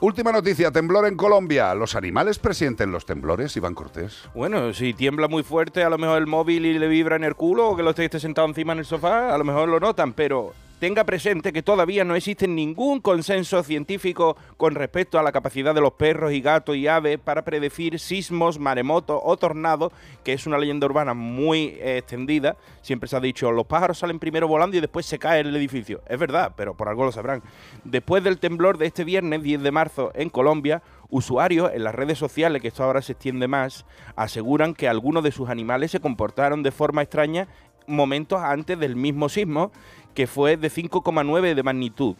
[0.00, 1.74] Última noticia, temblor en Colombia.
[1.74, 4.28] ¿Los animales presienten los temblores, Iván Cortés?
[4.34, 7.34] Bueno, si tiembla muy fuerte, a lo mejor el móvil y le vibra en el
[7.34, 9.80] culo, o que lo esté, esté sentado encima en el sofá, a lo mejor lo
[9.80, 15.30] notan, pero tenga presente que todavía no existe ningún consenso científico con respecto a la
[15.30, 19.92] capacidad de los perros y gatos y aves para predecir sismos, maremotos o tornados,
[20.24, 22.56] que es una leyenda urbana muy eh, extendida.
[22.80, 26.00] Siempre se ha dicho, los pájaros salen primero volando y después se cae el edificio.
[26.08, 27.42] Es verdad, pero por algo lo sabrán.
[27.84, 32.18] Después del temblor de este viernes 10 de marzo en Colombia, usuarios en las redes
[32.18, 33.84] sociales, que esto ahora se extiende más,
[34.16, 37.48] aseguran que algunos de sus animales se comportaron de forma extraña
[37.86, 39.72] momentos antes del mismo sismo,
[40.14, 42.16] que fue de 5,9 de magnitud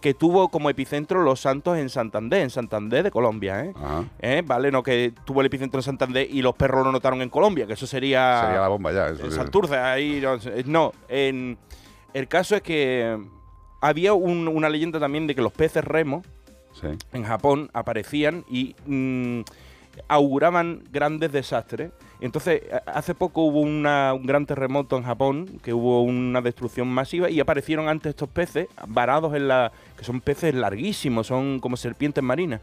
[0.00, 3.72] que tuvo como epicentro Los Santos en Santander, en Santander de Colombia, ¿eh?
[4.20, 4.42] ¿Eh?
[4.44, 7.66] Vale, no que tuvo el epicentro en Santander y los perros lo notaron en Colombia,
[7.66, 8.42] que eso sería...
[8.44, 9.08] Sería la bomba ya.
[9.08, 9.32] eso En.
[9.32, 11.56] Santurce, ahí no, no, en
[12.12, 13.18] el caso es que
[13.80, 16.22] había un- una leyenda también de que los peces remo
[17.12, 19.40] En Japón aparecían y mm,
[20.08, 21.92] auguraban grandes desastres.
[22.20, 23.82] Entonces, hace poco hubo un
[24.26, 29.34] gran terremoto en Japón, que hubo una destrucción masiva y aparecieron antes estos peces varados
[29.34, 29.72] en la...
[29.96, 32.60] que son peces larguísimos, son como serpientes marinas.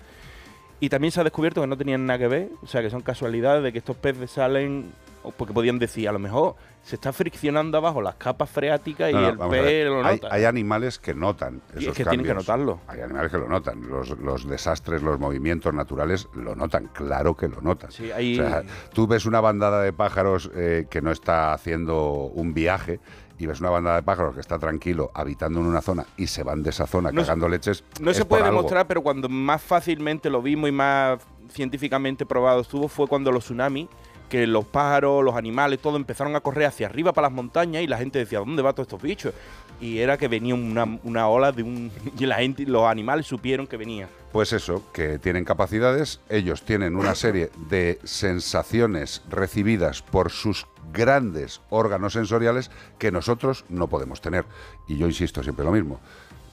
[0.81, 3.01] Y también se ha descubierto que no tenían nada que ver, o sea, que son
[3.01, 4.91] casualidades de que estos peces salen,
[5.37, 9.29] porque podían decir, a lo mejor se está friccionando abajo las capas freáticas y No,
[9.29, 10.27] el pez lo nota.
[10.31, 12.47] hay animales que notan Y es esos que tienen que cambios.
[12.47, 12.79] notarlo.
[12.87, 13.87] Hay animales que lo notan.
[13.87, 16.87] Los, los desastres, los movimientos naturales lo notan.
[16.87, 17.91] Claro que lo notan.
[17.91, 22.11] Sí, hay- O sea, tú ves una bandada de pájaros eh, que no está haciendo
[22.33, 22.99] un viaje
[23.41, 26.43] y ves una bandada de pájaros que está tranquilo habitando en una zona y se
[26.43, 27.83] van de esa zona No cagando leches.
[27.99, 28.57] No se puede algo.
[28.57, 31.19] demostrar, pero cuando más fácilmente lo vimos y más
[31.49, 33.87] científicamente probado estuvo fue cuando los tsunamis,
[34.29, 37.87] que los pájaros, los animales, todo empezaron a correr hacia arriba para las montañas y
[37.87, 39.33] la gente decía, ¿dónde van todos estos bichos?
[39.81, 41.91] Y era que venía una, una ola de un...
[42.17, 44.07] y la gente, los animales supieron que venía.
[44.31, 51.61] Pues eso, que tienen capacidades, ellos tienen una serie de sensaciones recibidas por sus grandes
[51.69, 54.45] órganos sensoriales que nosotros no podemos tener.
[54.87, 55.99] Y yo insisto siempre lo mismo.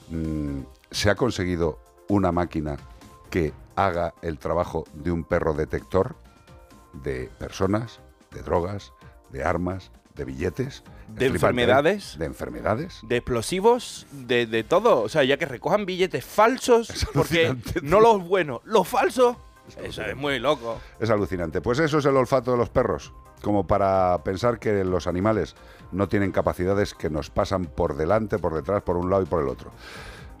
[0.09, 0.61] Mm,
[0.91, 1.79] se ha conseguido
[2.09, 2.77] una máquina
[3.29, 6.15] que haga el trabajo de un perro detector
[6.91, 7.99] de personas,
[8.31, 8.91] de drogas,
[9.31, 10.83] de armas, de billetes.
[11.15, 11.29] De ¿eh?
[11.29, 12.17] enfermedades.
[12.17, 12.99] De enfermedades.
[13.03, 15.01] De explosivos, de, de todo.
[15.01, 19.37] O sea, ya que recojan billetes falsos, porque no los buenos, los falsos.
[19.83, 20.79] Eso es muy loco.
[20.99, 21.61] Es alucinante.
[21.61, 25.55] Pues eso es el olfato de los perros, como para pensar que los animales
[25.91, 29.43] no tienen capacidades que nos pasan por delante, por detrás, por un lado y por
[29.43, 29.71] el otro.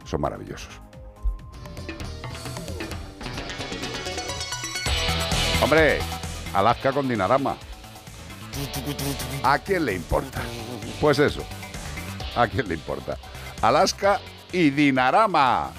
[0.05, 0.81] Son maravillosos.
[5.61, 5.99] Hombre,
[6.53, 7.57] Alaska con Dinarama.
[9.43, 10.41] ¿A quién le importa?
[10.99, 11.43] Pues eso.
[12.35, 13.17] ¿A quién le importa?
[13.61, 14.19] Alaska
[14.51, 15.71] y Dinarama.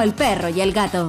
[0.00, 1.08] El perro y el gato.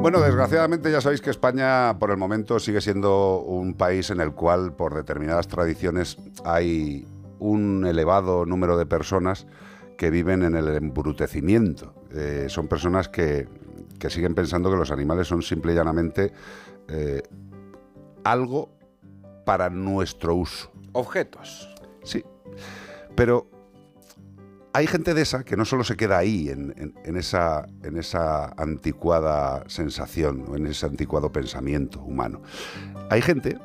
[0.00, 4.32] Bueno, desgraciadamente ya sabéis que España por el momento sigue siendo un país en el
[4.32, 7.06] cual por determinadas tradiciones hay
[7.38, 9.46] un elevado número de personas
[9.98, 11.97] que viven en el embrutecimiento.
[12.20, 13.46] Eh, son personas que,
[14.00, 16.32] que siguen pensando que los animales son simple y llanamente
[16.88, 17.22] eh,
[18.24, 18.70] algo
[19.44, 20.72] para nuestro uso.
[20.92, 21.68] Objetos.
[22.02, 22.24] Sí.
[23.14, 23.46] Pero
[24.72, 27.96] hay gente de esa que no solo se queda ahí, en, en- en esa, en
[27.96, 32.42] esa anticuada sensación, o en ese anticuado pensamiento humano.
[33.10, 33.58] Hay gente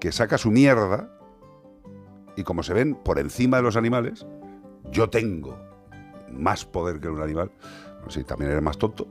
[0.00, 1.08] que saca su mierda
[2.36, 4.26] y como se ven por encima de los animales,
[4.90, 5.56] yo tengo
[6.30, 7.50] más poder que un animal,
[8.02, 9.08] pues sí, también eres más tonto,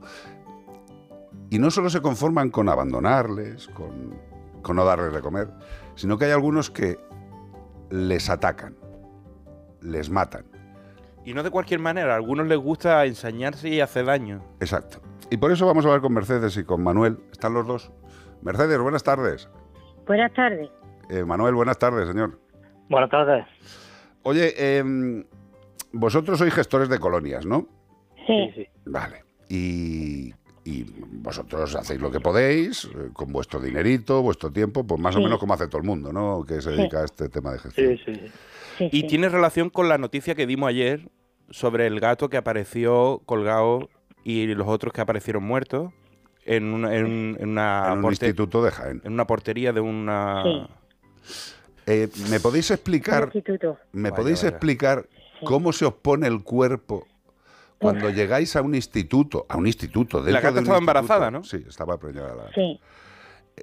[1.50, 4.18] y no solo se conforman con abandonarles, con,
[4.62, 5.48] con no darles de comer,
[5.94, 6.98] sino que hay algunos que
[7.90, 8.76] les atacan,
[9.80, 10.44] les matan.
[11.24, 14.42] Y no de cualquier manera, a algunos les gusta ensañarse y hacer daño.
[14.60, 15.00] Exacto.
[15.30, 17.18] Y por eso vamos a hablar con Mercedes y con Manuel.
[17.32, 17.92] Están los dos.
[18.42, 19.48] Mercedes, buenas tardes.
[20.06, 20.70] Buenas tardes.
[21.10, 22.38] Eh, Manuel, buenas tardes, señor.
[22.88, 23.44] Buenas tardes.
[24.22, 25.24] Oye, em,
[25.92, 27.66] vosotros sois gestores de colonias, ¿no?
[28.26, 28.66] Sí, sí.
[28.86, 29.24] Vale.
[29.48, 30.32] Y,
[30.64, 30.84] y
[31.22, 35.24] vosotros hacéis lo que podéis, eh, con vuestro dinerito, vuestro tiempo, pues más o Sí.
[35.24, 36.44] menos como hace todo el mundo, ¿no?
[36.46, 36.76] Que se Sí.
[36.76, 37.98] dedica a este tema de gestión.
[38.78, 41.08] y tiene relación con la noticia que dimos ayer
[41.50, 43.88] sobre el gato que apareció colgado
[44.24, 45.92] y los otros que aparecieron muertos
[46.44, 49.00] en una, en, un- en una En un porte- instituto de Jaén.
[49.04, 50.68] En una portería de una...
[51.86, 53.78] Eh, ¿Me podéis explicar, instituto.
[53.92, 54.48] ¿me Vaya, podéis vaya.
[54.50, 55.06] explicar
[55.44, 57.06] cómo se os pone el cuerpo
[57.78, 59.46] cuando llegáis a un instituto?
[59.48, 60.18] A un instituto.
[60.18, 61.44] La dentro gata de un estaba embarazada, ¿no?
[61.44, 62.34] Sí, estaba preñada.
[62.34, 62.80] la- Sí.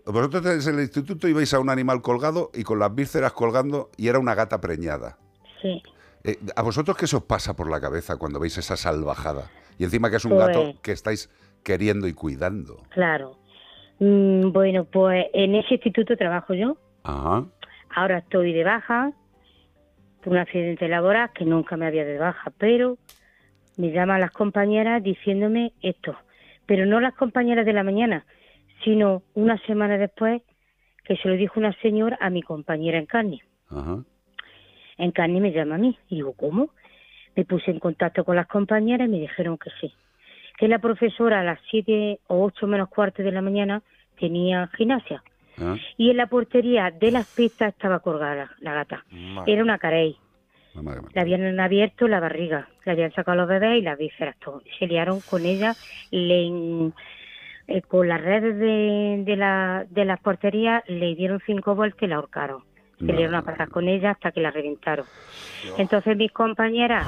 [0.06, 4.08] Vosotros en el instituto ibais a un animal colgado y con las vísceras colgando y
[4.08, 5.18] era una gata preñada.
[5.62, 5.84] Sí.
[6.24, 9.52] Eh, ¿A vosotros qué se os pasa por la cabeza cuando veis esa salvajada?
[9.78, 11.30] Y encima que es un Pues- gato que estáis
[11.64, 12.82] queriendo y cuidando.
[12.90, 13.38] Claro.
[14.00, 16.76] Mm, bueno, pues en ese instituto trabajo yo.
[17.04, 17.46] Ajá.
[17.96, 19.12] Ahora estoy de baja
[20.24, 22.98] por un accidente laboral que nunca me había de baja, pero
[23.78, 26.16] me llaman las compañeras diciéndome esto.
[26.66, 28.26] Pero no las compañeras de la mañana,
[28.84, 30.42] sino una semana después
[31.04, 33.42] que se lo dijo una señora a mi compañera en carne.
[33.70, 34.04] Ajá.
[34.98, 35.98] En carne me llama a mí.
[36.10, 36.70] Y digo, ¿cómo?
[37.36, 39.94] Me puse en contacto con las compañeras y me dijeron que sí.
[40.58, 43.82] Que la profesora a las 7 o 8 menos cuarto de la mañana
[44.18, 45.22] tenía gimnasia.
[45.60, 49.06] Ah, Y en la portería de las pistas estaba colgada la gata.
[49.46, 50.18] Era una carey.
[50.76, 51.02] madre.
[51.14, 54.62] Le habían abierto la barriga, le habían sacado los bebés y las vísceras, todo.
[54.80, 55.74] Se liaron con ella,
[56.10, 56.92] le,
[57.68, 62.08] eh, con las redes de, de, la, de las porterías, le dieron cinco vueltas y
[62.08, 62.64] la ahorcaron.
[62.98, 63.14] Se No.
[63.14, 65.06] liaron a pasar con ella hasta que la reventaron.
[65.78, 67.06] Entonces mis compañeras,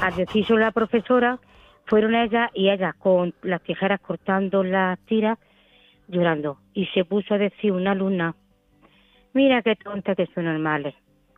[0.00, 1.38] al decirse la profesora,
[1.86, 5.38] fueron ellas y ellas con las tijeras cortando las tiras,
[6.08, 6.58] llorando.
[6.74, 8.34] Y se puso a decir una alumna,
[9.32, 10.94] mira qué tonta que son normales.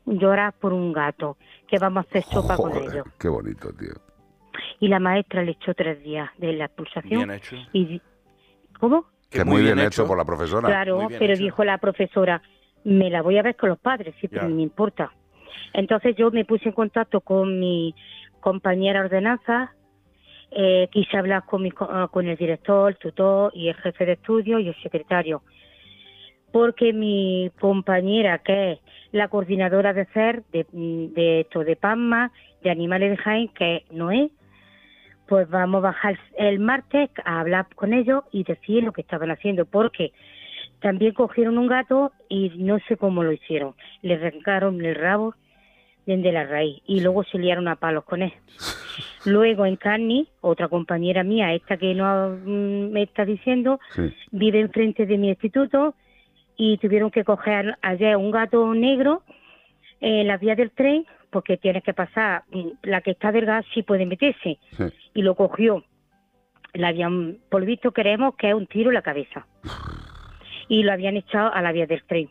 [0.06, 1.36] Llorar por un gato,
[1.68, 3.04] que vamos a hacer sopa con ellos.
[3.18, 3.92] qué bonito, tío.
[4.80, 7.10] Y la maestra le echó tres días de la expulsación.
[7.26, 7.56] Bien hecho.
[7.72, 8.02] Y, di-
[8.78, 9.04] ¿Cómo?
[9.30, 10.66] Que muy bien hecho por la profesora.
[10.68, 12.42] Claro, pero dijo la profesora,
[12.84, 14.48] me la voy a ver con los padres, sí, pero Ya.
[14.48, 15.12] no me importa.
[15.74, 17.94] Entonces yo me puse en contacto con mi
[18.40, 19.74] compañera ordenanza,
[20.50, 24.12] eh, quise hablar con, mi, ah, con el director, el tutor y el jefe de
[24.12, 25.42] estudio y el secretario,
[26.52, 28.78] porque mi compañera, que es
[29.12, 32.32] la coordinadora de CER, de, de esto, de PAMMA,
[32.62, 34.30] de Animales de Jaén, que no es,
[35.28, 39.30] pues vamos a bajar el martes a hablar con ellos y decir lo que estaban
[39.30, 40.12] haciendo, porque
[40.80, 43.74] también cogieron un gato y no sé cómo lo hicieron.
[44.02, 45.34] Le arrancaron el rabo
[46.06, 48.32] desde la raíz y luego se liaron a palos con él.
[49.26, 54.12] Luego en Carni, otra compañera mía, esta que no mm, me está diciendo, Sí.
[54.30, 55.94] vive enfrente de mi instituto
[56.56, 59.22] y tuvieron que coger ayer un gato negro
[60.00, 63.64] en las vías del tren porque tienes que pasar, mm, la que está del gas
[63.74, 64.84] sí puede meterse Sí.
[65.14, 65.84] y lo cogió.
[66.72, 69.46] Le habían, por visto creemos que es un tiro en la cabeza
[70.68, 72.30] y lo habían echado a la vía del tren.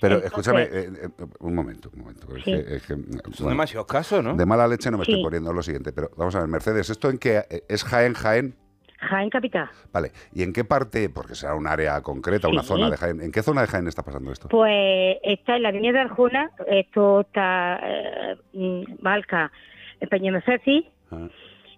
[0.00, 2.26] Pero Entonces- escúchame, eh, eh, un momento, un momento.
[2.26, 2.52] porque Sí.
[2.52, 4.34] es que- es que, bueno, demasiados casos, ¿no?
[4.34, 5.12] De mala leche no me Sí.
[5.12, 8.14] estoy poniendo lo siguiente, pero vamos a ver, Mercedes, ¿esto en qué eh, es Jaén,
[8.14, 8.54] Jaén?
[8.98, 9.68] Jaén Capital.
[9.92, 13.32] Vale, ¿y en qué parte, porque será un área concreta, una zona de Jaén, ¿en
[13.32, 14.48] qué zona de Jaén está pasando esto?
[14.48, 19.52] Pues está en la avenida de Arjona, esto está eh, mm, Valca,
[20.10, 21.28] Peñamefeci, Ah.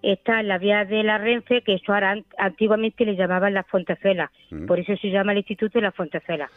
[0.02, 4.30] Está en la vía de la Renfe, que eso ahora antiguamente le llamaban la Fontecela,
[4.50, 4.66] Mm.
[4.66, 6.48] por eso se llama el Instituto de la Fontecela.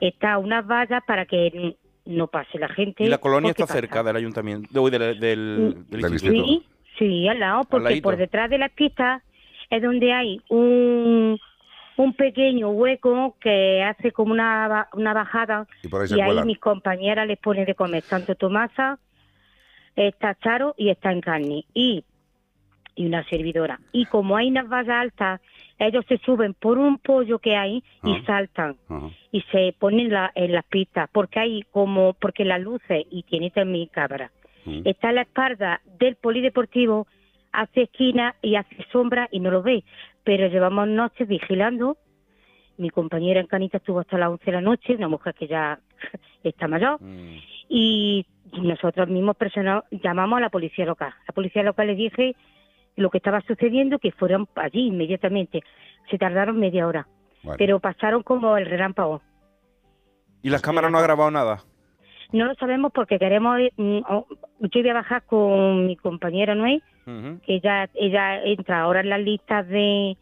[0.00, 1.74] Está unas vallas para que
[2.06, 3.04] mm, no pase la gente.
[3.04, 3.74] Y la colonia está pasa.
[3.74, 6.44] cerca del ayuntamiento, de- del, del, del instituto.
[6.44, 6.62] Sí,
[6.98, 9.22] sí, al lado, porque por detrás de las pistas
[9.70, 11.38] es donde hay un,
[11.96, 16.08] un pequeño hueco que hace como una, una bajada Y por ahí
[16.40, 18.98] y mis compañeras les ponen de comer tanto Tomasa,
[19.96, 22.04] está Charo y está en carne y,
[22.94, 23.80] y una servidora.
[23.92, 25.40] Y como hay unas vallas altas,
[25.78, 28.76] ellos se suben por un pollo que hay y saltan
[29.32, 33.50] y se ponen la, en las pistas porque hay como porque las luces y tiene
[33.50, 34.30] también cámara
[34.64, 34.82] Mm.
[34.84, 37.06] está en la espalda del polideportivo
[37.52, 39.84] hace esquina y hace sombra y no lo ve.
[40.24, 41.96] Pero llevamos noches vigilando.
[42.78, 45.78] Mi compañera en Canita estuvo hasta las 11 de la noche una mujer que ya
[46.44, 46.98] está mayor.
[47.68, 51.12] Y nosotros mismos personal llamamos a la policía local.
[51.26, 52.36] La policía local les dije
[52.96, 55.62] lo que estaba sucediendo que fueron allí inmediatamente
[56.10, 57.06] se tardaron media hora
[57.58, 59.20] pero pasaron como el relámpago
[60.42, 61.60] ¿Y las cámaras no ha grabado nada?
[62.32, 63.98] no lo sabemos porque queremos ir, mm,
[64.60, 66.80] yo voy a bajar con mi compañera Noé
[67.44, 70.16] que ella ella entra ahora en las listas de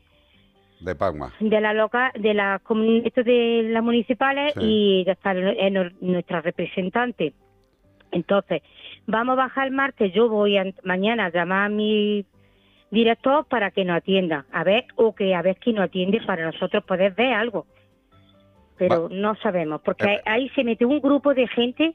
[0.81, 1.33] De Pagma.
[1.41, 4.61] de la loca de la comun- esto de las municipales Sí.
[4.63, 7.35] y ya está en en nuestra representante
[8.13, 8.63] entonces
[9.07, 12.25] vamos a bajar el martes yo voy a- mañana a llamar a mi
[12.91, 16.45] director para que nos atienda a ver o que a ver quién nos atiende para
[16.47, 17.67] nosotros poder ver algo
[18.77, 21.95] pero no sabemos porque Eh, ahí se mete un grupo de gente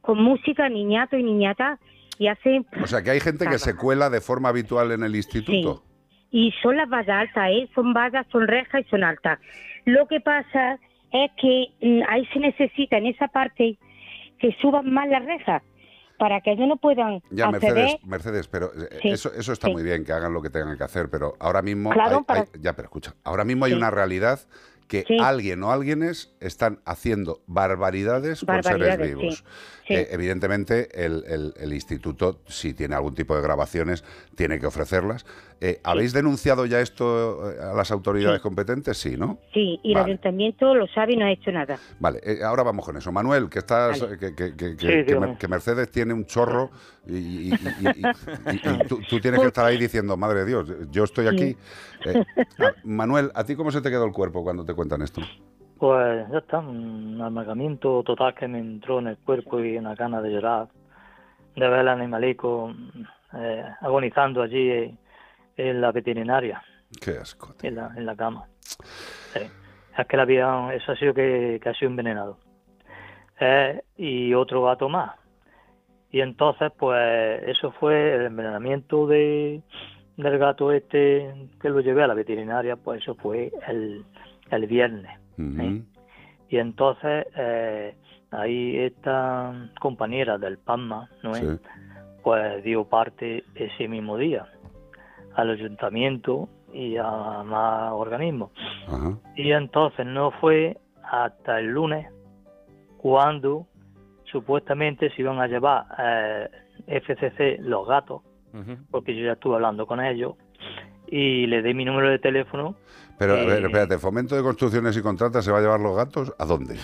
[0.00, 1.78] con música niñato y niñata
[2.18, 5.16] y hacen O sea, que hay gente que se cuela de forma habitual en el
[5.16, 5.82] instituto.
[6.30, 7.68] y son las vallas altas, ¿eh?
[7.74, 9.38] son vallas, son rejas y son altas.
[9.86, 10.78] Lo que pasa
[11.10, 13.78] es que mm, ahí se necesita en esa parte
[14.38, 15.62] que suban más las rejas
[16.18, 17.74] para que ellos no puedan Ya, acceder.
[17.74, 19.72] Mercedes, Mercedes, pero eh, Sí, eso, eso está sí.
[19.72, 22.40] muy bien, que hagan lo que tengan que hacer, pero ahora mismo Claro, hay- para-
[22.40, 23.76] hay- ya, pero escucha, ahora mismo hay Sí.
[23.78, 24.40] una realidad
[24.88, 25.16] que Sí.
[25.20, 29.44] alguien o alguienes están haciendo barbaridades, con seres Barbaridades, sí, vivos.
[29.86, 29.94] sí.
[29.94, 34.02] Eh, evidentemente, el, el- el instituto, si tiene algún tipo de grabaciones,
[34.34, 35.24] tiene que ofrecerlas.
[35.60, 38.42] Eh, ¿Habéis denunciado ya esto eh, a las autoridades Sí.
[38.42, 38.96] competentes?
[38.98, 39.38] Sí, ¿no?
[39.52, 41.78] Sí, y el ayuntamiento lo sabe y no ha hecho nada.
[42.00, 43.10] Vale, eh, ahora vamos con eso.
[43.12, 44.18] Manuel, que estás, Vale.
[44.18, 46.70] que, que- que- Mercedes tiene un chorro
[47.06, 48.02] y, y- y- y-
[48.52, 51.56] y- y tú, tú tienes que estar ahí diciendo, madre de Dios, yo estoy aquí.
[52.04, 52.24] Eh,
[52.60, 55.20] ah, Manuel, ¿a ti cómo se te quedó el cuerpo cuando te cuentan esto?
[55.76, 60.22] Pues ya está, un amargamiento total que me entró en el cuerpo y una gana
[60.22, 60.68] de llorar,
[61.56, 62.72] de ver al animalico
[63.34, 64.94] eh, agonizando allí eh,
[65.56, 66.62] en la veterinaria,
[67.00, 67.56] Qué asco.
[67.62, 68.46] en la, en la cama.
[68.60, 69.40] Sí.
[69.98, 72.38] Es que la habían, eso ha sido que, que ha sido envenenado.
[73.40, 75.16] Eh, y otro gato más.
[76.12, 79.60] Y entonces, pues eso fue el envenenamiento de,
[80.16, 84.04] del gato este que lo llevé a la veterinaria, pues eso fue el,
[84.56, 85.18] el viernes.
[86.48, 87.94] Y entonces eh,
[88.30, 91.42] ahí esta compañera del PAMA, ¿no es?
[91.42, 91.66] Sí.
[92.22, 94.46] pues dio parte ese mismo día
[95.34, 98.50] al ayuntamiento y a más organismos.
[99.36, 102.10] Y entonces no fue hasta el lunes
[102.98, 103.66] cuando
[104.24, 106.48] supuestamente se iban a llevar eh,
[106.86, 108.22] FCC los gatos,
[108.90, 110.34] porque yo ya estuve hablando con ellos,
[111.10, 112.74] y le di mi número de teléfono.
[113.18, 115.96] Pero, a ver, eh, espérate, ¿Fomento de Construcciones y Contratas se va a llevar los
[115.96, 116.32] gatos?
[116.38, 116.76] ¿A dónde?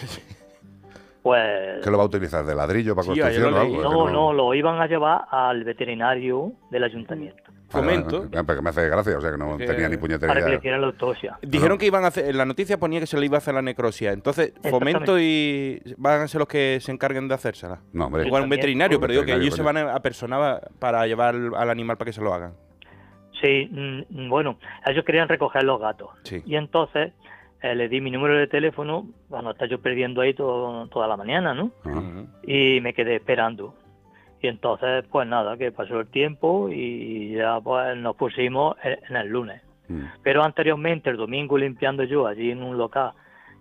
[1.23, 2.45] Pues ¿Qué lo va a utilizar?
[2.45, 3.77] ¿De ladrillo para Sí, construcción o algo?
[3.79, 7.43] que No, no, lo iban a llevar al veterinario del ayuntamiento.
[7.71, 8.29] Fomento.
[8.31, 10.51] Pero que me hace gracia, o sea que no Que- tenía ni puñetera Para que
[10.53, 11.39] le hicieran la autopsia.
[11.41, 13.55] Dijeron que iban a hacer, en la noticia ponía que se le iba a hacer
[13.55, 14.13] la necrosia.
[14.13, 17.81] Entonces, Fomento y van a ser los que se encarguen de hacérsela.
[17.93, 18.27] No, hombre.
[18.27, 21.97] Igual un veterinario, pero digo que ellos se van a personar para llevar al animal
[21.97, 22.53] para que se lo hagan.
[23.45, 24.57] Sí, mm, bueno,
[24.87, 26.09] ellos querían recoger los gatos.
[26.23, 26.43] Sí.
[26.47, 27.13] Y entonces
[27.61, 31.17] eh, le di mi número de teléfono, bueno, está yo perdiendo ahí todo, toda la
[31.17, 31.71] mañana, ¿no?
[32.43, 33.75] Y me quedé esperando.
[34.41, 39.17] Y entonces, pues nada, que pasó el tiempo y ya pues nos pusimos en en
[39.17, 39.63] el lunes.
[40.23, 43.13] Pero anteriormente, el domingo, limpiando yo allí en un local,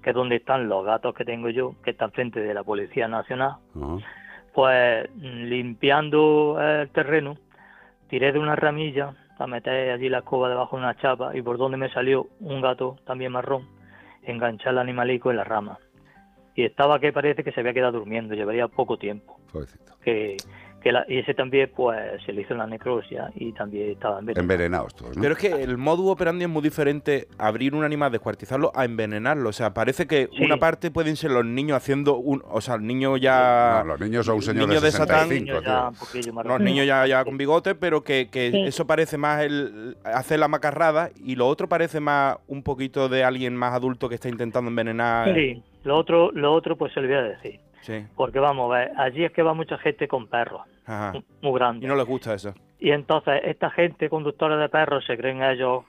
[0.02, 3.10] que es donde están los gatos que tengo yo, que están frente de la Policía
[3.10, 3.56] Nacional,
[4.54, 7.38] pues mm, limpiando el terreno,
[8.08, 11.58] tiré de una ramilla para meter allí la escoba debajo de una chapa y por
[11.58, 13.68] donde me salió un gato también marrón,
[14.24, 15.80] enganchar el animalico en la rama.
[16.56, 19.40] Y estaba que parece que se había quedado durmiendo, llevaría poco tiempo.
[20.04, 20.38] Que,
[20.84, 24.42] que la- y ese también pues se le hizo la necrosia y también estaba envenenado.
[24.44, 25.22] Envenenados todos, ¿no?
[25.22, 29.50] Pero es que el modus operandi es muy diferente abrir un animal, descuartizarlo, a envenenarlo.
[29.50, 30.44] O sea, parece que Sí.
[30.44, 32.44] una parte pueden ser los niños haciendo un.
[32.50, 33.84] O sea, el niño ya.
[33.86, 35.30] No, los niños son un señor niño de Satán.
[35.30, 38.62] 65, Ya un poquillo más Los niños ya, ya con bigote, pero que, que Sí.
[38.66, 43.24] eso parece más el hacer la macarrada y lo otro parece más un poquito de
[43.24, 45.34] alguien más adulto que está intentando envenenar.
[45.34, 47.60] Sí, lo otro, lo otro pues se lo voy a decir.
[47.82, 48.06] Sí.
[48.16, 51.14] Porque vamos a ver, allí es que va mucha gente con perros, Ajá.
[51.42, 51.84] muy grandes.
[51.84, 52.54] Y no les gusta eso.
[52.80, 55.84] Y entonces esta gente conductora de perros se creen ellos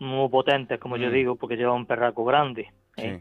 [0.00, 1.12] muy potentes, como yo Mm.
[1.12, 2.68] digo, porque llevan un perraco grande.
[2.96, 3.20] ¿eh?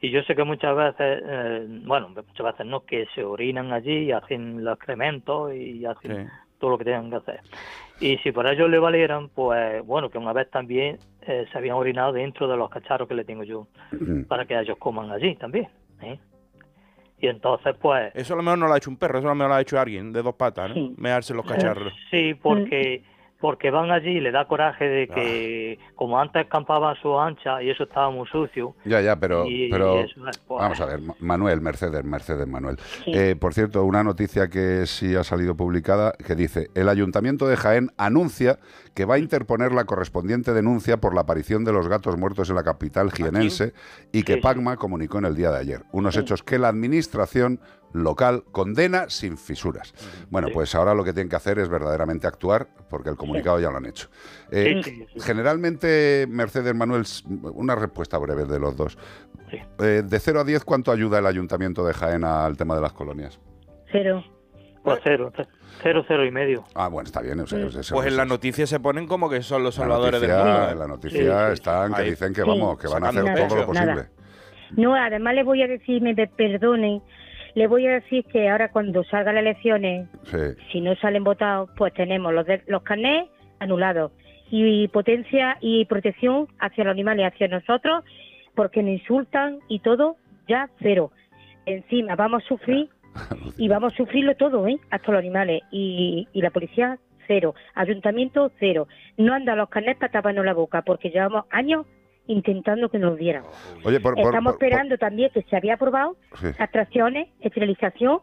[0.00, 4.04] Y yo sé que muchas veces, eh, bueno, muchas veces no, que se orinan allí
[4.04, 6.32] y hacen los excrementos y hacen Sí.
[6.58, 7.40] todo lo que tengan que hacer.
[8.00, 11.76] Y si por ello le valieran, pues bueno, que una vez también eh, se habían
[11.76, 13.66] orinado dentro de los cacharros que le tengo yo,
[14.28, 15.68] para que ellos coman allí también.
[16.02, 16.18] ¿eh?
[17.24, 18.14] Y entonces, pues...
[18.14, 19.54] Eso a lo mejor no lo ha hecho un perro, eso a lo mejor lo
[19.54, 20.92] ha hecho alguien de dos patas, ¿no?
[20.98, 21.94] Mearse en los cacharros.
[22.10, 23.02] Sí, porque
[23.40, 27.62] porque van allí y le da coraje de que como antes campaban a su ancha
[27.62, 28.74] y eso estaba muy sucio.
[28.86, 32.04] Ya, ya, pero, y- pero y eso es, pues, vamos a ver, Ma- Manuel, Mercedes,
[32.04, 32.76] Mercedes Manuel.
[33.06, 37.56] Eh, por cierto, una noticia que sí ha salido publicada que dice, el Ayuntamiento de
[37.56, 38.58] Jaén anuncia
[38.94, 42.54] que va a interponer la correspondiente denuncia por la aparición de los gatos muertos en
[42.54, 43.74] la capital jienense
[44.12, 45.82] y que Pagma comunicó en el día de ayer.
[45.92, 47.60] Unos hechos que la administración
[47.92, 49.94] local condena sin fisuras.
[50.30, 53.70] Bueno, pues ahora lo que tienen que hacer es verdaderamente actuar porque el comunicado ya
[53.70, 54.08] lo han hecho.
[54.50, 55.20] Eh, Sí, sí, sí.
[55.20, 57.04] Generalmente, Mercedes Manuel,
[57.52, 58.98] una respuesta breve de los dos.
[59.78, 62.92] Eh, de 0 a 10, ¿cuánto ayuda el Ayuntamiento de Jaén al tema de las
[62.92, 63.38] colonias?
[63.92, 64.24] Cero.
[64.82, 65.32] Pues cero,
[65.82, 66.64] cero, cero y medio.
[66.74, 67.40] Ah, bueno, está bien.
[67.40, 69.84] o sea, es- es- Pues en las noticias se ponen como que son los la
[69.84, 70.68] salvadores del mundo.
[70.68, 70.72] ¿eh?
[70.72, 72.10] En la noticia están que Ahí.
[72.10, 72.48] dicen que Sí.
[72.48, 73.86] vamos, que van a hacer Nada, todo lo posible.
[73.94, 74.08] nada.
[74.76, 77.02] No, además le voy a decir, me pe- perdonen,
[77.54, 80.38] le voy a decir que ahora cuando salgan las elecciones, Sí.
[80.72, 83.26] si no salen votados, pues tenemos los, de- los carnés
[83.60, 84.10] anulados
[84.50, 88.04] y potencia y protección hacia los animales, hacia nosotros,
[88.54, 90.16] porque nos insultan y todo,
[90.48, 91.10] ya cero.
[91.66, 92.88] Encima vamos a sufrir
[93.58, 94.78] y vamos a sufrirlo todo, ¿eh?
[94.90, 98.86] hasta los animales y, y la policía cero, ayuntamiento cero.
[99.16, 101.86] No andan los carnés para taparnos la boca, porque llevamos años
[102.26, 103.44] intentando que nos dieran.
[103.84, 106.48] Oye, por, por- Estamos por- esperando también que se había aprobado Sí.
[106.58, 108.20] atracciones, esterilización,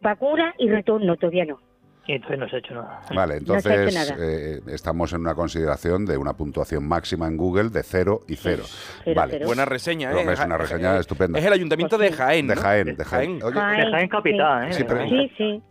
[0.00, 1.60] vacuna y retorno, todavía no.
[2.06, 3.00] Y entonces no se ha hecho nada.
[3.14, 4.16] Vale, No se ha hecho entonces nada.
[4.22, 8.62] eh, estamos en una consideración de una puntuación máxima en Google de 0 y 0.
[9.04, 9.32] cero, vale.
[9.32, 9.46] cero.
[9.46, 10.26] Buena reseña, ¿eh?
[10.30, 11.38] Es una reseña Eh, estupenda.
[11.38, 12.56] Es el ayuntamiento de Jaén, De.
[12.56, 13.42] Jaén, de Jaén.
[13.42, 14.72] Oye, De Jaén capital, ¿eh?
[14.74, 15.62] Sí, pero- Sí, sí.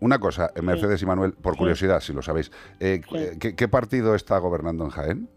[0.00, 1.58] Una cosa, eh, Mercedes y Manuel, por Sí.
[1.60, 2.50] curiosidad, si lo sabéis,
[2.80, 5.28] eh, eh, ¿qué, qué partido está gobernando en Jaén?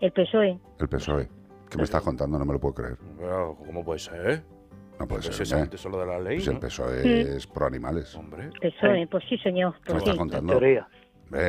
[0.00, 0.58] El PSOE.
[0.80, 1.28] El PSOE.
[1.70, 2.38] ¿Qué me estás contando?
[2.38, 2.96] No me lo puedo creer.
[3.66, 4.42] ¿Cómo puede ser?
[4.98, 5.58] No puede Pues ser.
[5.72, 5.76] ¿eh?
[5.78, 6.60] solo de la ley, Pues el ¿no?
[6.60, 7.36] PSOE Mm.
[7.36, 8.14] es pro animales.
[8.14, 8.50] Hombre.
[8.60, 9.74] PSOE, pues sí, señor.
[9.84, 10.18] ¿Qué me Pues, estás sí.
[10.18, 10.52] contando?
[10.54, 10.82] Hombre,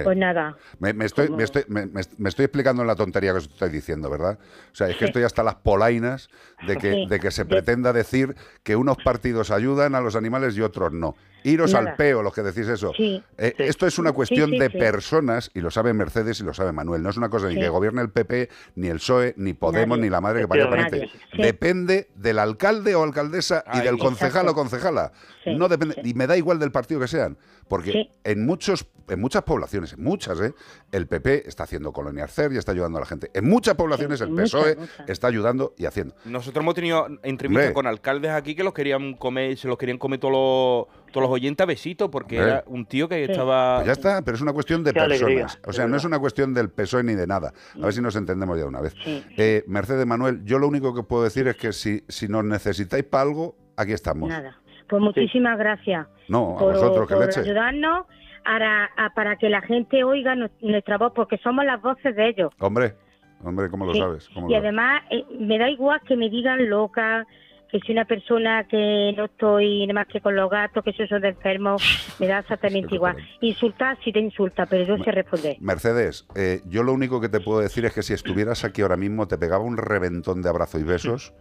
[0.03, 0.57] Pues nada.
[0.79, 3.43] Me, me estoy, me, estoy, me, me- me estoy explicando en la tontería que os
[3.47, 4.39] estoy diciendo, ¿verdad?
[4.71, 5.05] O sea, es que Sí.
[5.05, 6.29] estoy hasta las polainas
[6.65, 7.05] de que, Sí.
[7.07, 11.15] de que se pretenda decir que unos partidos ayudan a los animales y otros no.
[11.43, 11.91] Iros Nada.
[11.91, 12.91] al peo, los que decís eso.
[12.97, 13.23] Sí.
[13.37, 14.77] Eh, Esto es una cuestión sí, de sí.
[14.77, 17.03] personas, y lo sabe Mercedes y lo sabe Manuel.
[17.03, 20.09] No es una cosa ni que gobierne el PP, ni el PSOE, ni Podemos, Nadie.
[20.09, 20.89] ni la madre que parió Nadie.
[20.89, 21.09] parece.
[21.35, 21.41] Sí.
[21.41, 24.51] Depende del alcalde o alcaldesa y del concejal Exacto.
[24.51, 25.11] o concejala.
[25.43, 27.37] Sí, No depende, y me da igual del partido que sean.
[27.69, 28.09] Porque Sí.
[28.23, 30.53] en muchos, en muchas poblaciones, en muchas, ¿eh?
[30.91, 33.29] el PP está haciendo colonial CER y está ayudando a la gente.
[33.33, 35.09] En muchas poblaciones el PSOE muchas.
[35.09, 36.15] está ayudando y haciendo.
[36.47, 40.17] Nosotros hemos tenido entrevistas con alcaldes aquí que los querían comer, se los querían comer
[40.21, 43.31] todos los, todos los oyentes a besitos porque era un tío que Sí.
[43.33, 43.75] estaba...
[43.79, 45.21] Pues ya está, pero es una cuestión de Qué personas.
[45.23, 47.51] alegría, o sea, no es una cuestión del PSOE ni de nada.
[47.75, 48.95] A ver si nos entendemos ya de una vez.
[49.03, 49.25] Sí.
[49.35, 53.03] Eh, Mercedes Manuel, yo lo único que puedo decir es que si, si nos necesitáis
[53.03, 54.29] para algo, aquí estamos.
[54.29, 54.57] Nada.
[54.87, 57.41] Pues muchísimas gracias No, a por, vosotros, que por leche.
[57.41, 58.05] ayudarnos
[58.45, 62.29] para, a- para que la gente oiga nu- nuestra voz, porque somos las voces de
[62.29, 62.53] ellos.
[62.59, 62.95] Hombre,
[63.43, 63.99] hombre, ¿cómo lo Sí.
[63.99, 64.29] sabes?
[64.33, 67.25] ¿Cómo Y lo además, eh, me da igual que me digan loca,
[67.69, 71.07] que soy una persona que no estoy nada más que con los gatos, que soy
[71.19, 71.75] de enfermo,
[72.19, 73.17] me da exactamente igual.
[73.41, 75.57] Insultar si te insulta, pero yo sé responder.
[75.59, 78.95] Mercedes, eh, yo lo único que te puedo decir es que si estuvieras aquí ahora
[78.97, 81.33] mismo te pegaba un reventón de abrazo y besos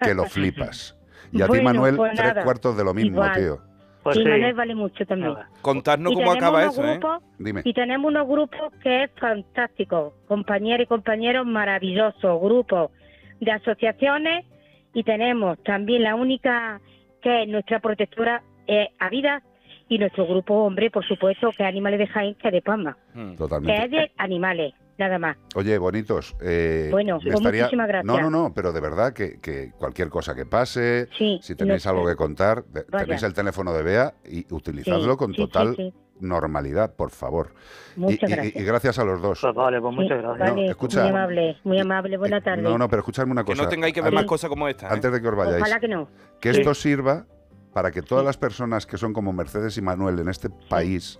[0.00, 0.96] que lo flipas.
[1.32, 3.32] Y a ti, Manuel, pues tres cuartos de lo mismo, Igual.
[3.34, 3.58] tío.
[4.04, 4.28] Pues y sí.
[4.28, 5.34] Manuel vale mucho también.
[5.62, 6.98] Contadnos Y cómo tenemos acaba unos eso, ¿eh?
[6.98, 7.62] grupos- Dime.
[7.64, 12.90] Y tenemos unos grupos que es fantástico, compañeros y compañeros maravillosos, grupos
[13.40, 14.44] de asociaciones
[14.92, 16.80] y tenemos también la única
[17.22, 19.42] que es nuestra protectora eh, a vida
[19.88, 22.96] y nuestro grupo hombre, por supuesto, que es Animales de Jaén, que es de Palma,
[23.14, 23.34] Hmm.
[23.66, 25.36] que es de animales, nada más.
[25.54, 26.36] Oye, bonitos.
[26.40, 28.04] eh, Bueno, pues muchísimas gracias.
[28.04, 31.84] No, no, no, pero de verdad que, que cualquier cosa que pase, Sí, si tenéis
[31.86, 33.04] no- algo que contar, Vaya.
[33.04, 35.94] tenéis el teléfono de Bea y utilizadlo Sí, con sí, sí, total sí.
[36.20, 37.54] normalidad, por favor.
[37.96, 38.56] Y- Muchas y, gracias.
[38.62, 39.38] y gracias a los dos.
[39.42, 40.38] Pues vale, pues muchas gracias.
[40.50, 41.00] vale, No, escucha.
[41.00, 42.62] muy amable, muy amable, buena tarde.
[42.62, 43.62] No, no, pero escuchadme una Que cosa.
[43.64, 44.86] no tengáis que ver más cosas como esta.
[44.86, 44.90] ¿eh?
[44.92, 45.60] antes de que os vayáis.
[45.62, 46.08] Ojalá que no.
[46.40, 46.60] Que Sí.
[46.60, 47.26] esto sirva
[47.72, 51.18] para que todas las personas que son como Mercedes y Manuel en este país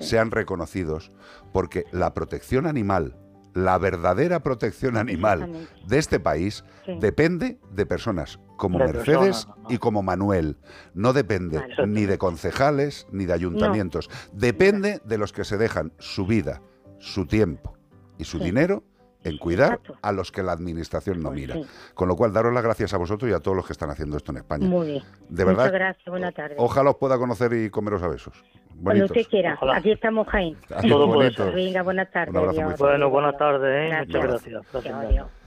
[0.00, 1.12] sean reconocidos,
[1.52, 3.16] porque la protección animal,
[3.54, 6.98] la verdadera protección animal de este país Sí.
[7.00, 10.56] depende de personas como De Mercedes y como Manuel.
[10.94, 14.10] No depende ni de concejales ni de ayuntamientos.
[14.32, 16.60] Depende de los que se dejan su vida,
[16.98, 17.76] su tiempo
[18.18, 18.84] y su dinero
[19.26, 21.56] en cuidar a los que la administración no mira.
[21.94, 24.16] Con lo cual, daros las gracias a vosotros y a todos los que están haciendo
[24.16, 24.66] esto en España.
[24.66, 25.02] Muy bien.
[25.28, 26.56] De verdad, Muchas gracias, buenas tardes.
[26.60, 28.44] Ojalá os pueda conocer y comeros a besos.
[28.82, 29.10] Cuando Bonitos.
[29.10, 29.58] usted quiera.
[29.74, 30.56] Aquí estamos, Jaén.
[30.88, 31.18] Todo.
[31.54, 32.78] Venga, buenas tardes.
[32.78, 33.88] Bueno, buenas tardes, ¿eh?
[33.88, 34.64] Gracias.
[34.72, 35.45] Muchas gracias.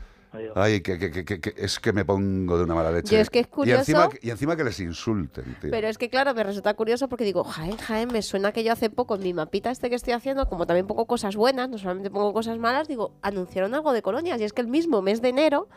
[0.55, 3.15] Ay, que, que- que- que- es que me pongo de una mala leche.
[3.15, 5.71] Yo es que es Y encima, curioso- y encima que les insulten, tío.
[5.71, 8.71] Pero es que, claro, me resulta curioso porque digo, Jaén, Jaén, me suena que yo
[8.71, 11.77] hace poco en mi mapita este que estoy haciendo, como también pongo cosas buenas, no
[11.79, 14.39] solamente pongo cosas malas, digo, anunciaron algo de colonias.
[14.39, 15.67] Y es que el mismo mes de enero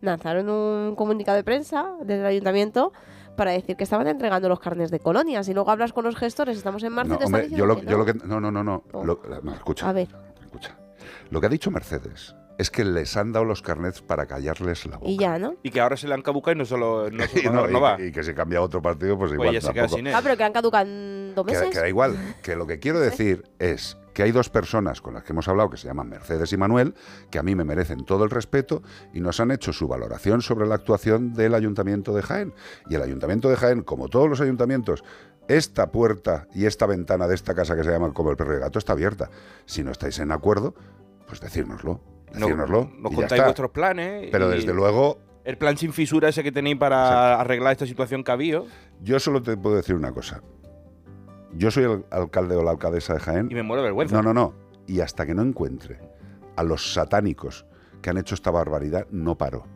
[0.00, 2.92] lanzaron un comunicado de prensa desde el ayuntamiento
[3.36, 5.48] para decir que estaban entregando los carnes de colonias.
[5.48, 7.64] Y luego hablas con los gestores, estamos en marzo No, y te hombre, están yo
[7.66, 8.26] lo, diciendo yo que lo que.
[8.28, 8.84] No, no, no, no.
[8.92, 9.88] Lo- no, escucha.
[9.88, 10.08] A ver.
[10.44, 10.76] Escucha.
[11.30, 14.96] Lo que ha dicho Mercedes es que les han dado los carnets para callarles la
[14.96, 15.10] boca.
[15.10, 15.54] Y ya, ¿no?
[15.62, 18.00] Y que ahora se le han cabucado y no solo no, Y, no- y- va.
[18.00, 19.96] y que si cambia a otro partido, pues Pues igual ya se queda tampoco.
[19.98, 20.14] sin él.
[20.14, 21.68] Ah, pero que han caducado en dos Que, meses.
[21.70, 22.16] que da igual.
[22.42, 25.70] Que lo que quiero decir es que hay dos personas con las que hemos hablado
[25.70, 26.94] que se llaman Mercedes y Manuel,
[27.30, 28.82] que a mí me merecen todo el respeto
[29.14, 32.52] y nos han hecho su valoración sobre la actuación del Ayuntamiento de Jaén.
[32.90, 35.02] Y el Ayuntamiento de Jaén, como todos los ayuntamientos,
[35.48, 38.56] esta puerta y esta ventana de esta casa que se llama como el perro y
[38.56, 39.30] el gato está abierta.
[39.64, 40.74] Si no estáis en acuerdo,
[41.26, 42.00] pues decírnoslo.
[42.34, 42.90] No-.
[42.98, 44.28] Nos contáis vuestros planes.
[44.30, 48.24] Pero y desde luego, El plan sin fisura ese que tenéis para arreglar esta situación
[48.28, 48.66] habido.
[49.02, 50.42] yo solo te puedo decir una cosa.
[51.54, 53.48] Yo soy el alcalde o la alcaldesa de Jaén.
[53.50, 54.16] Y me muero de vergüenza.
[54.16, 54.54] No, no, no.
[54.86, 55.98] Y hasta que no encuentre
[56.56, 57.66] a los satánicos
[58.00, 59.66] que han hecho esta barbaridad, no paro.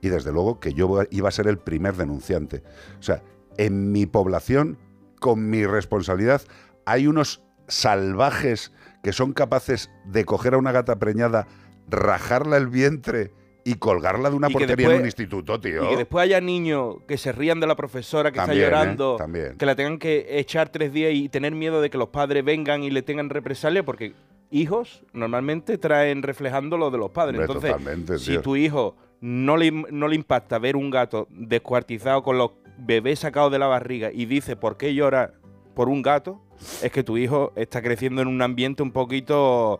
[0.00, 2.62] Y desde luego que yo iba a ser el primer denunciante.
[2.98, 3.22] O sea,
[3.56, 4.78] en mi población,
[5.20, 6.42] con mi responsabilidad,
[6.84, 8.72] hay unos salvajes
[9.02, 11.46] que son capaces de coger a una gata preñada,
[11.88, 13.30] rajarla el vientre
[13.64, 15.84] y colgarla de una Y portería en un instituto, tío.
[15.84, 18.64] Y que después haya niños que se rían de la profesora que También, ¿eh?
[18.64, 19.56] está llorando, También.
[19.56, 22.82] que la tengan que echar tres días y tener miedo de que los padres vengan
[22.82, 24.14] y le tengan represalia, porque
[24.50, 27.48] hijos normalmente traen reflejando lo de los padres.
[27.48, 28.42] Hombre, Entonces, si tío.
[28.42, 33.52] tu hijo no le, no le impacta ver un gato descuartizado con los bebés sacados
[33.52, 35.34] de la barriga y dice por qué llora
[35.74, 36.40] por un gato,
[36.82, 39.78] es que tu hijo está creciendo en un ambiente un poquito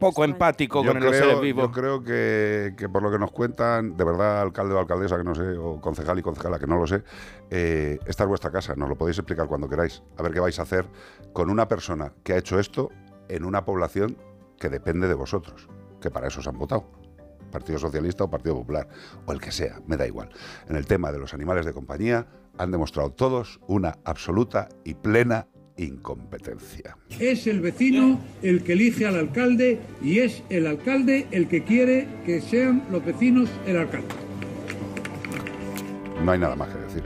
[0.00, 1.64] poco empático Yo con los creo- seres vivos.
[1.66, 5.22] Yo creo que, que por lo que nos cuentan, de verdad, alcalde o alcaldesa, que
[5.24, 7.04] no sé, o concejal y concejala, que no lo sé,
[7.50, 10.58] eh, esta es vuestra casa, nos lo podéis explicar cuando queráis, a ver qué vais
[10.58, 10.86] a hacer
[11.32, 12.88] con una persona que ha hecho esto
[13.28, 14.16] en una población
[14.58, 15.68] que depende de vosotros,
[16.00, 16.90] que para eso os han votado.
[17.52, 18.88] Partido Socialista o Partido Popular,
[19.26, 20.30] o el que sea, me da igual.
[20.68, 22.26] En el tema de los animales de compañía
[22.58, 25.46] han demostrado todos una absoluta y plena
[25.84, 26.96] incompetencia.
[27.18, 32.06] Es el vecino el que elige al alcalde y es el alcalde el que quiere
[32.26, 34.08] que sean los vecinos el alcalde.
[36.24, 37.02] No hay nada más que decir.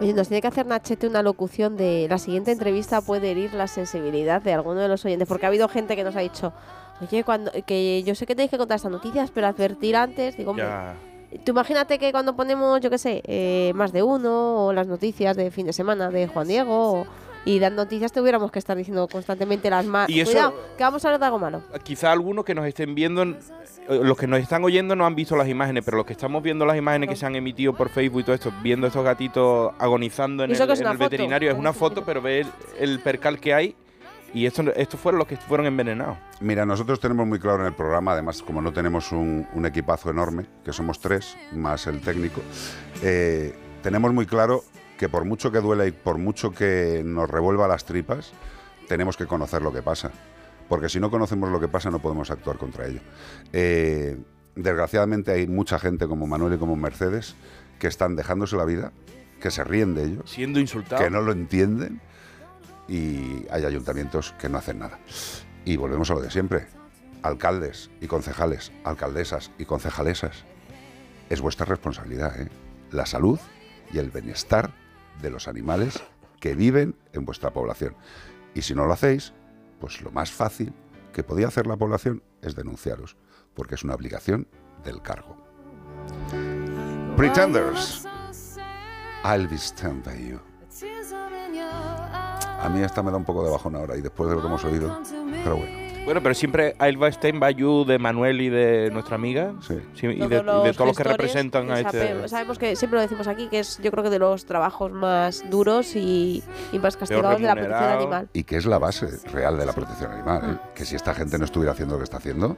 [0.00, 3.66] Oye, nos tiene que hacer Nachete una locución de la siguiente entrevista puede herir la
[3.68, 6.52] sensibilidad de alguno de los oyentes, porque ha habido gente que nos ha dicho,
[7.00, 10.50] oye, cuando, que yo sé que tenéis que contar estas noticias, pero advertir antes, digo,
[10.50, 10.96] hombre, Ya.
[11.44, 15.36] tú imagínate que cuando ponemos, yo qué sé, eh, más de uno, o las noticias
[15.36, 17.06] de fin de semana de Juan Diego, o-
[17.44, 20.08] y las noticias tuviéramos que estar diciendo constantemente las más...
[20.08, 21.62] Y eso- Cuidado, que vamos a hablar de algo malo.
[21.82, 23.36] quizá algunos que nos estén viendo, eh,
[23.88, 26.64] los que nos están oyendo no han visto las imágenes, pero los que estamos viendo
[26.64, 30.44] las imágenes que se han emitido por Facebook y todo esto, viendo estos gatitos agonizando
[30.44, 32.46] en ¿Y eso el, en veterinario, es una foto, pero ve el,
[32.78, 33.76] el percal que hay
[34.34, 36.16] y estos estos fueron los que fueron envenenados.
[36.40, 40.08] Mira, nosotros tenemos muy claro en el programa, además como no tenemos un, un equipazo
[40.10, 42.40] enorme, que somos tres, más el técnico,
[43.02, 44.62] eh, tenemos muy claro
[45.02, 48.30] que por mucho que duela y por mucho que nos revuelva las tripas,
[48.86, 50.12] tenemos que conocer lo que pasa.
[50.68, 53.00] Porque si no conocemos lo que pasa no podemos actuar contra ello.
[53.52, 54.16] Eh,
[54.54, 57.34] desgraciadamente hay mucha gente como Manuel y como Mercedes
[57.80, 58.92] que están dejándose la vida,
[59.40, 61.04] que se ríen de ellos, Siendo insultados.
[61.04, 62.00] que no lo entienden
[62.86, 65.00] y hay ayuntamientos que no hacen nada.
[65.64, 66.66] Y volvemos a lo de siempre.
[67.24, 70.44] Alcaldes y concejales, alcaldesas y concejalesas,
[71.28, 72.48] es vuestra responsabilidad, ¿eh?
[72.92, 73.40] La salud
[73.92, 74.80] y el bienestar
[75.20, 76.02] de los animales
[76.40, 77.94] que viven en vuestra población.
[78.54, 79.32] Y si no lo hacéis,
[79.80, 80.72] pues lo más fácil
[81.12, 83.16] que podía hacer la población es denunciaros,
[83.54, 84.48] porque es una obligación
[84.84, 85.36] del cargo.
[87.16, 88.06] Pretenders.
[89.24, 90.40] I'll be stand by you.
[92.60, 94.46] A mí esta me da un poco de bajón ahora y después de lo que
[94.46, 95.00] hemos oído,
[95.44, 95.81] pero bueno.
[96.04, 96.74] Bueno, pero siempre
[97.12, 99.54] stand by you de Manuel y de nuestra amiga.
[99.60, 102.08] Sí, y, de, y de todos los que representan a este.
[102.08, 104.90] sabe- Sabemos que siempre lo decimos aquí, que es yo creo que de los trabajos
[104.90, 106.42] más duros y,
[106.72, 108.28] y más castigados de la protección animal.
[108.32, 110.42] Y que es la base real de la protección animal.
[110.60, 110.68] ¿eh?
[110.74, 112.56] Que si esta gente no estuviera haciendo lo que está haciendo,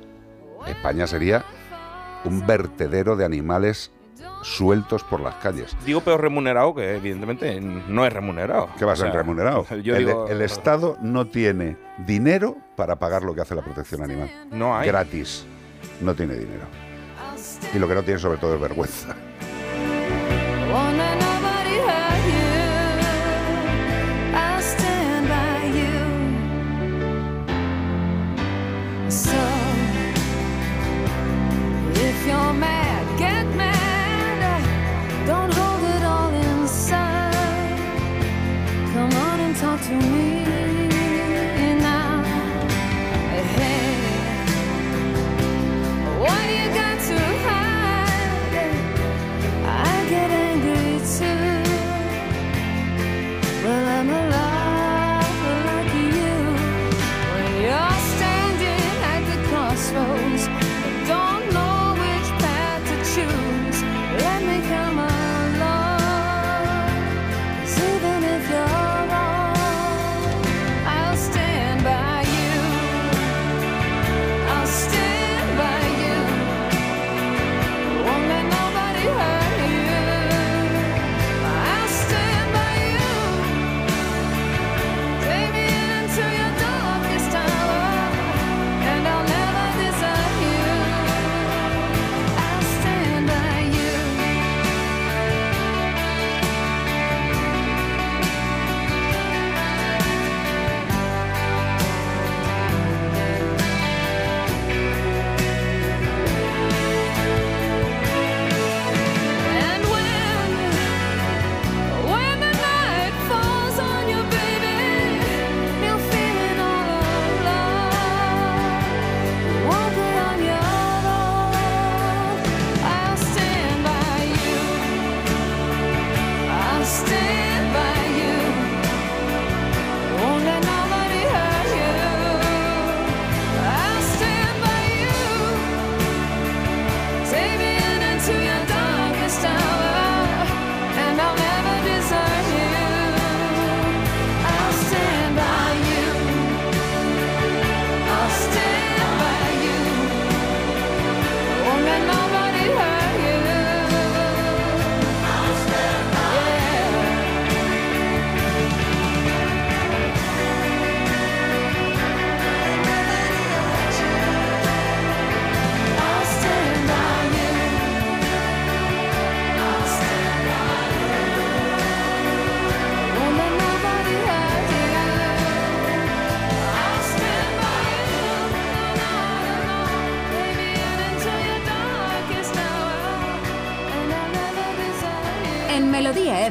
[0.67, 1.45] España sería
[2.25, 3.91] un vertedero de animales
[4.43, 5.77] sueltos por las calles.
[5.85, 8.69] Digo peor remunerado, que evidentemente no es remunerado.
[8.79, 9.67] ¿Qué va a O ser sea, remunerado?
[9.83, 14.03] Yo el, digo, el Estado no tiene dinero para pagar lo que hace la protección
[14.03, 14.31] animal.
[14.51, 14.87] No hay.
[14.89, 15.47] Gratis.
[16.01, 16.67] no tiene dinero.
[17.75, 19.15] Y lo que no tiene sobre todo es vergüenza.
[29.09, 29.39] So,
[31.95, 32.84] if you're mad,
[39.85, 40.34] to me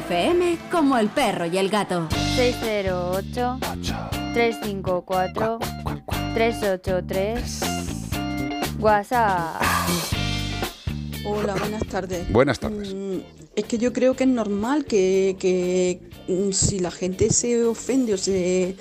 [0.08, 2.06] FM, como el perro y el gato.
[2.36, 3.58] 608
[4.34, 5.58] 354
[6.34, 7.60] 383
[8.78, 9.62] WhatsApp.
[11.26, 12.30] Hola, buenas tardes.
[12.30, 12.92] Buenas tardes.
[12.94, 13.18] Mm,
[13.56, 18.12] Es que yo creo que es normal que, que, mm, si la gente se ofende
[18.14, 18.76] o se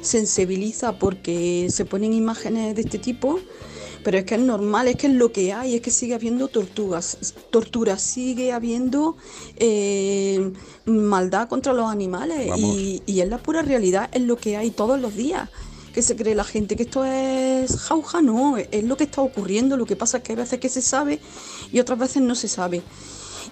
[0.00, 3.40] sensibiliza porque se ponen imágenes de este tipo,
[4.02, 6.48] pero es que es normal, es que es lo que hay, es que sigue habiendo
[6.48, 9.16] tortugas, torturas, sigue habiendo
[9.56, 10.52] eh,
[10.86, 15.00] maldad contra los animales y, y es la pura realidad, es lo que hay todos
[15.00, 15.48] los días.
[15.92, 19.76] Que se cree la gente que esto es jauja, no, es lo que está ocurriendo.
[19.76, 21.18] Lo que pasa es que hay veces que se sabe
[21.72, 22.82] y otras veces no se sabe.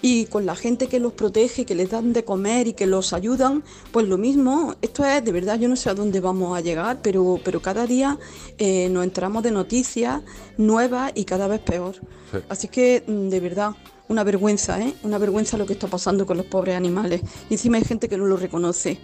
[0.01, 3.13] Y con la gente que los protege, que les dan de comer y que los
[3.13, 4.75] ayudan, pues lo mismo.
[4.81, 7.85] Esto es, de verdad, yo no sé a dónde vamos a llegar, pero, pero cada
[7.85, 8.17] día
[8.57, 10.21] eh, nos enteramos de noticias
[10.57, 11.95] nuevas y cada vez peor.
[12.31, 12.37] Sí.
[12.49, 13.71] Así que, mm, de verdad,
[14.09, 14.93] una vergüenza, ¿eh?
[15.03, 17.21] Una vergüenza lo que está pasando con los pobres animales.
[17.49, 18.99] Y encima hay gente que no lo reconoce.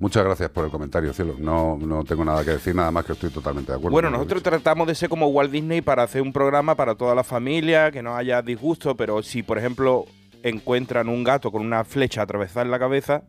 [0.00, 1.34] Muchas gracias por el comentario, cielo.
[1.38, 3.92] No, no tengo nada que decir, nada más que estoy totalmente de acuerdo.
[3.92, 7.24] Bueno, nosotros tratamos de ser como Walt Disney para hacer un programa para toda la
[7.24, 10.04] familia, que no haya disgusto, pero si, por ejemplo,
[10.44, 13.24] encuentran un gato con una flecha atravesada en la cabeza,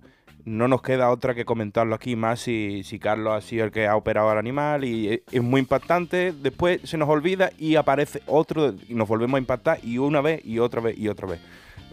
[0.45, 3.87] no nos queda otra que comentarlo aquí más si, si Carlos ha sido el que
[3.87, 6.33] ha operado al animal y es muy impactante.
[6.39, 10.45] Después se nos olvida y aparece otro y nos volvemos a impactar y una vez
[10.45, 11.39] y otra vez y otra vez.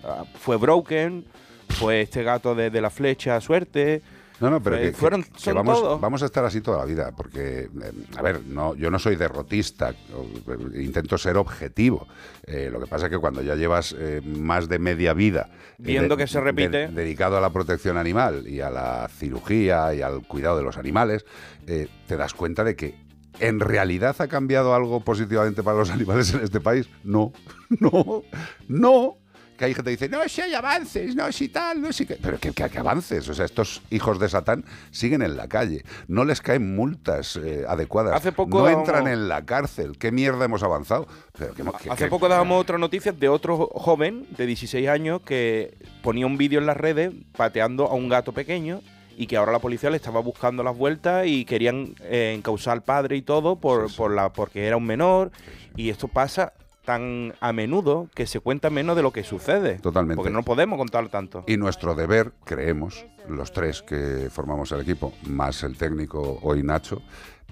[0.05, 1.24] Ah, fue Broken,
[1.70, 4.03] fue este gato de, de la flecha, suerte.
[4.40, 7.92] No, no, pero que, fueron, que vamos, a estar así toda la vida, porque, eh,
[8.16, 12.06] a ver, no, yo no soy derrotista, eh, intento ser objetivo.
[12.46, 16.16] Eh, lo que pasa es que cuando ya llevas eh, más de media vida Viendo
[16.16, 16.88] que se repite.
[16.88, 21.24] dedicado a la protección animal y a la cirugía y al cuidado de los animales,
[21.66, 23.06] eh, te das cuenta de que
[23.38, 26.88] ¿En realidad ha cambiado algo positivamente para los animales en este país?
[27.04, 27.32] No,
[27.80, 28.22] no,
[28.68, 29.18] no.
[29.56, 32.16] Que hay gente que dice, no, si hay avances, no, si tal, no, si que...
[32.16, 35.84] Pero que, que- que avances, o sea, estos hijos de Satán siguen en la calle,
[36.08, 40.44] no les caen multas eh, adecuadas, Hace poco no entran en la cárcel, ¿qué mierda
[40.44, 41.06] hemos avanzado?
[41.38, 46.26] Pero que- Hace poco dábamos otra noticia de otro joven de 16 años que ponía
[46.26, 48.80] un vídeo en las redes pateando a un gato pequeño
[49.18, 52.82] y que ahora la policía le estaba buscando las vueltas y querían eh, encausar al
[52.84, 55.30] padre y todo por, por la porque era un menor.
[55.74, 56.52] Y esto pasa
[56.86, 59.78] tan a menudo que se cuenta menos de lo que sucede.
[59.80, 60.16] Totalmente.
[60.16, 61.44] Porque no podemos contar tanto.
[61.46, 67.02] Y nuestro deber, creemos, los tres que formamos el equipo, más el técnico hoy Nacho,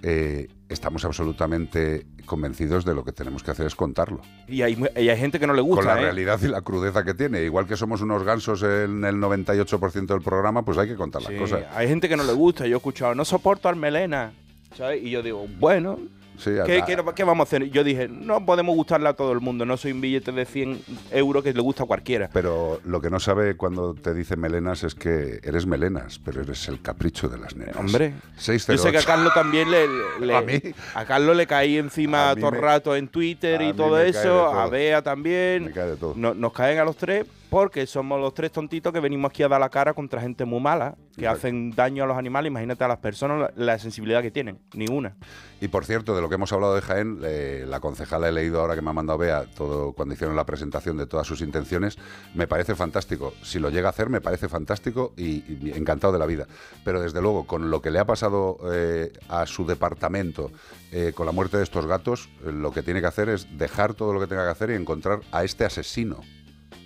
[0.02, 4.22] eh, estamos absolutamente convencidos de lo que tenemos que hacer es contarlo.
[4.48, 5.84] Y hay, y hay gente que no le gusta.
[5.84, 6.04] Con la ¿eh?
[6.04, 7.42] realidad y la crudeza que tiene.
[7.42, 11.32] Igual que somos unos gansos en el 98% del programa, pues hay que contar Sí,
[11.32, 11.64] las cosas.
[11.74, 12.66] Hay gente que no le gusta.
[12.66, 14.32] Yo he escuchado, no soporto al melena.
[14.76, 15.02] ¿sabes?
[15.02, 15.98] Y yo digo, bueno,
[16.38, 17.70] Sí, ¿qué, a- qué- qué vamos a hacer?
[17.70, 19.64] Yo dije, no podemos gustarle a todo el mundo.
[19.64, 20.80] No soy un billete de 100
[21.12, 22.28] euros que le gusta a cualquiera.
[22.32, 26.66] Pero lo que no sabe cuando te dice melenas es que eres melenas, pero eres
[26.68, 27.76] el capricho de las nenas.
[27.76, 28.72] Hombre, 608.
[28.76, 29.86] Yo sé que a Carlos también le,
[30.20, 30.60] le- ¿A mí?
[30.94, 34.60] a Carlos le caí encima A todo el rato en Twitter y todo eso, todo.
[34.60, 35.64] a Bea también.
[35.66, 36.14] Me cae de todo.
[36.16, 39.48] No- nos caen a los tres porque somos los tres tontitos que venimos aquí a
[39.48, 41.38] dar la cara contra gente muy mala, que Exacto.
[41.38, 42.50] hacen daño a los animales.
[42.50, 45.14] Imagínate a las personas la, la sensibilidad que tienen, ninguna.
[45.60, 48.58] Y por cierto, de lo que hemos hablado de Jaén, eh, la concejala he leído
[48.58, 51.98] ahora que me ha mandado Bea todo cuando hicieron la presentación de todas sus intenciones,
[52.34, 53.34] me parece fantástico.
[53.42, 56.46] Si lo llega a hacer, me parece fantástico y, encantado de la vida.
[56.82, 60.50] Pero desde luego, con lo que le ha pasado eh, a su departamento
[60.92, 64.14] eh, con la muerte de estos gatos, lo que tiene que hacer es dejar todo
[64.14, 66.22] lo que tenga que hacer y encontrar a este asesino.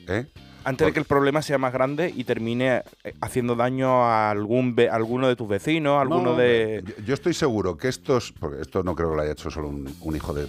[0.08, 0.26] ¿eh?
[0.64, 4.74] Antes de que el problema sea más grande y termine eh, haciendo daño a algún
[4.74, 6.82] ve- alguno de tus vecinos, alguno No, de...
[6.84, 9.68] Yo, yo estoy seguro que estos, porque esto no creo que lo haya hecho solo
[9.68, 10.46] un, un hijo de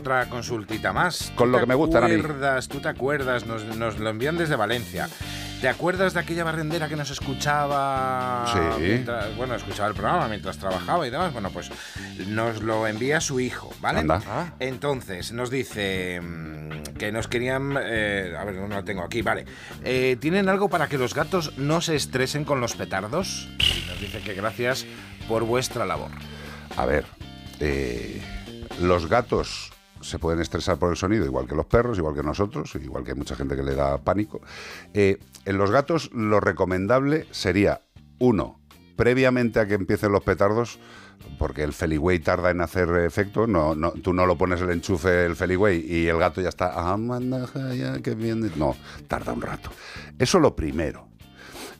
[0.00, 1.32] otra consultita más.
[1.36, 2.14] Con ¿Tú lo que me gustan a mí.
[2.14, 3.46] acuerdas- ¿Tú te acuerdas?
[3.46, 5.08] Nos, nos lo envían desde Valencia.
[5.60, 8.46] ¿Te acuerdas de aquella barrendera que nos escuchaba?
[8.50, 8.82] Sí.
[8.82, 11.32] mientras- bueno, escuchaba el programa mientras trabajaba y demás.
[11.34, 11.70] Bueno, pues
[12.26, 14.00] nos lo envía su hijo, ¿vale?
[14.00, 14.22] Anda.
[14.26, 14.46] Ah.
[14.58, 17.76] Entonces, nos dice mm, que nos querían.
[17.82, 19.44] eh, a ver, no lo tengo aquí, vale.
[19.84, 23.48] Eh, ¿Tienen algo para que los gatos no se estresen con los petardos?
[23.58, 24.86] Y nos dice que gracias
[25.28, 26.10] por vuestra labor.
[26.78, 27.04] A ver,
[27.60, 28.22] eh,
[28.80, 32.74] los gatos se pueden estresar por el sonido, igual que los perros, igual que nosotros,
[32.76, 34.40] igual que hay mucha gente que le da pánico.
[34.94, 37.82] Eh, en los gatos lo recomendable sería,
[38.18, 38.60] uno,
[38.96, 40.78] previamente a que empiecen los petardos,
[41.38, 45.24] porque el Feliway tarda en hacer efecto, no, no, tú no lo pones el enchufe
[45.24, 48.50] el Feliway y el gato ya está, ah, manda, ya, que viene.
[48.56, 48.76] No,
[49.08, 49.70] tarda un rato.
[50.18, 51.08] Eso lo primero.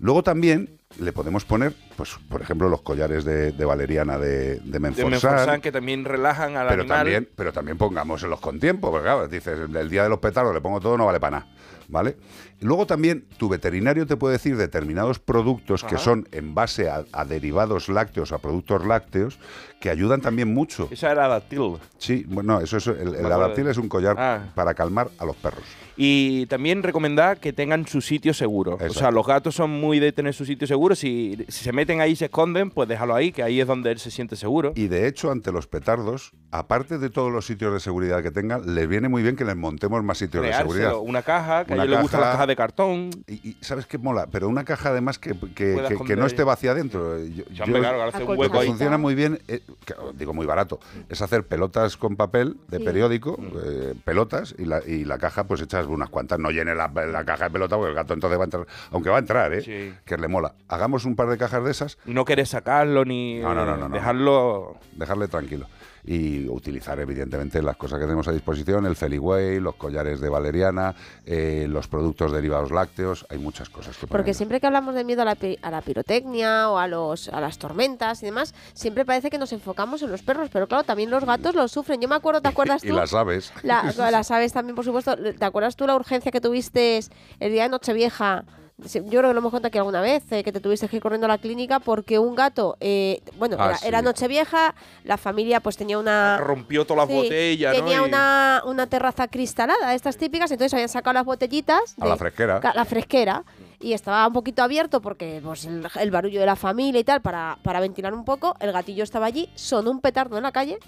[0.00, 4.60] Luego también le podemos poner, pues, por ejemplo, los collares de, de valeriana de, de
[4.60, 6.98] De Menforsan, Menforsan, que también relajan al pero animal.
[6.98, 10.60] también, pero también pongámoselos con tiempo, porque claro, dices, el día de los petardos le
[10.60, 11.52] pongo todo, no vale para nada,
[11.88, 12.16] ¿vale?
[12.60, 17.24] Luego también tu veterinario te puede decir determinados productos que son en base a, a
[17.24, 19.38] derivados lácteos, a productos lácteos,
[19.80, 20.88] que ayudan también mucho.
[20.90, 21.78] Esa era adaptil.
[21.98, 24.42] Sí, bueno, eso es, el, el es un collar Ah.
[24.54, 25.62] para calmar a los perros.
[25.96, 28.78] Y también recomendar que tengan su sitio seguro.
[28.80, 30.94] O sea, los gatos son muy de tener su sitio seguro.
[30.94, 33.90] Si, si se meten ahí y se esconden, pues déjalo ahí, que ahí es donde
[33.92, 34.72] él se siente seguro.
[34.76, 38.74] Y de hecho, ante los petardos, aparte de todos los sitios de seguridad que tengan,
[38.74, 40.94] les viene muy bien que les montemos más sitios de seguridad.
[40.98, 43.10] Una caja, que Una a ellos les gustan las caja- cajas de cartón.
[43.26, 44.26] Y, y ¿sabes qué mola?
[44.30, 47.18] Pero una caja además que, que- que- no esté vacía dentro.
[47.24, 48.66] Yo, hombre, claro, hacer un lo hueco que ahí.
[48.66, 50.78] funciona muy bien, eh, que, digo muy barato,
[51.08, 52.84] es hacer pelotas con papel de Sí.
[52.84, 53.46] periódico, Mm.
[53.64, 56.38] eh, pelotas, y la, y la caja pues echas unas cuantas.
[56.38, 59.08] No llene la, la caja de pelota porque el gato entonces va a entrar, aunque
[59.10, 59.60] va a entrar, ¿eh?
[59.62, 59.94] Sí.
[60.04, 60.54] Que le mola.
[60.68, 61.98] Hagamos un par de cajas de esas.
[62.04, 63.94] No querés sacarlo ni No, no, no, no, no.
[63.94, 64.76] dejarlo...
[64.96, 65.66] Dejarle tranquilo.
[66.12, 70.92] Y utilizar, evidentemente, las cosas que tenemos a disposición, el Feliway, los collares de valeriana,
[71.24, 75.22] eh, los productos derivados lácteos, hay muchas cosas que Porque siempre que hablamos de miedo
[75.22, 79.04] a la, pi- a la pirotecnia o a, los, a las tormentas y demás, siempre
[79.04, 82.00] parece que nos enfocamos en los perros, pero claro, también los gatos los sufren.
[82.00, 82.94] Yo me acuerdo, ¿te acuerdas Y tú?
[82.96, 83.52] las aves.
[83.62, 85.14] La- las aves también, por supuesto.
[85.16, 86.98] ¿Te acuerdas tú la urgencia que tuviste
[87.38, 88.44] el día de Nochevieja?
[88.84, 91.02] Yo creo que lo hemos contado aquí alguna vez, eh, que te tuviste que ir
[91.02, 93.86] corriendo a la clínica porque un gato, eh, bueno, Ah, era, sí.
[93.88, 94.74] era Nochevieja,
[95.04, 96.38] la familia pues tenía una...
[96.38, 97.84] Rompió todas las Sí, botellas, ¿no?
[97.84, 101.94] Tenía Y- una, una terraza cristalada, estas típicas, entonces habían sacado las botellitas.
[102.00, 102.60] A la fresquera.
[102.74, 103.44] La fresquera.
[103.80, 107.20] Y estaba un poquito abierto porque pues, el, el barullo de la familia y tal,
[107.22, 108.54] para, para ventilar un poco.
[108.60, 110.78] El gatillo estaba allí, sonó un petardo en la calle.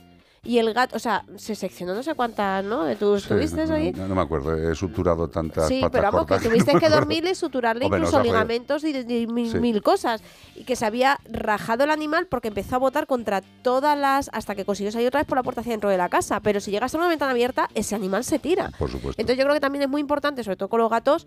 [0.44, 2.84] Y el gato, o sea, se seccionó no sé cuántas, ¿no?
[2.96, 3.92] ¿Tú Sí, estuviste no, ahí?
[3.92, 6.96] no, no me acuerdo, he suturado tantas Sí, patas pero vamos, que tuviste que acuerdo.
[6.96, 9.60] dormirle, suturarle Hombre, incluso ligamentos y, y mil, Sí.
[9.60, 10.20] mil cosas.
[10.56, 14.30] Y que se había rajado el animal porque empezó a botar contra todas las.
[14.32, 16.40] hasta que consiguió salir otra vez por la puerta hacia dentro de la casa.
[16.40, 18.72] Pero si llegas a una ventana abierta, ese animal se tira.
[18.80, 19.22] Por supuesto.
[19.22, 21.24] Entonces yo creo que también es muy importante, sobre todo con los gatos,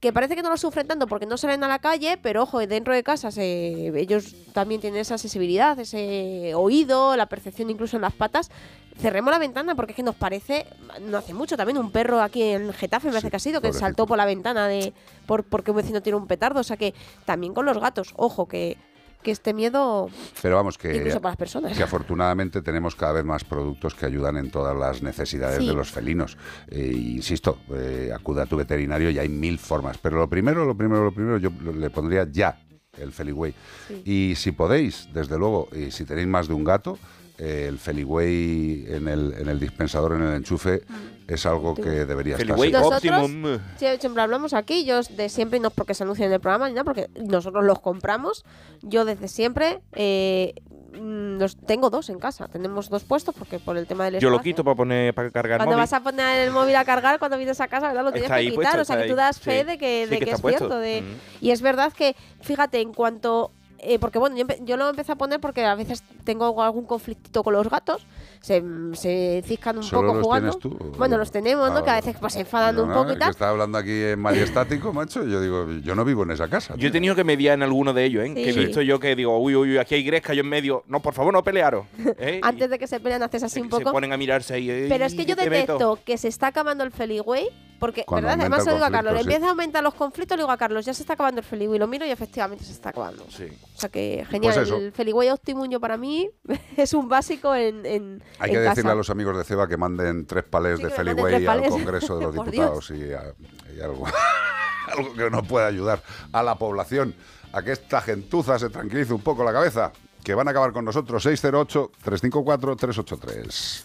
[0.00, 2.58] que parece que no lo sufren tanto porque no salen a la calle, pero ojo,
[2.66, 8.02] dentro de casa se- ellos también tienen esa sensibilidad, ese oído, la percepción incluso en
[8.02, 8.50] las patas.
[8.98, 10.66] Cerremos la ventana porque es que nos parece,
[11.02, 13.72] no hace mucho también, un perro aquí en Getafe, me parece que ha sido, que
[13.72, 14.92] saltó por la ventana de
[15.26, 16.60] por porque un vecino tiene un petardo.
[16.60, 16.94] O sea que
[17.24, 18.76] también con los gatos, ojo, que,
[19.22, 20.08] que este miedo,
[20.40, 21.76] Pero vamos, que, incluso para las personas.
[21.76, 25.66] que afortunadamente tenemos cada vez más productos que ayudan en todas las necesidades Sí.
[25.66, 26.36] de los felinos.
[26.68, 29.98] Eh, insisto, eh, acude a tu veterinario y hay mil formas.
[29.98, 32.60] Pero lo primero, lo primero, lo primero, yo le pondría ya
[32.98, 33.52] el Feliway.
[33.88, 34.02] Sí.
[34.04, 36.98] Y si podéis, desde luego, y si tenéis más de un gato,
[37.38, 40.82] eh, el Feliway en el, en el dispensador, en el enchufe,
[41.28, 42.56] es algo que debería estar.
[42.56, 43.30] Nosotros
[43.78, 46.40] sie- siempre hablamos aquí, yo de siempre, y no es porque se anuncie en el
[46.40, 48.44] programa ni nada, porque nosotros los compramos.
[48.82, 50.54] Yo desde siempre eh,
[50.92, 52.48] mm, los tengo dos en casa.
[52.48, 54.52] Tenemos dos puestos porque por el tema del Yo lo espacio.
[54.54, 55.82] quito para poner para cargar Cuando móvil.
[55.82, 58.04] vas a poner el móvil a cargar, cuando vienes a casa, ¿verdad?
[58.04, 58.62] Lo tienes Está que ahí quitar.
[58.76, 59.66] puesto, o sea, que tú das fe Sí.
[59.66, 60.58] de que, Sí, de que es puesto.
[60.58, 60.78] cierto.
[60.78, 61.44] De, Mm.
[61.44, 63.50] Y es verdad que, fíjate, en cuanto...
[63.78, 66.86] eh, porque bueno, yo, empe- yo lo empecé a poner porque a veces tengo algún
[66.86, 68.06] conflictito con los gatos.
[68.46, 68.62] Se,
[68.92, 70.52] se ciscan un ¿Solo poco los jugando.
[70.58, 70.92] tienes tú?
[70.98, 71.78] Bueno, los tenemos, ¿no?
[71.78, 73.30] Ah, Que a veces pues se enfadan un no, poco y que tal.
[73.30, 75.24] está hablando aquí en majestático, macho.
[75.26, 76.74] y Yo digo, yo no vivo en esa casa.
[76.76, 78.32] Yo he tenido que mediar en alguno de ellos, ¿eh?
[78.34, 78.60] Que he Sí.
[78.60, 80.84] visto yo que digo, uy, uy, uy, aquí hay gresca yo en medio.
[80.86, 81.86] No, por favor, no pelearos.
[82.18, 82.38] ¿eh?
[82.44, 83.90] Antes de que se peleen haces así un Se poco.
[83.90, 84.86] ponen a mirarse ahí.
[84.88, 85.72] Pero es que yo ¿qué te meto?
[85.72, 87.48] detecto que se está acabando el Feliway,
[87.80, 88.44] porque, Cuando ¿verdad?
[88.44, 89.20] aumenta Además el le digo a Carlos, sí.
[89.20, 91.78] empieza a aumentar los conflictos, le digo a Carlos, ya se está acabando el Feliway,
[91.78, 93.26] lo miro y efectivamente se está acabando.
[93.28, 93.44] Sí.
[93.74, 94.76] O sea que genial, Pues eso.
[94.78, 96.30] el Feliway Optimum yo para mí
[96.78, 98.92] es un básico en, en Hay que decirle casa.
[98.92, 101.68] a los amigos de Ceba que manden tres palés Sí, de Feliway al.
[101.68, 103.34] Congreso de los Diputados y, a-
[103.76, 104.06] y algo.
[104.96, 106.02] algo que nos pueda ayudar
[106.32, 107.14] a la población,
[107.52, 109.92] a que esta gentuza se tranquilice un poco la cabeza,
[110.22, 113.82] que van a acabar con nosotros 608-354-383.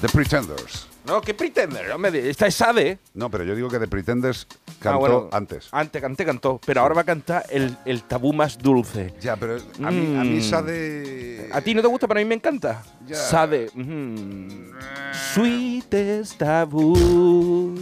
[0.00, 0.86] The Pretenders.
[1.04, 1.90] No, ¿qué Pretender?
[1.92, 2.98] Hombre, esta es Sade.
[3.14, 4.46] No, pero yo digo que The Pretenders
[4.82, 5.68] cantó Ah, bueno, antes.
[5.72, 9.14] Antes, antes cantó, pero ahora va a cantar el, el tabú más dulce.
[9.20, 10.42] Ya, pero a mí, a mí Mm.
[10.42, 11.48] Sade...
[11.52, 12.82] ¿A ti no te gusta, pero a mí me encanta?
[13.06, 13.16] Ya.
[13.16, 13.70] Sade.
[13.74, 14.48] mm.
[15.34, 17.74] Sweetest tabú.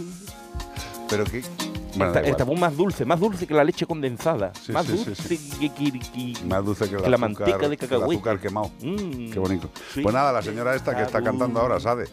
[1.09, 1.37] Pero que...
[1.39, 4.53] El Bueno, tabú más dulce, más dulce que la leche condensada.
[4.61, 7.75] Sí, más sí, sí, dulce que, que- que- Más dulce que, la azúcar- manteca de
[7.77, 8.13] que el cacahuete.
[8.15, 8.71] azúcar quemado.
[8.81, 9.29] Mm.
[9.31, 9.69] Qué bonito.
[10.01, 12.05] Pues nada, la señora esta que está cantando ahora, Sade.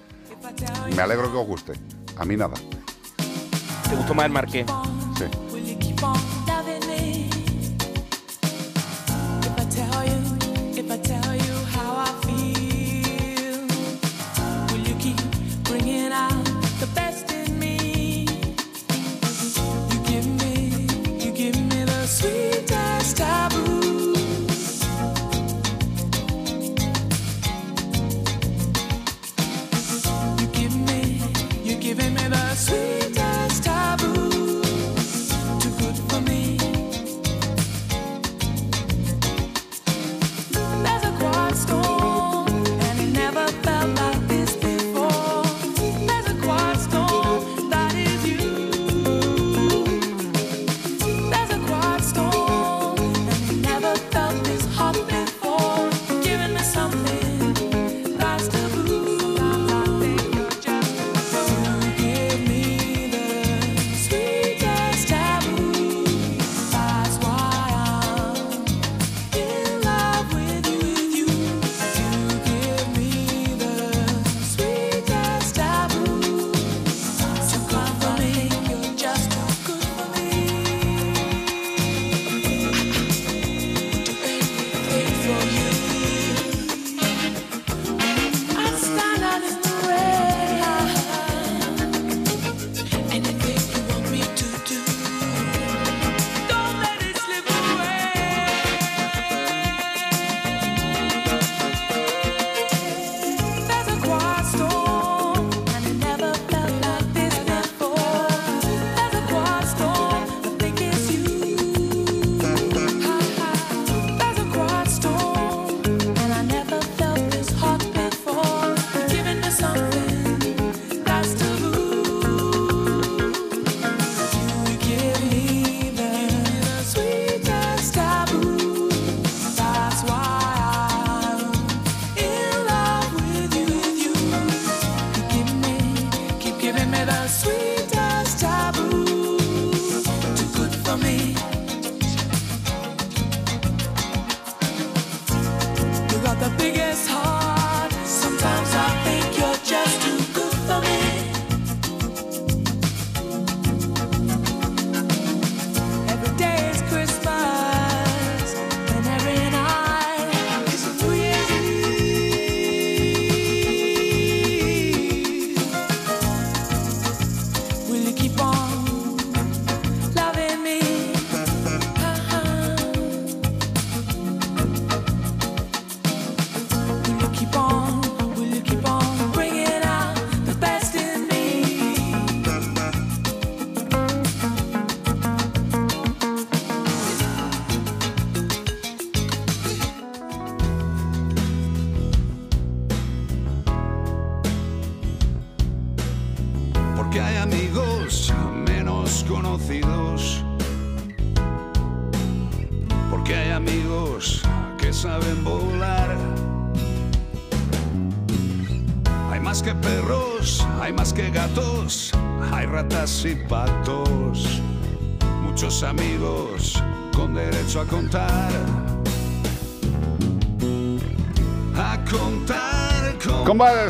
[0.96, 1.72] Me alegro que os guste.
[2.16, 2.54] A mí nada.
[3.88, 4.66] ¿Te gustó más el marqués?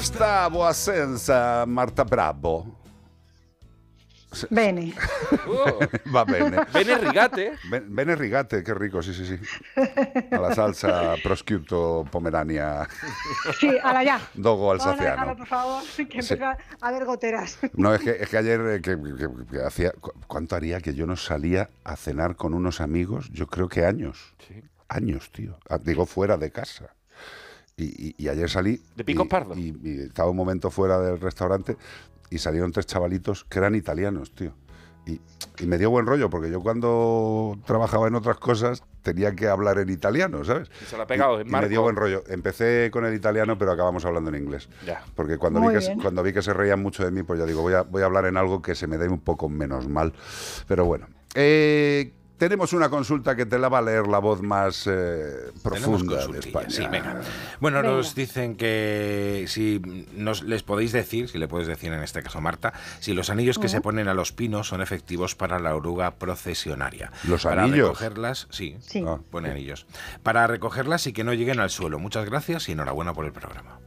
[0.08, 2.76] Come sta buona senza Marta Bravo?
[4.48, 4.94] Bene.
[6.14, 6.64] Va bene.
[6.72, 7.58] Bene rigate.
[7.70, 9.38] Ben- bene rigate, qué rico, sí, sí, sí.
[10.30, 12.88] A la salsa prosciutto pomerania.
[13.60, 14.20] Sí, ahora ya.
[14.32, 15.36] Dogo Vamos a alsaciano.
[15.36, 16.02] por favor, que Sí.
[16.34, 17.58] empieza a haber goteras.
[17.74, 19.92] No, es que, es que ayer eh, que, que- que hacía...
[19.92, 23.28] cu- ¿Cuánto haría que yo no salía a cenar con unos amigos?
[23.32, 24.34] Yo creo que años.
[24.88, 25.58] Años, tío.
[25.68, 26.94] Ah, Digo, fuera de casa.
[27.78, 28.82] Y, y- y ayer salí...
[28.96, 29.56] ¿De picos y- pardos?
[29.56, 31.76] Y, y estaba un momento fuera del restaurante
[32.28, 34.52] y salieron tres chavalitos que eran italianos, tío.
[35.06, 35.20] y-
[35.60, 39.78] y me dio buen rollo, porque yo cuando trabajaba en otras cosas tenía que hablar
[39.78, 40.70] en italiano, ¿sabes?
[40.82, 42.22] Y se lo ha pegado, Y- en y me dio buen rollo.
[42.28, 44.68] Empecé con el italiano, pero acabamos hablando en inglés.
[44.84, 45.02] Ya.
[45.14, 47.62] Porque cuando vi, que, cuando vi que se reían mucho de mí, pues ya digo,
[47.62, 50.12] voy a, voy a hablar en algo que se me dé un poco menos mal.
[50.66, 51.06] Pero bueno.
[51.34, 56.26] Eh, tenemos una consulta que te la va a leer la voz más eh, profunda
[56.26, 56.70] de España.
[56.70, 57.20] sí, venga.
[57.60, 57.92] Bueno, Venga.
[57.96, 59.80] nos dicen que si
[60.14, 63.58] nos les podéis decir, si le puedes decir en este caso Marta, si los anillos
[63.58, 67.12] que se ponen a los pinos son efectivos para la oruga procesionaria.
[67.24, 67.88] ¿Los para anillos?
[67.88, 69.04] recogerlas, sí, Sí.
[69.06, 69.18] Ah.
[69.30, 69.86] pone anillos.
[70.22, 71.98] Para recogerlas y que no lleguen al suelo.
[71.98, 73.80] Muchas gracias y enhorabuena por el programa.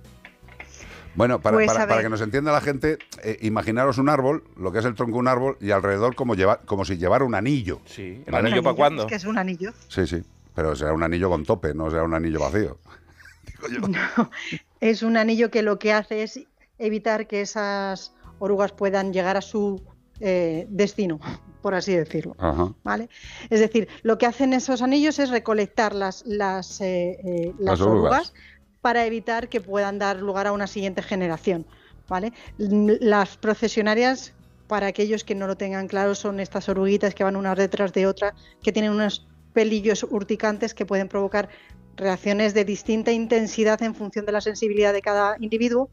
[1.15, 4.71] Bueno, para, Pues, para- para que nos entienda la gente, eh, imaginaros un árbol, lo
[4.71, 7.35] que es el tronco de un árbol, y alrededor como, lleva, como si llevara un
[7.35, 7.81] anillo.
[7.85, 8.49] Sí, ¿vale?
[8.49, 9.73] Es que es un anillo.
[9.89, 10.23] Sí, sí.
[10.55, 12.77] Pero será un anillo con tope, no será un anillo vacío.
[14.79, 16.39] Es un anillo que lo que hace es
[16.79, 19.81] evitar que esas orugas puedan llegar a su
[20.19, 21.19] eh, destino,
[21.61, 22.35] por así decirlo.
[22.39, 22.73] Ajá.
[22.83, 23.09] ¿Vale?
[23.49, 27.81] Es decir, lo que hacen esos anillos es recolectar las, las, eh, eh, Las las
[27.81, 28.11] orugas.
[28.11, 28.33] orugas
[28.81, 31.65] para evitar que puedan dar lugar a una siguiente generación.
[32.07, 32.33] ¿vale?
[32.57, 34.33] Las procesionarias,
[34.67, 38.07] para aquellos que no lo tengan claro, son estas oruguitas que van unas detrás de
[38.07, 41.49] otras, que tienen unos pelillos urticantes que pueden provocar
[41.95, 45.89] reacciones de distinta intensidad en función de la sensibilidad de cada individuo,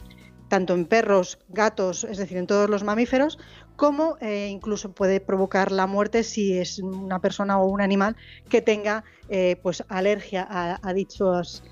[0.48, 3.38] tanto en perros, gatos, es decir, en todos los mamíferos,
[3.76, 8.16] como eh, incluso puede provocar la muerte si es una persona o un animal
[8.48, 11.62] que tenga eh, pues alergia a, a dichos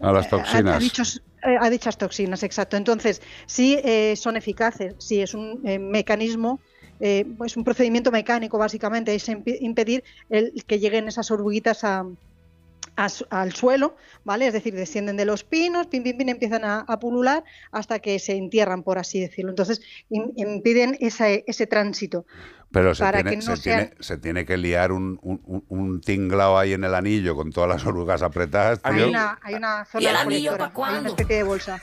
[0.00, 0.76] A las a- toxinas.
[0.76, 2.76] A, dichos- eh, a dichas toxinas, exacto.
[2.76, 6.60] Entonces, sí eh, son eficaces, sí es un eh, mecanismo,
[7.00, 12.04] eh, es un procedimiento mecánico básicamente, es impedir el, que lleguen esas oruguitas a,
[12.98, 14.46] a al suelo, ¿vale?
[14.48, 18.18] Es decir, descienden de los pinos, pin, pin, pin, empiezan a, a pulular hasta que
[18.18, 19.50] se entierran, por así decirlo.
[19.50, 22.26] Entonces, im- impiden ese, ese tránsito.
[22.70, 25.64] Pero se, para tiene, que no se, sean- tiene, se tiene que liar un, un,
[25.68, 28.80] un- tinglao ahí en el anillo con todas las orugas apretadas.
[28.82, 31.80] Hay una, hay una ¿Y el zona anillo colectora, pa' hay una especie de bolsa.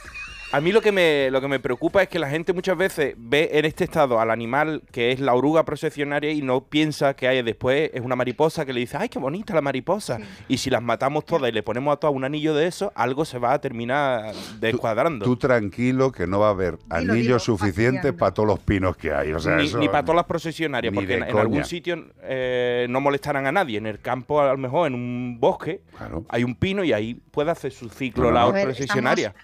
[0.55, 3.13] A mí lo que me lo que me preocupa es que la gente muchas veces
[3.17, 7.27] ve en este estado al animal que es la oruga procesionaria y no piensa que
[7.27, 10.17] hay después es una mariposa que le dice, "Ay, qué bonita la mariposa."
[10.47, 13.25] Y si las matamos todas y le ponemos a todas un anillo de eso, algo
[13.25, 15.25] se va a terminar descuadrando.
[15.25, 18.95] Tú tranquilo que no va a haber Dilo, anillo dilo, suficiente para todos los pinos
[18.95, 19.33] que hay.
[19.33, 23.45] O sea, ni, ni para todas las procesionarias, porque en, algún sitio eh, no molestarán
[23.45, 23.77] a nadie.
[23.77, 25.81] En el campo, a lo mejor, en un bosque,
[26.29, 29.35] hay un pino y ahí puede hacer su ciclo la procesionaria.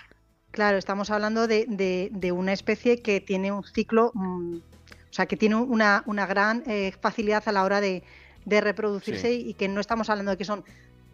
[0.51, 5.25] Claro, estamos hablando de, de- de una especie que tiene un ciclo, mm, o sea,
[5.25, 8.03] que tiene una, una gran eh, facilidad a la hora de,
[8.45, 9.43] de reproducirse Sí.
[9.47, 10.63] y que no estamos hablando de que son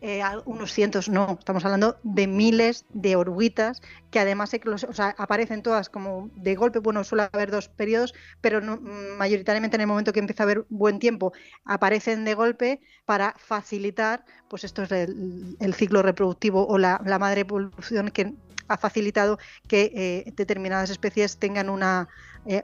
[0.01, 4.51] eh, unos cientos, no, estamos hablando de miles de oruguitas que además
[4.87, 9.17] o sea, aparecen todas como de golpe, bueno, suele haber dos periodos, pero no- mm,
[9.17, 11.33] mayoritariamente en el momento que empieza a haber buen tiempo
[11.65, 17.19] aparecen de golpe para facilitar, pues esto es el, el ciclo reproductivo o la, la
[17.19, 18.35] madre evolución que
[18.67, 19.37] ha facilitado
[19.67, 21.83] que eh, determinadas especies tengan un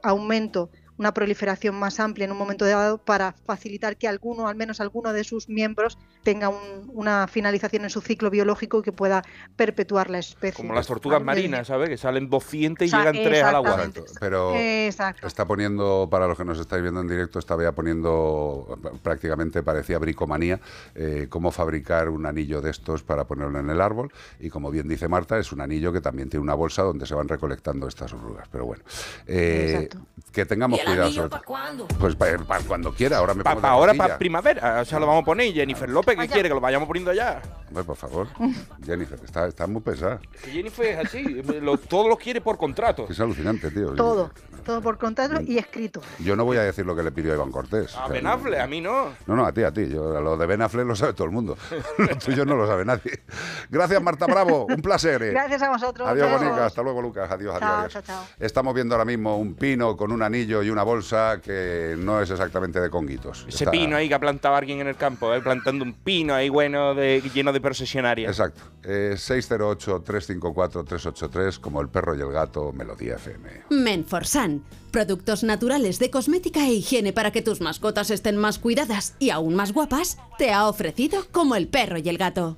[0.01, 4.79] aumento, una proliferación más amplia en un momento dado para facilitar que alguno, al menos
[4.81, 9.23] alguno de sus miembros, tenga un- una finalización en su ciclo biológico y que pueda
[9.55, 10.57] perpetuar la especie.
[10.63, 11.89] Como las tortugas marinas, ¿sabes?
[11.89, 13.69] Que salen 200 y O sea, llegan 3 al agua.
[13.75, 14.11] exactamente.
[14.19, 15.27] Pero Exacto.
[15.27, 19.97] está poniendo, para los que nos estáis viendo en directo, está Bea poniendo, prácticamente parecía
[19.99, 20.59] bricomanía,
[20.95, 24.11] eh, cómo fabricar un anillo de estos para ponerlo en el árbol.
[24.39, 27.15] Y como bien dice Marta, es un anillo que también tiene una bolsa donde se
[27.15, 28.47] van recolectando estas orugas.
[28.51, 28.83] Pero bueno,
[29.27, 29.89] eh,
[30.31, 31.87] que tengamos cuidado sobre todo.
[31.99, 32.37] Pues para,
[32.67, 34.81] cuando quiera, ahora me Pa- pongo pa de ahora, para primavera.
[34.81, 35.47] O sea, lo vamos a poner.
[35.47, 36.49] Y Jennifer López, ¿qué quiere?
[36.49, 37.41] Que lo vayamos poniendo ya.
[37.69, 38.27] Hombre, por favor.
[38.85, 40.19] Jennifer, está, está muy pesada.
[40.51, 41.23] Jennifer es así.
[41.61, 43.07] lo- todo lo quiere por contrato.
[43.09, 43.93] Es alucinante, tío.
[43.95, 44.31] Todo,
[44.63, 46.01] todo por contrato y escrito.
[46.19, 47.95] Yo no voy a decir lo que le pidió Iván Cortés.
[47.95, 49.09] A O sea, Ben Affleck, a mí no.
[49.27, 49.87] No, no, a ti, a ti.
[49.89, 51.57] Yo, lo de Ben Affleck lo sabe todo el mundo.
[51.97, 53.23] lo tuyo no lo sabe nadie.
[53.69, 54.65] Gracias, Marta Bravo.
[54.67, 55.21] Un placer.
[55.23, 55.31] eh.
[55.31, 56.07] Gracias a vosotros.
[56.07, 56.31] Adiós.
[56.31, 56.65] Bonica.
[56.65, 57.29] Hasta luego, Lucas.
[57.31, 57.69] Adiós, adiós.
[57.69, 57.93] Chao, adiós.
[57.93, 58.23] chao, chao.
[58.39, 62.29] Estamos viendo ahora mismo un pino con un anillo y una bolsa que no es
[62.29, 63.45] exactamente de conguitos.
[63.47, 65.41] Ese Está- pino ahí que ha plantado alguien en el campo, ¿eh?
[65.41, 68.27] plantando un pino ahí bueno, de, lleno de procesionaria.
[68.27, 68.61] Exacto.
[68.83, 73.63] Eh, 608-354-383, como el perro y el gato, Melodía FM.
[73.69, 74.52] Menforsan,
[74.91, 79.55] productos naturales de cosmética e higiene para que tus mascotas estén más cuidadas y aún
[79.55, 82.57] más guapas, te ha ofrecido como el perro y el gato.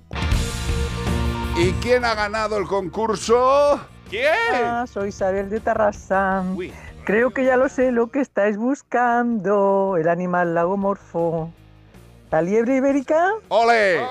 [1.57, 3.79] ¿Y quién ha ganado el concurso?
[4.09, 4.33] ¿Quién?
[4.53, 6.43] Ah, soy Isabel de Tarrasa.
[7.05, 9.95] Creo que ya lo sé lo que estáis buscando.
[9.97, 11.51] El animal lagomorfo.
[12.31, 13.31] ¿La liebre ibérica?
[13.47, 14.01] ¡Ole!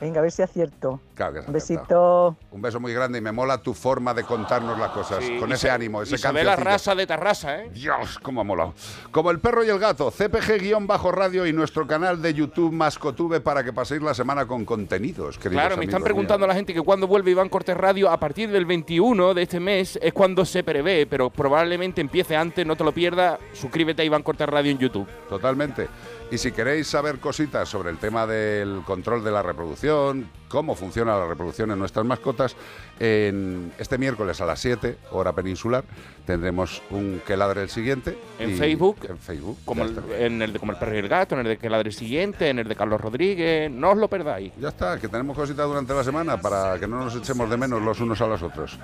[0.00, 1.00] Venga, a ver si acierto.
[1.14, 2.36] Claro que Un besito.
[2.52, 5.24] Un beso muy grande y me mola tu forma de contarnos las cosas.
[5.24, 7.70] Sí, con ese se- ánimo, ese ve la raza de Tarrasa, ¿eh?
[7.72, 8.74] Dios, cómo ha molado.
[9.10, 13.72] Como el perro y el gato, CPG-radio y nuestro canal de YouTube Mascotube para que
[13.72, 17.06] paséis la semana con contenidos, queridos Claro, me están preguntando a la gente que cuando
[17.06, 21.06] vuelve Iván Cortés Radio, a partir del 21 de este mes es cuando se prevé,
[21.06, 25.08] pero probablemente empiece antes, no te lo pierdas, suscríbete a Iván Cortés Radio en YouTube.
[25.28, 25.88] Totalmente.
[26.30, 31.16] Y si queréis saber cositas sobre el tema del control de la reproducción, cómo funciona
[31.18, 32.54] la reproducción en nuestras mascotas,
[33.00, 35.84] en este miércoles a las 7, hora peninsular,
[36.26, 38.18] tendremos un que ladre el siguiente.
[38.38, 39.56] En Facebook, En Facebook.
[39.64, 41.70] Como el- en el de Como el perro y el gato, en el de Que
[41.70, 44.52] ladre el siguiente, en el de Carlos Rodríguez, no os lo perdáis.
[44.60, 47.80] Ya está, que tenemos cositas durante la semana para que no nos echemos de menos
[47.80, 48.78] los unos a los otros.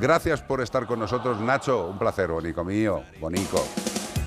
[0.00, 1.88] Gracias por estar con nosotros, Nacho.
[1.88, 3.62] Un placer, bonico mío, bonico.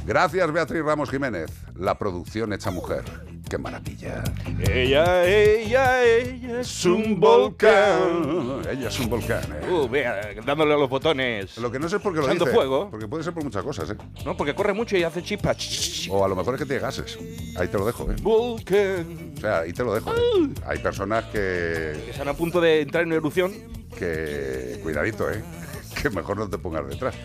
[0.06, 1.52] Gracias, Beatriz Ramos Jiménez.
[1.76, 3.04] La producción hecha mujer.
[3.50, 4.24] ¡Qué maravilla!
[4.60, 8.62] Ella, ella, ella es un volcán.
[8.70, 9.72] Ella es un volcán, ¿eh?
[9.72, 11.58] Uh, vea, dándole a los botones.
[11.58, 12.46] Lo que no sé es por qué lo dice.
[12.46, 12.90] fuego.
[12.92, 13.98] Porque puede ser por muchas cosas, ¿eh?
[14.24, 16.08] No, porque corre mucho y hace chispas.
[16.10, 17.18] O a lo mejor es que tiene gases.
[17.58, 18.16] Ahí te lo dejo, ¿eh?
[18.22, 19.34] Volcán.
[19.38, 20.12] O sea, ahí te lo dejo.
[20.12, 20.50] ¿eh?
[20.68, 22.00] Hay personas que...
[22.06, 23.52] Que están a punto de entrar en erupción.
[23.98, 24.80] que...
[24.84, 25.44] Cuidadito, ¿eh?
[26.02, 27.16] Que mejor no te pongas detrás.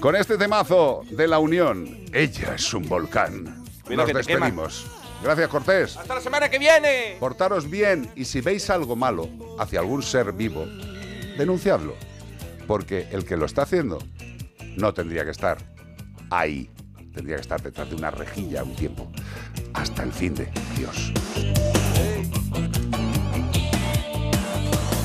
[0.00, 3.64] Con este temazo de la unión, ella es un volcán.
[3.88, 4.46] Nos que te quema.
[4.46, 4.86] despedimos.
[5.22, 5.96] Gracias, Cortés.
[5.96, 7.16] ¡Hasta la semana que viene!
[7.18, 10.66] Portaros bien y si veis algo malo hacia algún ser vivo,
[11.38, 11.94] denunciadlo.
[12.66, 13.98] Porque el que lo está haciendo
[14.76, 15.58] no tendría que estar
[16.30, 16.70] ahí.
[17.14, 19.10] Tendría que estar detrás de una rejilla un tiempo.
[19.72, 21.12] Hasta el fin de Dios.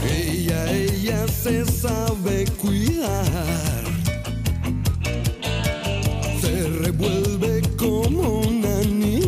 [0.05, 3.90] Ella, ella se sabe cuidar
[6.41, 9.20] se revuelve como un anillo.